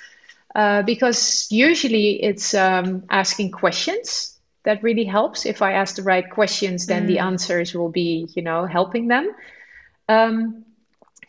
Uh, 0.54 0.82
because 0.82 1.48
usually 1.50 2.22
it's 2.22 2.54
um, 2.54 3.02
asking 3.10 3.50
questions 3.50 4.38
that 4.62 4.84
really 4.84 5.04
helps. 5.04 5.46
If 5.46 5.62
i 5.62 5.72
ask 5.72 5.96
the 5.96 6.04
right 6.14 6.28
questions 6.30 6.86
then 6.86 7.02
mm. 7.04 7.08
the 7.08 7.18
answers 7.18 7.74
will 7.74 7.90
be 7.90 8.28
you 8.36 8.42
know 8.42 8.64
helping 8.64 9.08
them. 9.08 9.34
Um, 10.08 10.64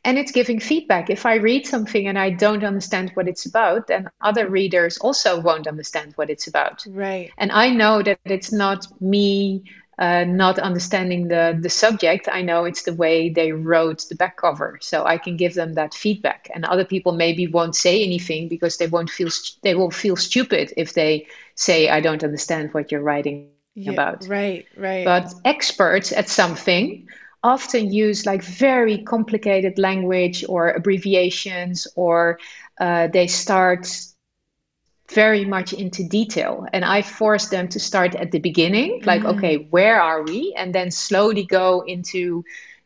and 0.06 0.18
it's 0.18 0.32
giving 0.32 0.60
feedback. 0.60 1.10
If 1.10 1.26
I 1.26 1.36
read 1.36 1.66
something 1.66 2.08
and 2.08 2.18
I 2.18 2.30
don't 2.30 2.64
understand 2.64 3.12
what 3.16 3.28
it's 3.28 3.46
about, 3.46 3.88
then 3.88 4.10
other 4.22 4.48
readers 4.48 4.98
also 5.00 5.42
won't 5.42 5.68
understand 5.68 6.14
what 6.16 6.30
it's 6.30 6.48
about. 6.48 6.86
Right. 6.88 7.32
And 7.38 7.52
I 7.52 7.72
know 7.72 8.02
that 8.04 8.20
it's 8.26 8.52
not 8.52 8.86
me 9.02 9.64
uh, 9.98 10.26
not 10.26 10.60
understanding 10.60 11.30
the 11.30 11.58
the 11.60 11.70
subject, 11.70 12.28
I 12.30 12.42
know 12.42 12.66
it's 12.66 12.84
the 12.84 12.94
way 12.94 13.30
they 13.30 13.54
wrote 13.54 14.04
the 14.10 14.16
back 14.16 14.36
cover, 14.36 14.78
so 14.82 15.06
I 15.06 15.18
can 15.18 15.38
give 15.38 15.54
them 15.54 15.76
that 15.76 15.94
feedback. 15.94 16.50
And 16.54 16.66
other 16.66 16.84
people 16.84 17.14
maybe 17.14 17.48
won't 17.48 17.76
say 17.76 18.04
anything 18.04 18.50
because 18.50 18.76
they 18.76 18.88
won't 18.88 19.10
feel 19.10 19.30
they 19.62 19.74
will 19.74 19.92
feel 19.92 20.18
stupid 20.18 20.74
if 20.76 20.94
they 20.94 21.28
say 21.56 21.88
I 21.88 22.02
don't 22.02 22.24
understand 22.26 22.74
what 22.74 22.92
you're 22.92 23.02
writing 23.02 23.52
yeah, 23.74 23.94
about. 23.94 24.28
Right, 24.28 24.66
right. 24.76 25.06
But 25.06 25.34
experts 25.46 26.12
at 26.12 26.28
something 26.28 27.08
often 27.46 27.94
use 27.94 28.26
like 28.26 28.44
very 28.44 29.04
complicated 29.04 29.78
language 29.78 30.44
or 30.50 30.72
abbreviations, 30.72 31.88
or 31.96 32.40
uh, 32.80 33.08
they 33.08 33.28
start 33.28 33.88
very 35.14 35.46
much 35.46 35.72
into 35.72 36.04
detail. 36.04 36.66
And 36.74 36.84
i 36.84 37.02
force 37.04 37.50
them 37.50 37.68
to 37.70 37.80
start 37.80 38.16
at 38.16 38.32
the 38.32 38.40
beginning 38.40 39.04
like 39.06 39.22
mm. 39.22 39.38
okay 39.38 39.56
where 39.70 40.02
are 40.02 40.24
we? 40.24 40.54
And 40.58 40.74
then 40.74 40.90
slowly 40.92 41.46
go 41.46 41.82
into 41.82 42.44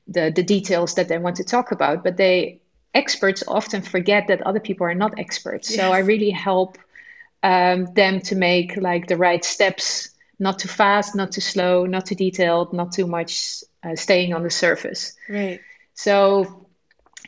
the 0.08 0.32
the 0.36 0.44
details 0.44 0.96
that 0.96 1.08
they 1.08 1.18
want 1.18 1.38
to 1.38 1.44
talk 1.44 1.72
about. 1.72 2.04
But 2.04 2.18
they 2.18 2.60
experts 2.94 3.44
often 3.48 3.82
forget 3.82 4.28
that 4.28 4.42
other 4.42 4.60
people 4.60 4.86
are 4.86 4.96
not 4.96 5.20
experts. 5.20 5.70
Yes. 5.70 5.80
so 5.80 5.94
i 5.94 6.00
really 6.00 6.32
help 6.32 6.78
um, 7.44 7.86
them 7.94 8.20
to 8.20 8.36
make 8.36 8.76
like 8.76 9.08
the 9.08 9.18
right 9.18 9.46
steps. 9.46 10.10
Not 10.42 10.60
too 10.60 10.70
fast 10.70 11.16
not 11.16 11.32
too 11.32 11.42
slow 11.42 11.86
not 11.86 12.06
too 12.06 12.16
detailed 12.16 12.74
not 12.74 12.92
too 12.98 13.08
much 13.08 13.64
uh, 13.84 13.96
staying 13.96 14.34
on 14.34 14.44
the 14.44 14.50
surface. 14.50 15.14
Right. 15.30 15.62
So 15.94 16.66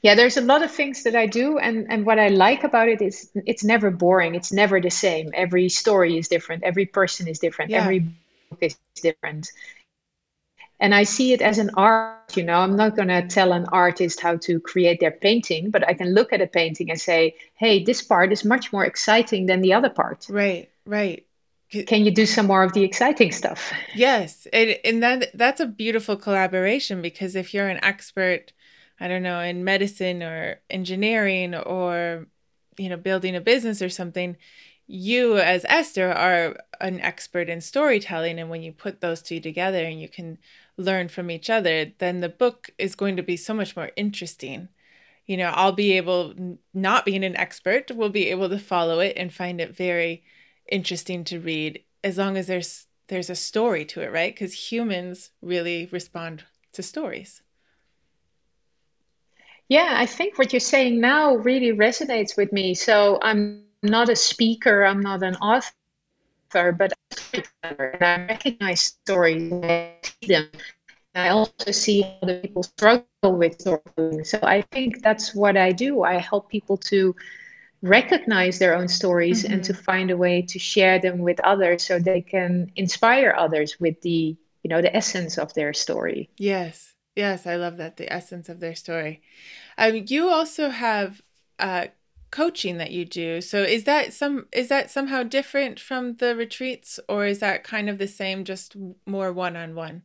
yeah 0.02 0.16
there's 0.16 0.38
a 0.38 0.41
lot 0.41 0.64
of 0.64 0.72
things 0.72 1.04
that 1.04 1.16
i 1.16 1.26
do 1.26 1.58
and 1.58 1.88
and 1.89 2.06
what 2.06 2.20
i 2.20 2.28
like 2.28 2.64
about 2.64 2.89
it 2.89 3.02
is 3.02 3.30
it's 3.45 3.64
never 3.64 3.91
boring. 3.91 4.36
It's 4.36 4.52
never 4.52 4.80
the 4.82 4.89
same. 4.89 5.32
Every 5.34 5.70
story 5.70 6.18
is 6.18 6.28
different. 6.28 6.64
Every 6.64 6.86
person 6.86 7.28
is 7.28 7.39
different. 7.39 7.72
Yeah. 7.72 7.84
every 7.84 7.99
book 7.99 8.60
is 8.62 8.78
different. 9.02 9.52
And 10.80 10.95
i 10.95 11.04
see 11.04 11.34
it 11.34 11.41
as 11.41 11.58
an 11.60 11.72
art 11.78 12.36
you 12.36 12.43
know. 12.43 12.60
I'm 12.60 12.76
not 12.76 12.95
going 12.95 13.10
to 13.10 13.28
tell 13.28 13.52
an 13.52 13.66
artist 13.72 14.22
how 14.22 14.38
to 14.38 14.60
create 14.60 14.99
their 14.99 15.12
painting 15.12 15.70
but 15.70 15.88
i 15.88 15.93
can 15.93 16.14
look 16.14 16.34
at 16.34 16.41
a 16.41 16.47
painting 16.47 16.89
and 16.89 16.99
say 16.99 17.36
hey 17.56 17.84
this 17.84 18.02
part 18.02 18.32
is 18.32 18.43
much 18.43 18.74
more 18.74 18.86
exciting 18.86 19.45
than 19.45 19.62
the 19.62 19.74
other 19.74 19.89
part. 19.89 20.28
Right 20.30 20.70
right 20.86 21.26
can 21.88 22.05
you 22.05 22.11
do 22.11 22.26
some 22.26 22.47
more 22.47 22.63
of 22.63 22.74
the 22.74 22.84
exciting 22.84 23.32
stuff 23.32 23.72
yes 23.95 24.47
and, 24.51 24.78
and 24.84 25.01
that 25.01 25.30
that's 25.34 25.59
a 25.59 25.65
beautiful 25.65 26.15
collaboration 26.15 27.01
because 27.01 27.36
if 27.36 27.53
you're 27.53 27.69
an 27.69 27.84
expert 27.84 28.51
I 29.01 29.07
don't 29.07 29.24
know, 29.24 29.39
in 29.39 29.63
medicine 29.63 30.22
or 30.22 30.61
engineering 30.69 31.55
or, 31.55 32.28
you 32.78 32.88
know, 32.88 32.97
building 32.97 33.36
a 33.36 33.41
business 33.41 33.82
or 33.82 33.89
something, 33.89 34.38
you 34.86 35.39
as 35.39 35.65
Esther 35.67 36.11
are 36.11 36.57
an 36.80 36.99
expert 36.99 37.49
in 37.49 37.61
storytelling. 37.61 38.38
And 38.38 38.51
when 38.51 38.61
you 38.61 38.72
put 38.72 39.01
those 39.01 39.24
two 39.24 39.39
together 39.39 39.84
and 39.84 39.99
you 39.99 40.07
can 40.07 40.38
learn 40.78 41.07
from 41.07 41.32
each 41.32 41.49
other, 41.49 41.91
then 41.97 42.19
the 42.19 42.30
book 42.30 42.69
is 42.78 42.93
going 42.93 43.15
to 43.15 43.24
be 43.24 43.36
so 43.36 43.55
much 43.55 43.76
more 43.76 43.89
interesting. 43.95 44.69
You 45.26 45.38
know, 45.38 45.51
I'll 45.55 45.72
be 45.72 45.93
able, 45.93 46.36
not 46.72 47.03
being 47.03 47.24
an 47.24 47.36
expert, 47.36 47.89
will 47.89 48.09
be 48.09 48.28
able 48.28 48.49
to 48.49 48.59
follow 48.59 48.99
it 48.99 49.17
and 49.17 49.34
find 49.34 49.59
it 49.59 49.76
very 49.76 50.24
interesting 50.72 51.24
to 51.26 51.39
read 51.39 51.84
as 52.03 52.17
long 52.17 52.38
as 52.38 52.47
there's 52.47 52.88
there's 53.09 53.30
a 53.30 53.36
story 53.36 53.84
to 53.86 54.01
it, 54.01 54.11
right? 54.11 54.34
Because 54.34 54.72
humans 54.72 55.32
really 55.41 55.89
respond 55.91 56.45
to 56.72 56.82
stories. 56.82 57.43
Yeah, 59.67 59.93
I 59.95 60.05
think 60.05 60.38
what 60.38 60.53
you're 60.53 60.59
saying 60.61 60.99
now 60.99 61.36
really 61.36 61.74
resonates 61.74 62.38
with 62.38 62.51
me. 62.51 62.74
So 62.74 63.19
I'm 63.22 63.63
not 63.84 64.09
a 64.09 64.15
speaker, 64.15 64.86
I'm 64.86 65.01
not 65.01 65.24
an 65.24 65.36
author, 65.36 66.72
but 66.72 66.93
I 67.63 67.76
recognize 68.30 68.82
stories 68.82 69.51
and 69.51 69.65
I 69.65 69.95
see 70.03 70.28
them. 70.28 70.49
I 71.13 71.30
also 71.30 71.72
see 71.72 72.05
other 72.22 72.39
people 72.39 72.63
struggle 72.63 73.05
with 73.24 73.59
storytelling. 73.59 74.24
So 74.24 74.39
I 74.41 74.61
think 74.72 75.01
that's 75.01 75.36
what 75.36 75.57
I 75.57 75.74
do. 75.74 76.03
I 76.03 76.17
help 76.17 76.49
people 76.49 76.78
to 76.78 77.15
recognize 77.82 78.60
their 78.60 78.76
own 78.76 78.88
stories 78.88 79.44
mm-hmm. 79.44 79.54
and 79.54 79.64
to 79.64 79.74
find 79.74 80.12
a 80.12 80.18
way 80.18 80.42
to 80.42 80.60
share 80.60 81.00
them 81.00 81.20
with 81.20 81.40
others 81.42 81.84
so 81.84 81.98
they 81.98 82.22
can 82.22 82.72
inspire 82.76 83.34
others 83.38 83.80
with 83.80 84.00
the 84.02 84.38
you 84.64 84.70
know 84.70 84.82
the 84.82 84.96
essence 84.96 85.40
of 85.40 85.52
their 85.56 85.74
story 85.74 86.30
yes 86.38 86.92
Yes, 87.16 87.46
I 87.46 87.56
love 87.56 87.78
that 87.78 87.98
the 87.98 88.12
essence 88.12 88.48
of 88.48 88.60
their 88.60 88.76
story. 88.76 89.22
Um, 89.78 90.04
you 90.08 90.30
also 90.30 90.70
have 90.70 91.22
uh, 91.60 91.88
coaching 92.32 92.78
that 92.78 92.92
you 92.92 93.06
do. 93.06 93.42
So 93.42 93.64
is 93.64 93.84
that 93.84 94.14
some 94.14 94.48
is 94.54 94.70
that 94.70 94.90
somehow 94.90 95.24
different 95.24 95.80
from 95.80 96.16
the 96.18 96.36
retreats, 96.36 97.00
or 97.10 97.26
is 97.26 97.40
that 97.40 97.64
kind 97.64 97.90
of 97.90 97.98
the 97.98 98.08
same, 98.08 98.46
just 98.46 98.76
more 99.06 99.34
one 99.34 99.58
on 99.58 99.76
one 99.76 99.76
on 99.76 99.76
one? 99.76 100.04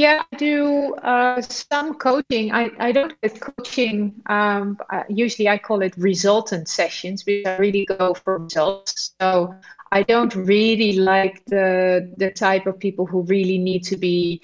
Yeah, 0.00 0.22
I 0.32 0.36
do 0.36 0.94
uh, 0.94 1.42
some 1.42 1.92
coaching. 1.92 2.52
I, 2.52 2.70
I 2.78 2.90
don't 2.90 3.14
get 3.20 3.38
coaching. 3.38 4.14
Um, 4.24 4.78
uh, 4.88 5.02
usually, 5.10 5.46
I 5.46 5.58
call 5.58 5.82
it 5.82 5.94
resultant 5.98 6.68
sessions 6.68 7.22
because 7.22 7.52
I 7.52 7.58
really 7.58 7.84
go 7.84 8.14
for 8.14 8.38
results. 8.38 9.12
So 9.20 9.54
I 9.92 10.02
don't 10.02 10.34
really 10.34 10.94
like 10.94 11.44
the 11.44 12.10
the 12.16 12.30
type 12.30 12.66
of 12.66 12.78
people 12.78 13.04
who 13.04 13.24
really 13.24 13.58
need 13.58 13.84
to 13.92 13.98
be 13.98 14.40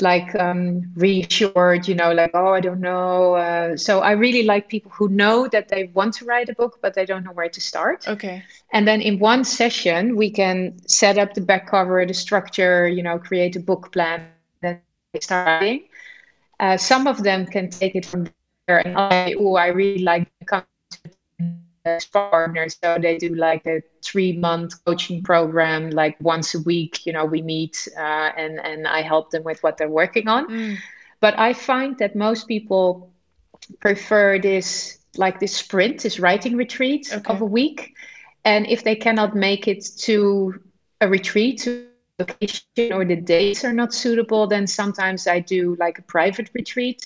like 0.00 0.32
um, 0.36 0.92
reassured, 0.94 1.88
you 1.88 1.96
know, 1.96 2.12
like 2.12 2.30
oh 2.34 2.54
I 2.54 2.60
don't 2.60 2.80
know. 2.80 3.34
Uh, 3.34 3.76
so 3.76 4.02
I 4.02 4.12
really 4.12 4.44
like 4.44 4.68
people 4.68 4.92
who 4.92 5.08
know 5.08 5.48
that 5.48 5.66
they 5.70 5.90
want 5.92 6.14
to 6.18 6.24
write 6.24 6.48
a 6.48 6.54
book, 6.54 6.78
but 6.80 6.94
they 6.94 7.04
don't 7.04 7.24
know 7.24 7.32
where 7.32 7.48
to 7.48 7.60
start. 7.60 8.06
Okay. 8.06 8.44
And 8.72 8.86
then 8.86 9.00
in 9.00 9.18
one 9.18 9.42
session, 9.42 10.14
we 10.14 10.30
can 10.30 10.78
set 10.86 11.18
up 11.18 11.34
the 11.34 11.40
back 11.40 11.66
cover, 11.66 12.06
the 12.06 12.14
structure, 12.14 12.86
you 12.86 13.02
know, 13.02 13.18
create 13.18 13.56
a 13.56 13.60
book 13.60 13.90
plan, 13.90 14.28
then 15.12 15.22
start 15.22 15.46
writing. 15.46 15.84
Uh, 16.58 16.76
some 16.76 17.06
of 17.06 17.22
them 17.22 17.46
can 17.46 17.70
take 17.70 17.94
it 17.94 18.04
from 18.04 18.28
there 18.66 18.78
and 18.86 18.96
I, 18.96 19.34
oh, 19.38 19.54
I 19.54 19.68
really 19.68 20.02
like 20.02 20.28
the 21.84 22.06
partners 22.12 22.76
so 22.82 22.98
they 23.00 23.16
do 23.16 23.34
like 23.34 23.66
a 23.66 23.82
three 24.04 24.32
month 24.36 24.84
coaching 24.84 25.22
program 25.22 25.90
like 25.90 26.16
once 26.20 26.54
a 26.54 26.60
week 26.60 27.06
you 27.06 27.12
know 27.12 27.24
we 27.24 27.40
meet 27.40 27.88
uh, 27.96 28.30
and 28.36 28.60
and 28.60 28.86
i 28.86 29.00
help 29.00 29.30
them 29.30 29.42
with 29.44 29.62
what 29.62 29.78
they're 29.78 29.88
working 29.88 30.28
on 30.28 30.46
mm. 30.48 30.76
but 31.20 31.38
i 31.38 31.54
find 31.54 31.96
that 31.98 32.14
most 32.14 32.46
people 32.46 33.10
prefer 33.80 34.38
this 34.38 34.98
like 35.16 35.40
this 35.40 35.56
sprint 35.56 36.02
this 36.02 36.20
writing 36.20 36.56
retreat 36.56 37.08
okay. 37.12 37.32
of 37.32 37.40
a 37.40 37.46
week 37.46 37.94
and 38.44 38.66
if 38.66 38.84
they 38.84 38.94
cannot 38.94 39.34
make 39.34 39.66
it 39.66 39.82
to 39.96 40.60
a 41.00 41.08
retreat 41.08 41.60
to 41.60 41.89
location 42.20 42.82
or 42.86 43.04
the 43.04 43.16
dates 43.16 43.64
are 43.64 43.72
not 43.72 43.92
suitable 43.92 44.46
then 44.46 44.66
sometimes 44.66 45.26
i 45.26 45.38
do 45.38 45.76
like 45.78 45.98
a 45.98 46.02
private 46.02 46.50
retreat 46.54 47.02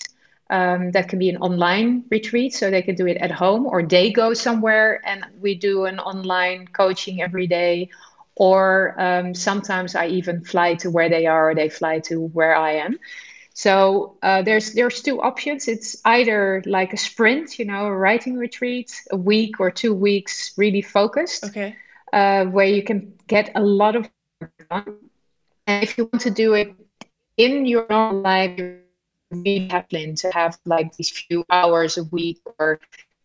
um, 0.49 0.91
that 0.91 1.09
can 1.09 1.19
be 1.19 1.29
an 1.29 1.37
online 1.37 2.03
retreat, 2.09 2.53
so 2.53 2.69
they 2.69 2.81
can 2.81 2.95
do 2.95 3.07
it 3.07 3.17
at 3.17 3.31
home, 3.31 3.65
or 3.65 3.83
they 3.83 4.11
go 4.11 4.33
somewhere 4.33 5.01
and 5.05 5.25
we 5.41 5.55
do 5.55 5.85
an 5.85 5.99
online 5.99 6.67
coaching 6.67 7.21
every 7.21 7.47
day. 7.47 7.89
Or 8.35 8.95
um, 8.99 9.33
sometimes 9.33 9.95
I 9.95 10.07
even 10.07 10.43
fly 10.43 10.75
to 10.75 10.89
where 10.89 11.09
they 11.09 11.25
are, 11.25 11.51
or 11.51 11.55
they 11.55 11.69
fly 11.69 11.99
to 12.01 12.27
where 12.27 12.55
I 12.55 12.73
am. 12.73 12.99
So 13.53 14.17
uh, 14.23 14.41
there's 14.43 14.73
there's 14.73 15.01
two 15.01 15.21
options. 15.21 15.67
It's 15.67 15.97
either 16.05 16.61
like 16.65 16.93
a 16.93 16.97
sprint, 16.97 17.59
you 17.59 17.65
know, 17.65 17.85
a 17.85 17.95
writing 17.95 18.37
retreat, 18.37 18.91
a 19.11 19.17
week 19.17 19.59
or 19.59 19.71
two 19.71 19.93
weeks, 19.93 20.53
really 20.57 20.81
focused, 20.81 21.45
okay, 21.45 21.75
uh, 22.13 22.45
where 22.45 22.67
you 22.67 22.83
can 22.83 23.13
get 23.27 23.51
a 23.55 23.61
lot 23.61 23.95
of 23.95 24.09
done. 24.53 25.09
And 25.67 25.83
if 25.83 25.97
you 25.97 26.05
want 26.05 26.21
to 26.21 26.29
do 26.29 26.53
it 26.53 26.73
in 27.37 27.65
your 27.65 27.91
own 27.91 28.21
life, 28.21 28.57
really 29.19 29.57
happen 29.57 30.15
to 30.15 30.29
have 30.31 30.57
like 30.65 30.95
these 30.95 31.09
few 31.09 31.43
hours 31.49 31.97
a 31.97 32.03
week 32.03 32.39
or 32.55 32.79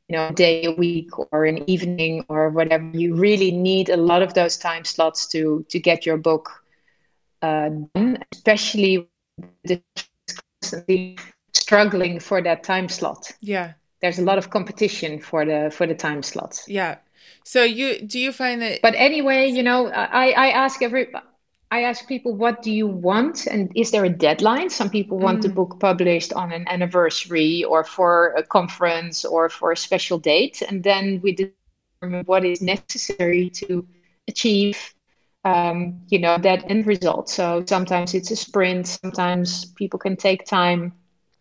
you 0.09 0.15
know 0.15 0.27
a 0.27 0.33
day 0.33 0.65
a 0.65 0.71
week 0.73 1.11
or 1.33 1.45
an 1.45 1.59
evening 1.69 2.25
or 2.29 2.49
whatever. 2.51 2.87
You 2.93 3.15
really 3.15 3.51
need 3.51 3.89
a 3.91 3.97
lot 3.97 4.23
of 4.23 4.35
those 4.35 4.57
time 4.59 4.85
slots 4.85 5.27
to 5.29 5.65
to 5.69 5.79
get 5.79 6.07
your 6.07 6.17
book 6.19 6.51
uh, 7.43 7.71
done 7.71 8.19
especially 8.33 9.09
constantly 10.13 11.17
struggling 11.55 12.19
for 12.21 12.43
that 12.43 12.63
time 12.65 12.89
slot. 12.89 13.33
Yeah. 13.41 13.73
There's 14.01 14.19
a 14.19 14.25
lot 14.25 14.39
of 14.39 14.51
competition 14.51 15.21
for 15.21 15.45
the 15.45 15.71
for 15.71 15.87
the 15.87 15.95
time 15.95 16.23
slots. 16.23 16.69
Yeah 16.69 16.99
so 17.45 17.63
you 17.63 18.01
do 18.03 18.19
you 18.19 18.33
find 18.33 18.63
that 18.63 18.81
but 18.83 18.95
anyway 18.97 19.49
you 19.49 19.63
know 19.63 19.89
i 19.89 20.31
i 20.31 20.51
ask 20.51 20.83
every 20.83 21.09
I 21.73 21.83
ask 21.83 22.09
people, 22.09 22.35
what 22.35 22.63
do 22.63 22.73
you 22.73 22.89
want? 22.89 23.47
And 23.47 23.71
is 23.77 23.93
there 23.93 24.05
a 24.05 24.09
deadline? 24.09 24.71
Some 24.71 24.91
people 24.91 25.19
want 25.19 25.39
mm. 25.39 25.43
the 25.43 25.49
book 25.51 25.79
published 25.79 26.33
on 26.33 26.53
an 26.53 26.67
anniversary 26.69 27.63
or 27.63 27.85
for 27.85 28.35
a 28.37 28.43
conference 28.43 29.25
or 29.25 29.49
for 29.49 29.71
a 29.71 29.77
special 29.77 30.19
date. 30.19 30.63
And 30.63 30.83
then 30.83 31.21
we 31.23 31.33
determine 31.33 32.25
what 32.27 32.45
is 32.45 32.61
necessary 32.61 33.51
to 33.51 33.87
achieve, 34.27 34.95
um, 35.45 36.01
you 36.09 36.19
know, 36.19 36.39
that 36.39 36.69
end 36.69 36.89
result. 36.89 37.29
So 37.29 37.63
sometimes 37.65 38.15
it's 38.15 38.33
a 38.33 38.37
sprint. 38.37 38.89
Sometimes 38.89 39.67
people 39.67 40.01
can 40.01 40.17
take 40.17 40.47
time. 40.47 40.93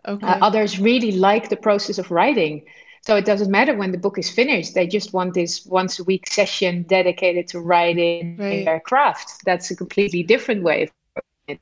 Okay. 0.07 0.27
Uh, 0.27 0.37
others 0.45 0.79
really 0.79 1.13
like 1.13 1.49
the 1.49 1.57
process 1.57 1.97
of 1.97 2.11
writing. 2.11 2.65
So 3.01 3.15
it 3.15 3.25
doesn't 3.25 3.49
matter 3.49 3.75
when 3.75 3.91
the 3.91 3.97
book 3.97 4.17
is 4.17 4.29
finished. 4.29 4.73
They 4.73 4.87
just 4.87 5.13
want 5.13 5.33
this 5.33 5.65
once 5.65 5.99
a 5.99 6.03
week 6.03 6.27
session 6.27 6.83
dedicated 6.83 7.47
to 7.49 7.59
writing 7.59 8.37
right. 8.37 8.65
their 8.65 8.79
craft. 8.79 9.45
That's 9.45 9.71
a 9.71 9.75
completely 9.75 10.23
different 10.23 10.63
way 10.63 10.83
of 11.15 11.23
it. 11.47 11.59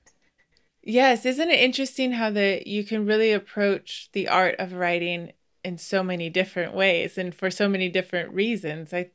Yes, 0.83 1.25
isn't 1.25 1.49
it 1.49 1.59
interesting 1.59 2.13
how 2.13 2.29
the 2.29 2.63
you 2.65 2.83
can 2.83 3.05
really 3.05 3.31
approach 3.33 4.09
the 4.13 4.29
art 4.29 4.55
of 4.57 4.73
writing 4.73 5.33
in 5.63 5.77
so 5.77 6.01
many 6.01 6.29
different 6.29 6.73
ways 6.73 7.17
and 7.17 7.35
for 7.35 7.51
so 7.51 7.67
many 7.67 7.89
different 7.89 8.33
reasons. 8.33 8.93
I 8.93 9.11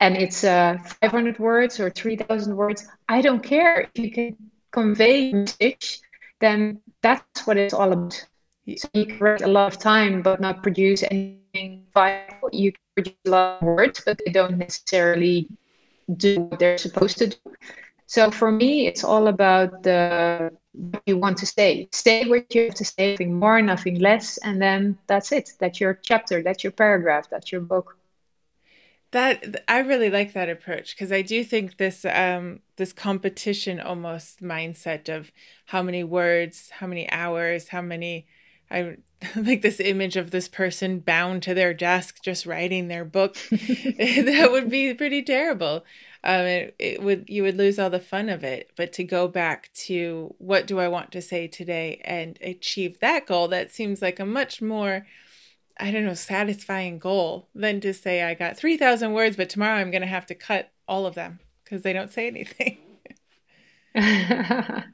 and 0.00 0.16
it's 0.16 0.44
uh, 0.44 0.76
500 1.02 1.38
words 1.38 1.80
or 1.80 1.90
3,000 1.90 2.56
words, 2.56 2.86
I 3.08 3.22
don't 3.22 3.42
care. 3.42 3.88
If 3.94 4.02
you 4.02 4.10
can 4.12 4.36
convey 4.72 5.32
message, 5.32 6.00
then 6.40 6.80
that's 7.02 7.46
what 7.46 7.56
it's 7.56 7.74
all 7.74 7.92
about. 7.92 8.26
So 8.76 8.88
you 8.94 9.06
can 9.06 9.18
write 9.18 9.42
a 9.42 9.48
lot 9.48 9.72
of 9.72 9.78
time 9.78 10.22
but 10.22 10.40
not 10.40 10.62
produce 10.62 11.02
anything 11.04 11.86
vital. 11.94 12.50
You 12.52 12.72
can 12.72 12.80
produce 12.94 13.16
a 13.26 13.30
lot 13.30 13.62
of 13.62 13.66
words, 13.66 14.02
but 14.04 14.20
they 14.24 14.32
don't 14.32 14.58
necessarily 14.58 15.48
do 16.16 16.40
what 16.42 16.58
they're 16.58 16.78
supposed 16.78 17.18
to 17.18 17.28
do. 17.28 17.36
So 18.06 18.30
for 18.30 18.52
me, 18.52 18.86
it's 18.86 19.04
all 19.04 19.28
about 19.28 19.82
the 19.82 20.52
what 20.72 21.02
you 21.06 21.18
want 21.18 21.38
to 21.38 21.46
say. 21.46 21.88
Say 21.92 22.24
what 22.28 22.54
you 22.54 22.64
have 22.64 22.74
to 22.74 22.84
say, 22.84 23.12
nothing 23.12 23.34
more, 23.34 23.60
nothing 23.60 23.98
less, 23.98 24.38
and 24.38 24.60
then 24.60 24.98
that's 25.06 25.32
it. 25.32 25.52
That's 25.58 25.80
your 25.80 25.98
chapter. 26.02 26.42
That's 26.42 26.64
your 26.64 26.72
paragraph. 26.72 27.28
That's 27.30 27.52
your 27.52 27.60
book. 27.60 27.96
That 29.10 29.64
I 29.68 29.80
really 29.80 30.08
like 30.08 30.32
that 30.32 30.48
approach 30.48 30.94
because 30.94 31.12
I 31.12 31.20
do 31.20 31.44
think 31.44 31.76
this 31.76 32.04
um 32.06 32.60
this 32.76 32.94
competition 32.94 33.78
almost 33.78 34.42
mindset 34.42 35.08
of 35.08 35.30
how 35.66 35.82
many 35.82 36.02
words, 36.02 36.70
how 36.70 36.86
many 36.86 37.10
hours, 37.10 37.68
how 37.68 37.82
many 37.82 38.26
I 38.70 38.96
like 39.36 39.62
this 39.62 39.80
image 39.80 40.16
of 40.16 40.30
this 40.30 40.48
person 40.48 40.98
bound 40.98 41.42
to 41.44 41.54
their 41.54 41.74
desk 41.74 42.22
just 42.22 42.46
writing 42.46 42.88
their 42.88 43.04
book. 43.04 43.36
that 43.50 44.48
would 44.50 44.70
be 44.70 44.94
pretty 44.94 45.22
terrible. 45.22 45.84
Um, 46.24 46.46
it, 46.46 46.74
it 46.78 47.02
would 47.02 47.24
you 47.28 47.42
would 47.42 47.56
lose 47.56 47.78
all 47.78 47.90
the 47.90 48.00
fun 48.00 48.28
of 48.28 48.44
it. 48.44 48.70
But 48.76 48.92
to 48.94 49.04
go 49.04 49.28
back 49.28 49.70
to 49.86 50.34
what 50.38 50.66
do 50.66 50.78
I 50.78 50.88
want 50.88 51.10
to 51.12 51.22
say 51.22 51.48
today 51.48 52.00
and 52.04 52.38
achieve 52.40 53.00
that 53.00 53.26
goal, 53.26 53.48
that 53.48 53.72
seems 53.72 54.00
like 54.02 54.20
a 54.20 54.26
much 54.26 54.62
more 54.62 55.06
I 55.78 55.90
don't 55.90 56.04
know, 56.04 56.14
satisfying 56.14 56.98
goal 56.98 57.48
than 57.54 57.80
to 57.80 57.94
say 57.94 58.22
I 58.22 58.34
got 58.34 58.56
3,000 58.56 59.12
words, 59.12 59.36
but 59.36 59.48
tomorrow 59.48 59.80
I'm 59.80 59.90
going 59.90 60.02
to 60.02 60.06
have 60.06 60.26
to 60.26 60.34
cut 60.34 60.70
all 60.86 61.06
of 61.06 61.14
them 61.14 61.40
because 61.64 61.82
they 61.82 61.92
don't 61.92 62.12
say 62.12 62.26
anything. 62.26 62.78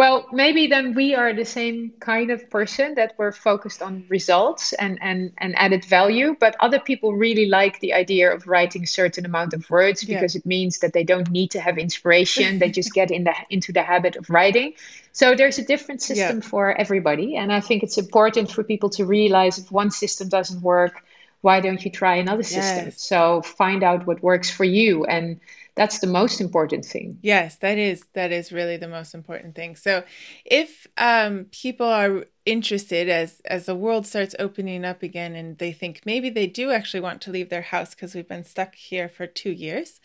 well, 0.00 0.24
maybe 0.32 0.66
then 0.66 0.94
we 0.94 1.14
are 1.14 1.34
the 1.34 1.44
same 1.44 1.92
kind 2.00 2.30
of 2.30 2.48
person 2.48 2.94
that 2.94 3.12
we're 3.18 3.32
focused 3.32 3.82
on 3.82 4.06
results 4.08 4.72
and, 4.72 4.98
and, 5.02 5.30
and 5.36 5.54
added 5.58 5.84
value, 5.84 6.34
but 6.40 6.56
other 6.58 6.80
people 6.80 7.12
really 7.12 7.44
like 7.44 7.80
the 7.80 7.92
idea 7.92 8.34
of 8.34 8.46
writing 8.46 8.84
a 8.84 8.86
certain 8.86 9.26
amount 9.26 9.52
of 9.52 9.68
words 9.68 10.02
because 10.02 10.34
yeah. 10.34 10.38
it 10.38 10.46
means 10.46 10.78
that 10.78 10.94
they 10.94 11.04
don't 11.04 11.30
need 11.30 11.50
to 11.50 11.60
have 11.60 11.76
inspiration. 11.76 12.58
they 12.58 12.70
just 12.70 12.94
get 12.94 13.10
in 13.10 13.24
the 13.24 13.34
into 13.50 13.74
the 13.74 13.82
habit 13.82 14.16
of 14.16 14.30
writing. 14.30 14.72
So 15.12 15.34
there's 15.34 15.58
a 15.58 15.66
different 15.66 16.00
system 16.00 16.36
yeah. 16.38 16.48
for 16.48 16.72
everybody. 16.72 17.36
And 17.36 17.52
I 17.52 17.60
think 17.60 17.82
it's 17.82 17.98
important 17.98 18.50
for 18.50 18.64
people 18.64 18.88
to 18.96 19.04
realize 19.04 19.58
if 19.58 19.70
one 19.70 19.90
system 19.90 20.30
doesn't 20.30 20.62
work, 20.62 21.04
why 21.42 21.60
don't 21.60 21.84
you 21.84 21.90
try 21.90 22.16
another 22.16 22.42
system? 22.42 22.86
Yes. 22.86 23.02
So 23.02 23.42
find 23.42 23.82
out 23.82 24.06
what 24.06 24.22
works 24.22 24.50
for 24.50 24.64
you 24.64 25.04
and 25.04 25.40
that's 25.74 26.00
the 26.00 26.06
most 26.06 26.40
important 26.40 26.84
thing. 26.84 27.18
Yes 27.22 27.56
that 27.56 27.78
is 27.78 28.04
that 28.14 28.32
is 28.32 28.52
really 28.52 28.76
the 28.76 28.88
most 28.88 29.14
important 29.14 29.54
thing. 29.54 29.76
So 29.76 30.04
if 30.44 30.86
um, 30.96 31.46
people 31.52 31.86
are 31.86 32.24
interested 32.46 33.08
as 33.08 33.40
as 33.44 33.66
the 33.66 33.74
world 33.74 34.06
starts 34.06 34.34
opening 34.38 34.84
up 34.84 35.02
again 35.02 35.34
and 35.34 35.58
they 35.58 35.72
think 35.72 36.00
maybe 36.04 36.30
they 36.30 36.46
do 36.46 36.70
actually 36.70 37.00
want 37.00 37.20
to 37.20 37.30
leave 37.30 37.50
their 37.50 37.62
house 37.62 37.94
because 37.94 38.14
we've 38.14 38.28
been 38.28 38.44
stuck 38.44 38.74
here 38.74 39.08
for 39.08 39.26
two 39.26 39.50
years 39.50 40.00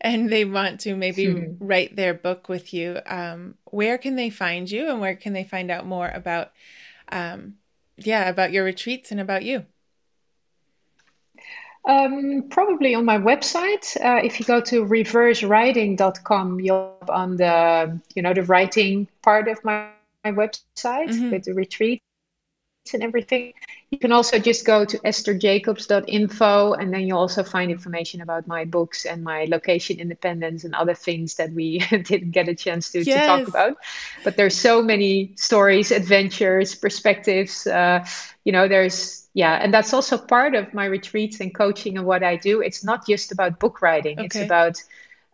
and 0.00 0.30
they 0.30 0.44
want 0.44 0.78
to 0.80 0.94
maybe 0.94 1.26
hmm. 1.26 1.52
write 1.58 1.96
their 1.96 2.14
book 2.14 2.48
with 2.48 2.72
you 2.72 3.00
um, 3.06 3.54
where 3.64 3.98
can 3.98 4.14
they 4.14 4.30
find 4.30 4.70
you 4.70 4.88
and 4.88 5.00
where 5.00 5.16
can 5.16 5.32
they 5.32 5.44
find 5.44 5.70
out 5.70 5.84
more 5.84 6.08
about 6.08 6.52
um, 7.10 7.54
yeah 7.96 8.28
about 8.28 8.52
your 8.52 8.64
retreats 8.64 9.10
and 9.10 9.20
about 9.20 9.42
you 9.42 9.66
um, 11.88 12.48
probably 12.50 12.94
on 12.94 13.04
my 13.04 13.18
website. 13.18 13.96
Uh, 13.96 14.20
if 14.22 14.40
you 14.40 14.46
go 14.46 14.60
to 14.60 14.84
reversewriting.com, 14.84 16.60
you'll 16.60 16.96
on 17.08 17.36
the 17.36 18.00
you 18.14 18.22
know 18.22 18.34
the 18.34 18.42
writing 18.42 19.08
part 19.22 19.48
of 19.48 19.64
my, 19.64 19.90
my 20.24 20.32
website 20.32 21.08
mm-hmm. 21.08 21.30
with 21.30 21.44
the 21.44 21.54
retreat 21.54 22.02
and 22.92 23.02
everything. 23.02 23.54
You 23.90 23.98
can 23.98 24.12
also 24.12 24.38
just 24.38 24.64
go 24.64 24.84
to 24.84 24.98
estherjacobs.info 24.98 26.74
and 26.74 26.94
then 26.94 27.00
you'll 27.02 27.18
also 27.18 27.42
find 27.42 27.72
information 27.72 28.20
about 28.20 28.46
my 28.46 28.64
books 28.64 29.04
and 29.04 29.24
my 29.24 29.46
location 29.46 29.98
independence 29.98 30.62
and 30.62 30.76
other 30.76 30.94
things 30.94 31.34
that 31.34 31.52
we 31.52 31.78
didn't 32.04 32.30
get 32.30 32.48
a 32.48 32.54
chance 32.54 32.92
to, 32.92 33.02
yes. 33.02 33.20
to 33.20 33.26
talk 33.26 33.48
about. 33.48 33.78
But 34.22 34.36
there's 34.36 34.56
so 34.56 34.80
many 34.80 35.32
stories, 35.36 35.90
adventures, 35.90 36.76
perspectives. 36.76 37.66
Uh, 37.66 38.06
you 38.44 38.52
know, 38.52 38.68
there's 38.68 39.28
yeah, 39.34 39.58
and 39.62 39.74
that's 39.74 39.92
also 39.92 40.18
part 40.18 40.54
of 40.54 40.72
my 40.74 40.84
retreats 40.84 41.40
and 41.40 41.54
coaching 41.54 41.96
and 41.96 42.06
what 42.06 42.22
I 42.22 42.36
do. 42.36 42.60
It's 42.60 42.84
not 42.84 43.06
just 43.06 43.32
about 43.32 43.58
book 43.58 43.82
writing. 43.82 44.18
Okay. 44.18 44.26
It's 44.26 44.36
about 44.36 44.82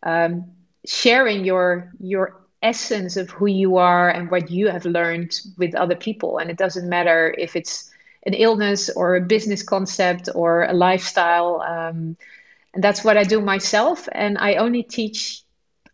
um, 0.02 0.46
sharing 0.86 1.44
your 1.44 1.92
your 2.00 2.40
essence 2.62 3.18
of 3.18 3.28
who 3.30 3.46
you 3.46 3.76
are 3.76 4.08
and 4.08 4.30
what 4.30 4.50
you 4.50 4.68
have 4.68 4.86
learned 4.86 5.40
with 5.58 5.74
other 5.74 5.94
people. 5.94 6.38
And 6.38 6.50
it 6.50 6.56
doesn't 6.56 6.88
matter 6.88 7.34
if 7.38 7.54
it's 7.54 7.90
an 8.26 8.34
illness 8.34 8.90
or 8.90 9.16
a 9.16 9.20
business 9.20 9.62
concept 9.62 10.28
or 10.34 10.64
a 10.64 10.72
lifestyle. 10.72 11.62
Um, 11.62 12.16
and 12.74 12.84
that's 12.84 13.02
what 13.02 13.16
I 13.16 13.22
do 13.22 13.40
myself. 13.40 14.08
And 14.12 14.36
I 14.36 14.56
only 14.56 14.82
teach 14.82 15.42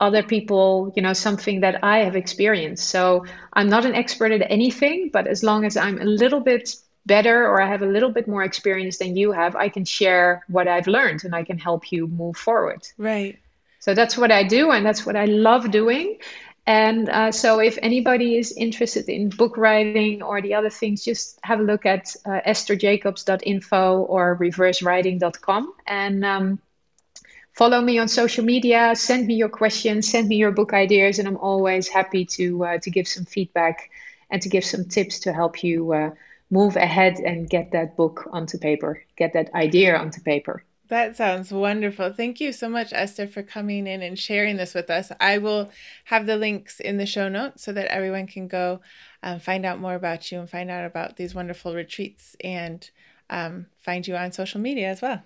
other 0.00 0.22
people, 0.24 0.92
you 0.96 1.02
know, 1.02 1.12
something 1.12 1.60
that 1.60 1.84
I 1.84 1.98
have 1.98 2.16
experienced. 2.16 2.88
So 2.88 3.24
I'm 3.52 3.68
not 3.68 3.84
an 3.84 3.94
expert 3.94 4.32
at 4.32 4.50
anything, 4.50 5.10
but 5.12 5.28
as 5.28 5.44
long 5.44 5.64
as 5.64 5.76
I'm 5.76 6.00
a 6.00 6.04
little 6.04 6.40
bit 6.40 6.74
better 7.06 7.46
or 7.46 7.60
I 7.62 7.68
have 7.68 7.82
a 7.82 7.86
little 7.86 8.10
bit 8.10 8.26
more 8.26 8.42
experience 8.42 8.98
than 8.98 9.16
you 9.16 9.30
have, 9.32 9.54
I 9.54 9.68
can 9.68 9.84
share 9.84 10.44
what 10.48 10.66
I've 10.66 10.88
learned 10.88 11.24
and 11.24 11.34
I 11.34 11.44
can 11.44 11.58
help 11.58 11.92
you 11.92 12.08
move 12.08 12.36
forward. 12.36 12.82
Right. 12.98 13.38
So 13.78 13.94
that's 13.94 14.16
what 14.16 14.30
I 14.30 14.44
do, 14.44 14.70
and 14.70 14.86
that's 14.86 15.04
what 15.04 15.16
I 15.16 15.24
love 15.24 15.72
doing. 15.72 16.18
And 16.66 17.08
uh, 17.08 17.32
so, 17.32 17.58
if 17.58 17.76
anybody 17.82 18.38
is 18.38 18.52
interested 18.52 19.08
in 19.08 19.30
book 19.30 19.56
writing 19.56 20.22
or 20.22 20.40
the 20.40 20.54
other 20.54 20.70
things, 20.70 21.04
just 21.04 21.38
have 21.42 21.58
a 21.58 21.62
look 21.62 21.86
at 21.86 22.14
uh, 22.24 22.40
estherjacobs.info 22.46 24.02
or 24.02 24.36
reversewriting.com 24.36 25.74
and 25.86 26.24
um, 26.24 26.60
follow 27.52 27.80
me 27.80 27.98
on 27.98 28.06
social 28.06 28.44
media. 28.44 28.94
Send 28.94 29.26
me 29.26 29.34
your 29.34 29.48
questions, 29.48 30.08
send 30.08 30.28
me 30.28 30.36
your 30.36 30.52
book 30.52 30.72
ideas, 30.72 31.18
and 31.18 31.26
I'm 31.26 31.36
always 31.36 31.88
happy 31.88 32.26
to 32.36 32.64
uh, 32.64 32.78
to 32.78 32.90
give 32.90 33.08
some 33.08 33.24
feedback 33.24 33.90
and 34.30 34.40
to 34.42 34.48
give 34.48 34.64
some 34.64 34.84
tips 34.84 35.20
to 35.20 35.32
help 35.32 35.64
you 35.64 35.92
uh, 35.92 36.10
move 36.48 36.76
ahead 36.76 37.18
and 37.18 37.50
get 37.50 37.72
that 37.72 37.96
book 37.96 38.28
onto 38.30 38.58
paper, 38.58 39.02
get 39.16 39.32
that 39.32 39.52
idea 39.52 39.96
onto 39.96 40.20
paper. 40.20 40.62
That 40.92 41.16
sounds 41.16 41.50
wonderful. 41.50 42.12
Thank 42.12 42.38
you 42.38 42.52
so 42.52 42.68
much, 42.68 42.92
Esther, 42.92 43.26
for 43.26 43.42
coming 43.42 43.86
in 43.86 44.02
and 44.02 44.18
sharing 44.18 44.58
this 44.58 44.74
with 44.74 44.90
us. 44.90 45.10
I 45.18 45.38
will 45.38 45.70
have 46.04 46.26
the 46.26 46.36
links 46.36 46.80
in 46.80 46.98
the 46.98 47.06
show 47.06 47.30
notes 47.30 47.64
so 47.64 47.72
that 47.72 47.86
everyone 47.86 48.26
can 48.26 48.46
go 48.46 48.82
um, 49.22 49.40
find 49.40 49.64
out 49.64 49.80
more 49.80 49.94
about 49.94 50.30
you 50.30 50.38
and 50.38 50.50
find 50.50 50.70
out 50.70 50.84
about 50.84 51.16
these 51.16 51.34
wonderful 51.34 51.74
retreats 51.74 52.36
and 52.44 52.90
um, 53.30 53.68
find 53.78 54.06
you 54.06 54.16
on 54.16 54.32
social 54.32 54.60
media 54.60 54.90
as 54.90 55.00
well. 55.00 55.22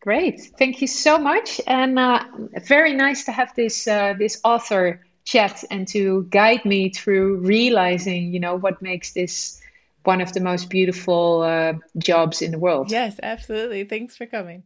Great, 0.00 0.38
thank 0.58 0.82
you 0.82 0.86
so 0.86 1.16
much, 1.16 1.58
and 1.66 1.98
uh, 1.98 2.22
very 2.68 2.92
nice 2.92 3.24
to 3.24 3.32
have 3.32 3.54
this 3.54 3.88
uh, 3.88 4.12
this 4.18 4.38
author 4.44 5.00
chat 5.24 5.64
and 5.70 5.88
to 5.88 6.24
guide 6.24 6.66
me 6.66 6.90
through 6.90 7.38
realizing, 7.38 8.34
you 8.34 8.40
know, 8.40 8.56
what 8.56 8.82
makes 8.82 9.14
this 9.14 9.62
one 10.06 10.20
of 10.20 10.32
the 10.32 10.40
most 10.40 10.70
beautiful 10.70 11.42
uh, 11.42 11.74
jobs 11.98 12.42
in 12.42 12.52
the 12.52 12.58
world. 12.58 12.90
Yes, 12.90 13.18
absolutely. 13.22 13.84
Thanks 13.84 14.16
for 14.16 14.26
coming. 14.26 14.62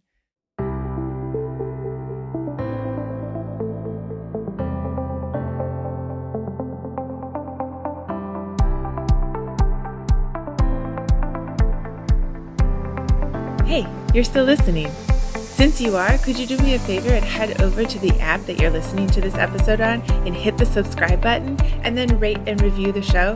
Hey, 13.66 13.86
you're 14.12 14.24
still 14.24 14.45
listening. 14.45 14.91
Since 15.36 15.80
you 15.80 15.95
are, 15.95 16.18
could 16.18 16.38
you 16.38 16.47
do 16.47 16.59
me 16.59 16.74
a 16.74 16.78
favor 16.78 17.11
and 17.11 17.24
head 17.24 17.61
over 17.62 17.84
to 17.84 17.99
the 17.99 18.18
app 18.18 18.41
that 18.47 18.59
you're 18.59 18.70
listening 18.70 19.07
to 19.09 19.20
this 19.20 19.34
episode 19.34 19.80
on 19.80 20.01
and 20.26 20.34
hit 20.34 20.59
the 20.59 20.66
subscribe 20.66 21.20
button 21.20 21.61
and 21.84 21.97
then 21.97 22.18
rate 22.18 22.41
and 22.47 22.61
review 22.62 22.93
the 22.93 23.03
show? 23.03 23.34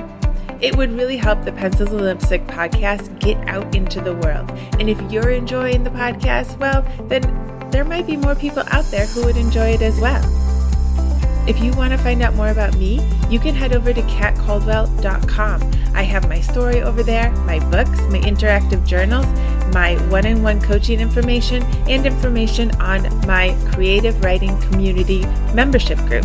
It 0.60 0.76
would 0.76 0.92
really 0.92 1.16
help 1.16 1.44
the 1.44 1.52
Pencils 1.52 1.90
and 1.90 2.00
Lipstick 2.00 2.46
podcast 2.46 3.20
get 3.20 3.36
out 3.48 3.74
into 3.74 4.00
the 4.00 4.14
world. 4.14 4.50
And 4.78 4.88
if 4.88 5.00
you're 5.10 5.30
enjoying 5.30 5.84
the 5.84 5.90
podcast, 5.90 6.58
well, 6.58 6.82
then 7.08 7.22
there 7.70 7.84
might 7.84 8.06
be 8.06 8.16
more 8.16 8.34
people 8.34 8.62
out 8.68 8.84
there 8.86 9.06
who 9.06 9.24
would 9.24 9.36
enjoy 9.36 9.70
it 9.70 9.82
as 9.82 10.00
well. 10.00 10.22
If 11.46 11.60
you 11.60 11.72
want 11.72 11.92
to 11.92 11.98
find 11.98 12.22
out 12.22 12.34
more 12.34 12.48
about 12.48 12.74
me, 12.76 13.06
you 13.28 13.38
can 13.38 13.54
head 13.54 13.74
over 13.74 13.92
to 13.92 14.00
katcaldwell.com. 14.02 15.72
I 15.94 16.02
have 16.02 16.28
my 16.28 16.40
story 16.40 16.80
over 16.82 17.02
there, 17.02 17.30
my 17.42 17.58
books, 17.70 18.00
my 18.10 18.20
interactive 18.20 18.86
journals, 18.86 19.26
my 19.74 19.96
one 20.08 20.26
on 20.26 20.42
one 20.42 20.60
coaching 20.60 21.00
information, 21.00 21.62
and 21.88 22.06
information 22.06 22.70
on 22.80 23.02
my 23.26 23.56
creative 23.72 24.24
writing 24.24 24.58
community 24.62 25.26
membership 25.52 25.98
group. 26.06 26.24